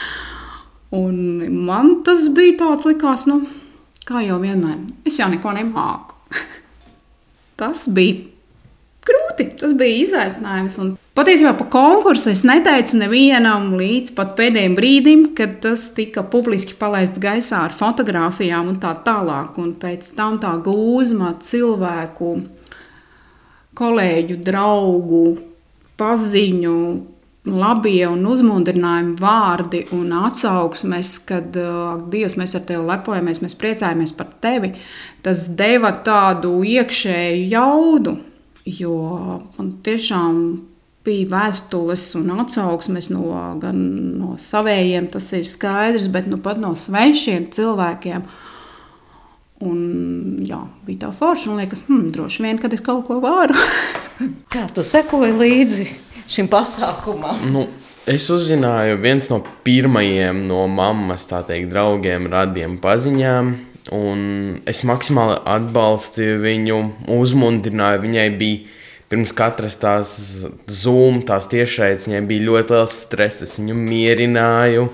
un 1.04 1.16
man 1.64 1.96
tas 2.04 2.28
bija 2.36 2.58
tāds, 2.66 2.90
likās, 2.90 3.24
nu, 3.30 3.40
kā 4.04 4.26
jau 4.26 4.36
vienmēr, 4.44 4.84
es 5.08 5.16
jau 5.22 5.30
neko 5.32 5.56
nemāku. 5.56 6.20
tas 7.60 7.86
bija 7.88 8.33
grūti, 9.08 9.46
tas 9.60 9.74
bija 9.76 10.02
izaicinājums. 10.04 10.76
Un 10.82 10.92
patiesībā 11.16 11.54
par 11.58 11.70
konkursu 11.72 12.30
es 12.32 12.44
neteicu 12.46 12.98
nevienam 13.00 13.72
līdz 13.78 14.14
pat 14.16 14.34
pēdējiem 14.38 14.76
brīdim, 14.78 15.24
kad 15.38 15.58
tas 15.64 15.88
tika 15.96 16.24
publiski 16.26 16.76
palaists 16.80 17.22
gaisā 17.22 17.64
ar 17.68 17.74
fotografijām 17.76 18.72
un 18.72 18.82
tā 18.82 18.94
tālāk. 19.06 19.58
Un 19.62 19.74
pēc 19.80 20.12
tam 20.18 20.38
tā 20.42 20.54
gūzma 20.64 21.36
cilvēku, 21.44 22.36
kolēģu, 23.78 24.38
draugu, 24.44 25.26
paziņu. 26.00 26.78
Labie 27.44 28.06
un 28.08 28.22
uzmundrinājumi 28.24 29.18
vārdi 29.20 29.82
un 29.92 30.14
atsauksmes, 30.16 31.10
kad 31.28 31.58
uh, 31.60 31.98
Dievs, 32.08 32.38
mēs 32.40 32.54
ar 32.56 32.62
tevi 32.64 32.86
lepojamies, 32.88 33.42
mēs 33.44 33.56
priecājamies 33.60 34.14
par 34.16 34.30
tevi. 34.40 34.70
Tas 35.20 35.50
deva 35.52 35.90
tādu 36.06 36.54
iekšēju 36.64 37.42
jaudu, 37.52 38.14
Jo 38.64 38.94
man 39.58 39.72
tiešām 39.84 40.38
bija 41.04 41.28
vēstules 41.28 42.06
un 42.16 42.32
atsauksmes 42.38 43.10
no, 43.12 43.26
gan 43.60 43.80
no 44.16 44.38
saviem, 44.40 45.08
tas 45.12 45.28
ir 45.36 45.44
skaidrs, 45.48 46.08
bet 46.12 46.28
nu, 46.30 46.38
pat 46.40 46.60
no 46.60 46.72
svešiem 46.78 47.50
cilvēkiem. 47.52 48.24
Un, 49.64 49.82
jā, 50.44 50.58
bija 50.84 51.06
tā 51.06 51.12
forša, 51.14 51.50
un 51.52 51.60
liekas, 51.60 51.84
hmm, 51.88 52.08
droši 52.12 52.44
vien, 52.44 52.58
kad 52.60 52.72
es 52.74 52.82
kaut 52.84 53.04
ko 53.08 53.20
varu. 53.22 53.56
Kā 54.52 54.66
tu 54.72 54.84
sekoji 54.84 55.36
līdzi 55.36 55.86
šim 56.30 56.48
pasākumam? 56.52 57.44
Nu, 57.52 57.66
es 58.08 58.26
uzzināju 58.32 58.98
viens 59.04 59.28
no 59.32 59.42
pirmajiem 59.64 60.42
no 60.48 60.64
mammas 60.72 61.28
teikt, 61.28 61.70
draugiem, 61.72 62.28
radiem 62.32 62.80
paziņām. 62.82 63.54
Un 63.92 64.62
es 64.70 64.80
maksimāli 64.88 65.36
atbalstīju 65.44 66.38
viņu, 66.40 66.78
uzmundrināju. 67.12 68.00
Viņai 68.06 68.28
bija 68.40 68.62
pirms 69.12 69.34
katras 69.36 69.76
tās 69.76 70.14
zoom, 70.70 71.20
tās 71.26 71.50
tiešraides, 71.52 72.08
viņai 72.08 72.22
bija 72.30 72.46
ļoti 72.48 72.74
liels 72.76 72.96
stress. 73.04 73.44
Es 73.44 73.58
viņu 73.60 73.76
mierināju, 73.76 74.88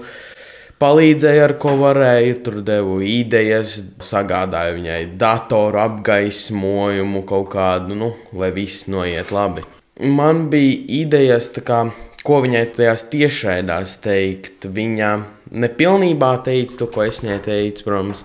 palīdzēju 0.82 1.46
ar 1.46 1.54
ko 1.62 1.76
varēju, 1.84 2.40
tur 2.44 2.58
devu 2.66 2.98
idejas, 3.06 3.78
sagādāju 4.02 4.80
viņai 4.80 5.00
datoru 5.20 5.84
apgaismojumu, 5.84 7.22
kaut 7.30 7.52
kādu, 7.54 7.94
nu, 7.94 8.12
lai 8.34 8.50
viss 8.56 8.90
noiet 8.90 9.30
labi. 9.34 9.66
Man 10.00 10.48
bija 10.50 10.80
idejas, 11.04 11.50
kā, 11.62 11.84
ko 12.26 12.42
viņai 12.42 12.66
tajās 12.74 13.06
tiešraidās 13.12 14.00
teikt. 14.02 14.66
Viņa 14.66 15.16
nepilnībā 15.50 16.38
teica 16.46 16.80
to, 16.80 16.88
ko 16.90 17.04
es 17.06 17.20
viņai 17.22 17.42
teicu, 17.44 17.86
protams 17.86 18.24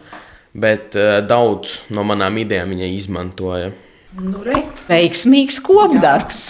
bet 0.56 0.96
uh, 0.96 1.20
daudz 1.28 1.82
no 1.94 2.06
manām 2.08 2.40
idejām 2.40 2.72
viņa 2.76 2.92
izmantoja. 2.96 3.72
Nu, 4.16 4.40
re, 4.46 4.62
veiksmīgs 4.88 5.60
kopdarbs. 5.64 6.46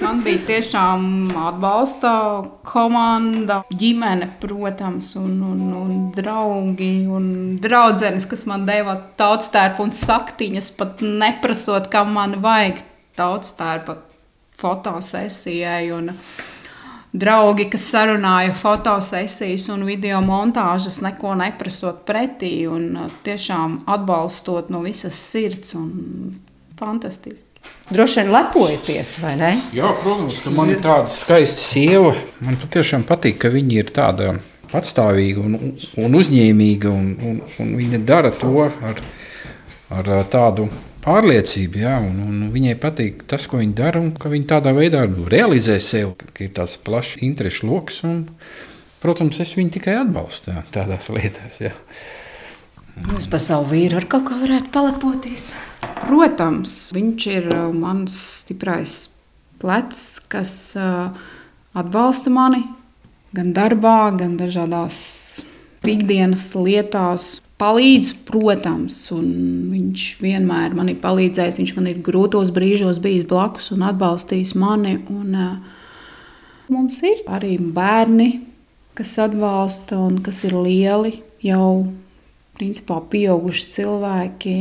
Man 0.00 0.22
bija 0.24 0.40
tiešām 0.48 1.02
atbalsta 1.36 2.12
komanda, 2.64 3.60
ģimene, 3.76 4.30
protams, 4.40 5.12
un, 5.20 5.34
un, 5.44 5.60
un 5.76 5.98
draugi 6.16 7.06
un 7.08 7.26
draudzenes, 7.60 8.28
kas 8.28 8.46
man 8.48 8.64
deva 8.68 8.96
tautstērpu 9.20 9.84
un 9.84 9.92
saktiņas, 9.96 10.72
pat 10.80 11.04
neprasot, 11.04 11.88
kam 11.92 12.14
man 12.16 12.38
vajag 12.44 12.80
tautstērpa 13.20 13.98
fotosesijai. 14.60 15.84
Un, 15.96 16.12
uh, 16.14 16.48
draugi, 17.12 17.66
kas 17.72 17.88
sarunāja 17.92 18.54
fotosesijas 18.56 19.68
un 19.74 19.84
video 19.88 20.20
montāžas, 20.24 21.00
neko 21.04 21.34
neprasot 21.40 22.04
pretī 22.08 22.54
un 22.70 22.88
uh, 22.96 23.12
tiešām 23.26 23.80
atbalstot 23.90 24.70
no 24.70 24.84
visas 24.86 25.18
sirds. 25.18 25.76
Fantastiski. 26.80 27.44
Droši 27.90 28.22
vien 28.22 28.30
lepojaties, 28.32 29.16
vai 29.20 29.34
ne? 29.36 29.50
Jā, 29.74 29.90
protams, 30.00 30.38
ka 30.40 30.52
man 30.54 30.70
ir 30.72 30.78
tāda 30.80 31.10
skaista 31.10 31.60
sieva. 31.60 32.14
Man 32.40 32.56
patiešām 32.60 33.04
patīk, 33.08 33.40
ka 33.42 33.50
viņa 33.52 33.74
ir 33.76 33.90
tāda 33.92 34.30
patstāvīga 34.70 35.42
un, 35.42 35.58
un 36.04 36.16
uzņēmīga, 36.20 36.92
un, 36.94 37.10
un, 37.26 37.40
un 37.60 37.74
viņa 37.76 38.00
dara 38.06 38.30
to 38.32 38.54
ar, 38.64 39.02
ar 39.90 40.12
tādu 40.30 40.70
pārliecība, 41.04 41.82
jā, 41.84 41.94
un, 42.04 42.20
un 42.24 42.40
viņai 42.54 42.76
patīk 42.80 43.24
tas, 43.30 43.46
ko 43.50 43.60
viņa 43.60 43.76
dara, 43.76 44.02
un 44.02 44.12
ka 44.16 44.30
viņa 44.32 44.48
tādā 44.54 44.74
veidā 44.76 45.04
realizē 45.32 45.78
sevi, 45.82 46.14
ka 46.20 46.44
ir 46.44 46.52
tāds 46.56 46.76
plašs 46.84 47.20
interešu 47.26 47.68
lokus. 47.70 48.02
Un, 48.08 48.24
protams, 49.02 49.40
es 49.42 49.54
viņu 49.56 49.76
tikai 49.78 49.96
atbalstu 50.02 50.54
jā, 50.54 50.64
tādās 50.74 51.10
lietās. 51.12 51.60
Jā. 51.62 51.74
Jūs 53.10 53.30
par 53.32 53.40
savu 53.40 53.70
vīru 53.70 54.00
ar 54.00 54.08
kaut 54.10 54.26
kā 54.28 54.36
varētu 54.42 54.72
palepoties? 54.74 55.52
Protams, 56.02 56.76
viņš 56.96 57.28
ir 57.32 57.48
uh, 57.48 57.68
mans 57.72 58.16
stiprais 58.42 58.96
plecs, 59.60 60.20
kas 60.32 60.52
uh, 60.76 61.08
atbalsta 61.76 62.32
mani 62.32 62.64
gan 63.36 63.54
darbā, 63.54 64.10
gan 64.18 64.34
dažādās 64.40 64.98
ikdienas 65.86 66.50
lietās 66.56 67.38
palīdz, 67.60 68.14
protams, 68.28 68.96
un 69.14 69.26
viņš 69.70 70.04
vienmēr 70.22 70.74
man 70.76 70.90
ir 70.92 71.00
palīdzējis. 71.02 71.60
Viņš 71.60 71.74
man 71.76 71.90
ir 71.90 72.00
grūtos 72.04 72.52
brīžos 72.56 73.00
bijis 73.04 73.26
blakus 73.30 73.70
un 73.74 73.84
atbalstījis 73.90 74.54
mani. 74.58 74.96
Un, 75.12 75.36
uh, 75.36 75.82
mums 76.72 77.02
ir 77.06 77.22
arī 77.30 77.56
bērni, 77.60 78.30
kas 78.98 79.16
atbalsta 79.22 79.98
un 80.00 80.20
kas 80.24 80.42
ir 80.48 80.56
lieli, 80.56 81.18
jau 81.44 81.86
principā 82.58 83.00
pieauguši 83.12 83.68
cilvēki. 83.76 84.56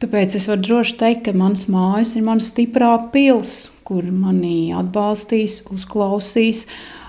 Tāpēc 0.00 0.36
es 0.36 0.46
varu 0.50 0.64
droši 0.64 0.96
teikt, 1.00 1.22
ka 1.28 1.32
mans 1.36 1.64
mājas 1.72 2.14
ir 2.18 2.24
mana 2.26 2.44
stiprā 2.44 2.92
pils, 3.12 3.70
kur 3.86 4.04
mani 4.04 4.74
atbalstīs, 4.76 5.62
uzklausīs. 5.72 6.66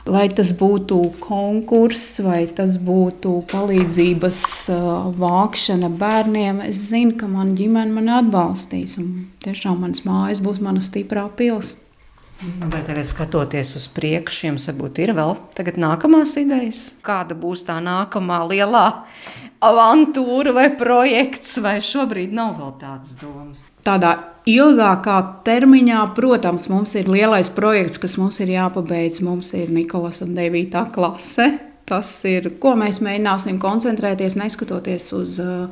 Lai 0.08 0.28
tas 0.32 0.54
būtu 0.56 0.98
konkurss 1.20 2.22
vai 2.24 2.46
tas 2.56 2.78
būtu 2.80 3.34
palīdzības 3.52 4.40
uh, 4.72 5.10
vākšana 5.20 5.90
bērniem, 6.00 6.62
es 6.70 6.86
zinu, 6.94 7.18
ka 7.20 7.28
mana 7.28 7.52
ģimene 7.58 7.92
mani 7.92 8.14
atbalstīs. 8.22 8.96
Tiešām 9.44 9.84
manas 9.84 10.06
mājas 10.08 10.40
būs 10.44 10.64
mana 10.64 10.84
stiprā 10.84 11.26
pils. 11.36 11.76
Vai 12.38 12.84
tagad 12.86 13.08
skatoties 13.10 13.74
uz 13.80 13.88
priekšu, 13.90 14.46
jums 14.52 14.68
varbūt 14.70 15.00
ir 15.02 15.12
vēl 15.18 15.34
nākamās 15.82 16.36
idejas? 16.38 16.82
Kāda 17.04 17.36
būs 17.36 17.66
tā 17.66 17.80
nākamā 17.82 18.44
lielā 18.52 18.86
avantūra 19.66 20.54
vai 20.54 20.68
projekts, 20.78 21.58
vai 21.66 21.80
šobrīd 21.82 22.36
nav 22.38 22.60
vēl 22.62 22.76
tādas 22.78 23.18
domas? 23.18 23.66
Tādā 23.82 24.14
ilgākā 24.48 25.18
termiņā, 25.48 26.02
protams, 26.16 26.68
mums 26.72 26.96
ir 27.00 27.10
lielais 27.12 27.50
projekts, 27.54 28.00
kas 28.02 28.18
mums 28.20 28.40
ir 28.44 28.54
jāpabeidz. 28.54 29.22
Mums 29.26 29.52
ir 29.58 29.72
Nikolas 29.74 30.22
un 30.24 30.36
9. 30.38 30.84
klase. 30.96 31.50
Tas 31.88 32.10
ir, 32.28 32.50
ko 32.60 32.74
mēs 32.80 33.00
mēģināsim 33.04 33.60
koncentrēties, 33.64 34.36
neskatoties 34.40 35.08
uz 35.16 35.38
uh, 35.40 35.68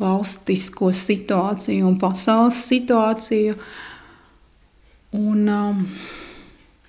valstisko 0.00 0.88
situāciju 0.96 1.84
un 1.88 1.98
pasaules 2.00 2.60
situāciju. 2.68 3.56
Un, 5.14 5.42
um, 5.48 5.82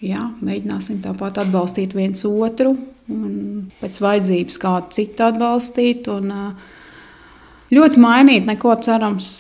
jā, 0.03 0.23
mēģināsim 0.39 1.01
tāpat 1.03 1.43
atbalstīt 1.43 1.93
viens 1.95 2.23
otru, 2.27 2.73
un 3.11 3.67
pēc 3.81 3.99
vajadzības 4.03 4.63
kādu 4.63 4.95
citu 4.95 5.27
atbalstīt. 5.27 6.07
Un, 6.15 6.31
uh, 6.31 6.73
ļoti 7.75 8.01
mainīt 8.03 8.47
neko 8.47 8.75
cerams 8.83 9.35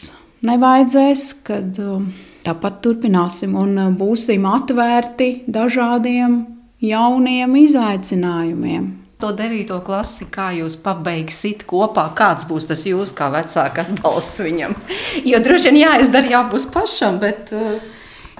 nevajadzēs, 0.47 1.23
kad 1.45 1.79
um, 1.83 2.09
tāpat 2.45 2.81
turpināsim 2.85 3.55
un 3.59 3.73
uh, 3.77 3.89
būsim 3.95 4.45
atvērti 4.49 5.31
dažādiem 5.51 6.43
jauniem 6.85 7.57
izaicinājumiem. 7.63 8.93
To 9.23 9.31
9. 9.31 9.69
klasi, 9.85 10.27
kā 10.27 10.49
jūs 10.57 10.75
pabeigsiet 10.83 11.63
kopā, 11.67 12.09
kāds 12.17 12.47
būs 12.49 12.67
tas 12.67 12.81
jūsu 12.83 13.15
kā 13.15 13.29
vecāka 13.31 13.85
atbalsts 13.87 14.43
viņam? 14.43 14.75
Jo 15.23 15.39
droši 15.43 15.71
vien 15.71 15.85
jāizdara, 15.85 16.33
jābūt 16.33 16.67
pašam, 16.73 17.21
bet 17.23 17.53
uh, 17.55 17.77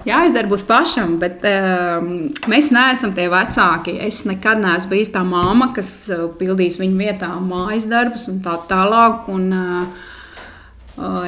jāizdara 0.06 0.60
pašam, 0.68 1.16
bet 1.22 1.46
uh, 1.48 2.04
mēs 2.52 2.72
neesam 2.76 3.16
tie 3.16 3.30
vecāki. 3.32 3.96
Es 4.04 4.26
nekad 4.28 4.60
neesmu 4.62 4.92
bijis 4.92 5.14
tā 5.16 5.24
māma, 5.26 5.72
kas 5.76 6.10
uh, 6.12 6.28
pildīs 6.40 6.80
viņu 6.82 7.00
vietā 7.00 7.32
mājas 7.40 7.88
darbus 7.90 8.28
un 8.32 8.44
tā 8.44 8.60
tālāk. 8.70 9.32
Un, 9.32 9.50
uh, 9.56 10.12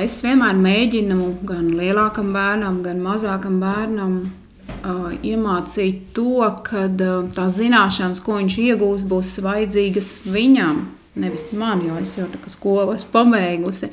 es 0.01 0.19
vienmēr 0.23 0.57
mēģinu 0.59 1.31
gan 1.47 1.71
lielākam 1.75 2.31
bērnam, 2.35 2.81
gan 2.85 3.01
mazākam 3.03 3.57
bērnam 3.59 4.13
uh, 4.23 5.09
iemācīt 5.21 6.13
to, 6.15 6.39
ka 6.67 6.85
uh, 6.87 7.25
tās 7.35 7.57
zināšanas, 7.59 8.21
ko 8.23 8.39
viņš 8.39 8.59
iegūs, 8.63 9.07
būs 9.09 9.37
vajadzīgas 9.43 10.11
viņam, 10.27 10.85
nevis 11.19 11.51
man, 11.57 11.83
jo 11.87 11.97
es 11.99 12.15
jau 12.19 12.29
tā 12.31 12.39
kā 12.43 12.53
skolu 12.53 12.95
esmu 12.95 13.11
pabeigusi. 13.15 13.91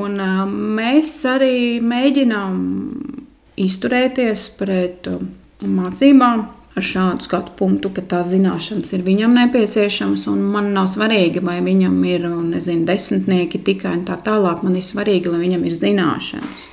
Un, 0.00 0.20
mēs 0.78 1.10
arī 1.26 1.80
mēģinām 1.82 2.58
izturēties 3.58 4.44
pret 4.60 5.08
mācībām 5.66 6.44
ar 6.76 6.86
šādu 6.86 7.26
skatu 7.26 7.54
punktu, 7.58 7.90
ka 7.94 8.04
tās 8.12 8.30
zināšanas 8.32 8.92
ir 8.94 9.02
viņam 9.06 9.34
nepieciešamas. 9.38 10.28
Man 10.30 10.72
nav 10.76 10.90
svarīgi, 10.92 11.42
vai 11.44 11.58
viņam 11.64 11.96
ir 12.08 12.28
nezinu, 12.28 12.86
desmitnieki 12.88 13.62
tikai 13.66 13.96
tā 14.06 14.18
tālāk. 14.24 14.62
Man 14.66 14.78
ir 14.78 14.86
svarīgi, 14.86 15.32
lai 15.32 15.42
viņam 15.42 15.66
ir 15.66 15.76
zināšanas. 15.76 16.68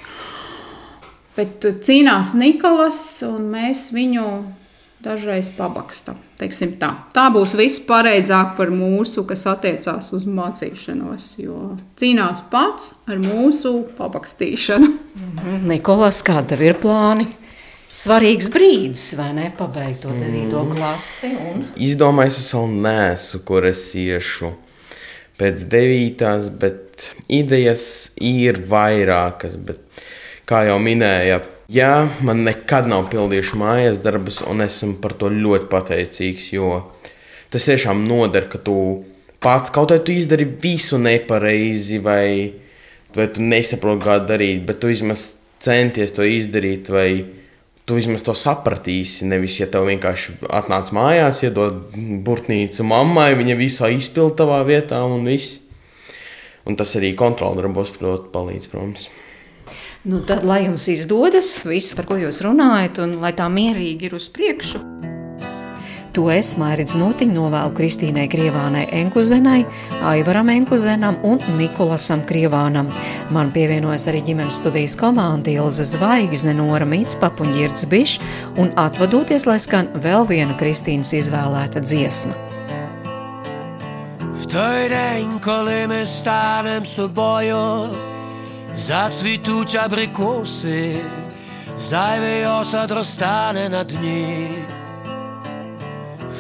Bet 1.38 1.66
uh, 1.70 1.82
cīnās 1.86 2.34
Nikolas, 2.38 3.02
un 3.26 3.50
mēs 3.54 3.90
viņu 3.94 4.28
dažreiz 5.06 5.50
pabakstam. 5.54 6.18
Tā. 6.38 6.90
tā 7.14 7.26
būs 7.34 7.54
viss 7.58 7.82
pareizāk 7.86 8.56
par 8.58 8.70
mūsu, 8.74 9.24
kas 9.30 9.46
attiecās 9.50 10.12
uz 10.14 10.26
mācīšanos. 10.30 11.28
Jo 11.42 11.76
cīnās 11.98 12.44
pats 12.52 12.94
ar 13.10 13.22
mūsu 13.22 13.74
pabakstīšanu. 13.98 14.90
Mhm. 15.18 15.68
Nikolās, 15.72 16.22
kāda 16.26 16.58
ir 16.62 16.78
plāni? 16.82 17.30
Svarīgs 17.98 18.52
brīdis, 18.54 19.10
vai 19.18 19.32
ne? 19.34 19.50
Pabeigt 19.58 20.04
to 20.06 20.14
9. 20.14 20.54
Mm. 20.54 20.72
klasi. 20.76 21.34
Un... 21.34 21.66
Izdomājis, 21.82 22.40
es 22.44 22.54
vēl 22.54 22.80
nesu, 22.86 23.42
kur 23.48 23.66
es 23.66 23.84
iešu 23.98 24.54
pēc 25.38 25.66
9. 25.70 26.52
bet 26.62 27.10
idejas 27.30 27.84
ir 28.22 28.62
vairākas. 28.70 29.58
Bet, 29.58 29.82
kā 30.50 30.68
jau 30.70 30.78
minēja, 30.82 31.42
Jā, 31.68 32.08
man 32.24 32.46
nekad 32.48 32.86
nav 32.88 33.10
pildījuši 33.12 33.58
mājas 33.60 33.98
darbus, 34.00 34.38
un 34.48 34.64
esmu 34.64 35.02
par 35.04 35.18
to 35.20 35.28
ļoti 35.28 35.68
pateicīgs. 35.68 36.46
Jo 36.54 36.70
tas 37.52 37.66
tiešām 37.68 38.06
noder, 38.08 38.48
ka 38.48 38.62
tu 38.64 38.76
pats 39.44 39.74
kaut 39.76 39.92
vai 39.92 40.00
tu 40.00 40.16
izdari 40.16 40.48
visu 40.48 40.96
nepareizi, 40.96 42.00
vai, 42.00 42.54
vai 43.16 43.28
tu 43.36 43.44
nesaproti, 43.44 44.04
kā 44.06 44.16
darīt, 44.30 44.64
bet 44.68 44.80
tu 44.80 44.94
vismaz 44.94 45.34
centies 45.60 46.16
to 46.16 46.24
izdarīt, 46.24 46.88
vai 46.88 47.10
tu 47.88 47.96
vismaz 47.96 48.26
to 48.28 48.36
sapratīsi. 48.36 49.28
Nevis, 49.32 49.62
ja 49.62 49.70
tev 49.72 49.88
vienkārši 49.88 50.42
atnāc 50.52 50.92
mājās, 50.96 51.40
iedod 51.48 51.80
burtnīcu 52.28 52.86
mammai, 52.88 53.32
viņa 53.40 53.56
visu 53.60 53.88
izpildīja 53.96 54.42
tavā 54.44 54.60
vietā, 54.68 55.00
un 55.08 55.24
viss. 55.28 55.62
Un 56.68 56.76
tas 56.76 56.92
arī 57.00 57.14
kontroldarbos, 57.16 57.94
protams, 57.96 58.28
palīdz, 58.34 58.68
protams. 58.74 59.08
Nu, 60.08 60.20
tad, 60.24 60.44
lai 60.48 60.66
jums 60.66 60.88
izdodas 60.92 61.50
viss, 61.68 61.96
par 61.96 62.08
ko 62.08 62.20
jūs 62.20 62.42
runājat, 62.44 63.00
un 63.04 63.18
lai 63.24 63.32
tā 63.36 63.48
mierīgi 63.52 64.08
ir 64.08 64.20
uz 64.20 64.28
priekšu. 64.36 64.84
To 66.17 66.27
es 66.29 66.51
Mairits 66.61 66.97
Notiņu 67.01 67.33
novēlu 67.33 67.73
Kristīnai 67.77 68.27
Krievānai 68.29 68.85
Enkuzenai, 69.01 69.63
Aivaram 70.05 70.51
Enkuzenam 70.53 71.17
un 71.25 71.41
Nikolasam 71.57 72.21
Krievānam. 72.29 72.91
Man 73.33 73.53
pievienojas 73.55 74.09
arī 74.13 74.21
ģimenes 74.27 74.61
studijas 74.61 74.97
komanda 75.01 75.53
Ilze 75.53 75.87
Zvaigzne, 75.89 76.53
Nora 76.59 76.89
Mītspap 76.89 77.41
un 77.41 77.53
Ģirds 77.57 77.89
Bišs, 77.89 78.21
un 78.61 78.75
atvadoties, 78.77 79.49
lai 79.49 79.57
skan 79.63 79.89
vēl 80.05 80.29
viena 80.29 80.59
Kristīnas 80.61 81.15
izvēlēta 81.17 81.81
dziesma. 81.81 82.37
W 84.43 84.47
той 84.47 84.89
день, 84.89 85.41
коли 85.41 85.87
ми 85.87 86.07
станем 86.07 86.87
собою, 86.87 87.89
Zацвітуть 88.77 89.75
абрикоси, 89.75 90.97
зайвий 91.79 92.47
осад 92.47 92.91
розтане 92.91 93.69
на 93.69 93.85
дні. 93.85 94.49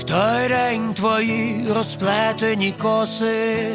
той 0.08 0.48
день 0.48 0.94
твої 0.94 1.66
розплетені 1.76 2.72
коси, 2.72 3.72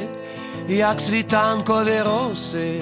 як 0.69 1.01
світанкові 1.01 2.01
роси, 2.03 2.81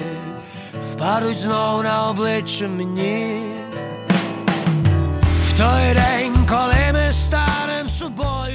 впадуть 0.91 1.37
знов 1.37 1.83
на 1.83 2.09
обличчя 2.09 2.67
мені. 2.67 3.41
В 5.47 5.57
той 5.57 5.93
день, 5.93 6.33
коли 6.49 6.91
ми 6.93 7.11
станем 7.11 7.87
собою. 7.99 8.50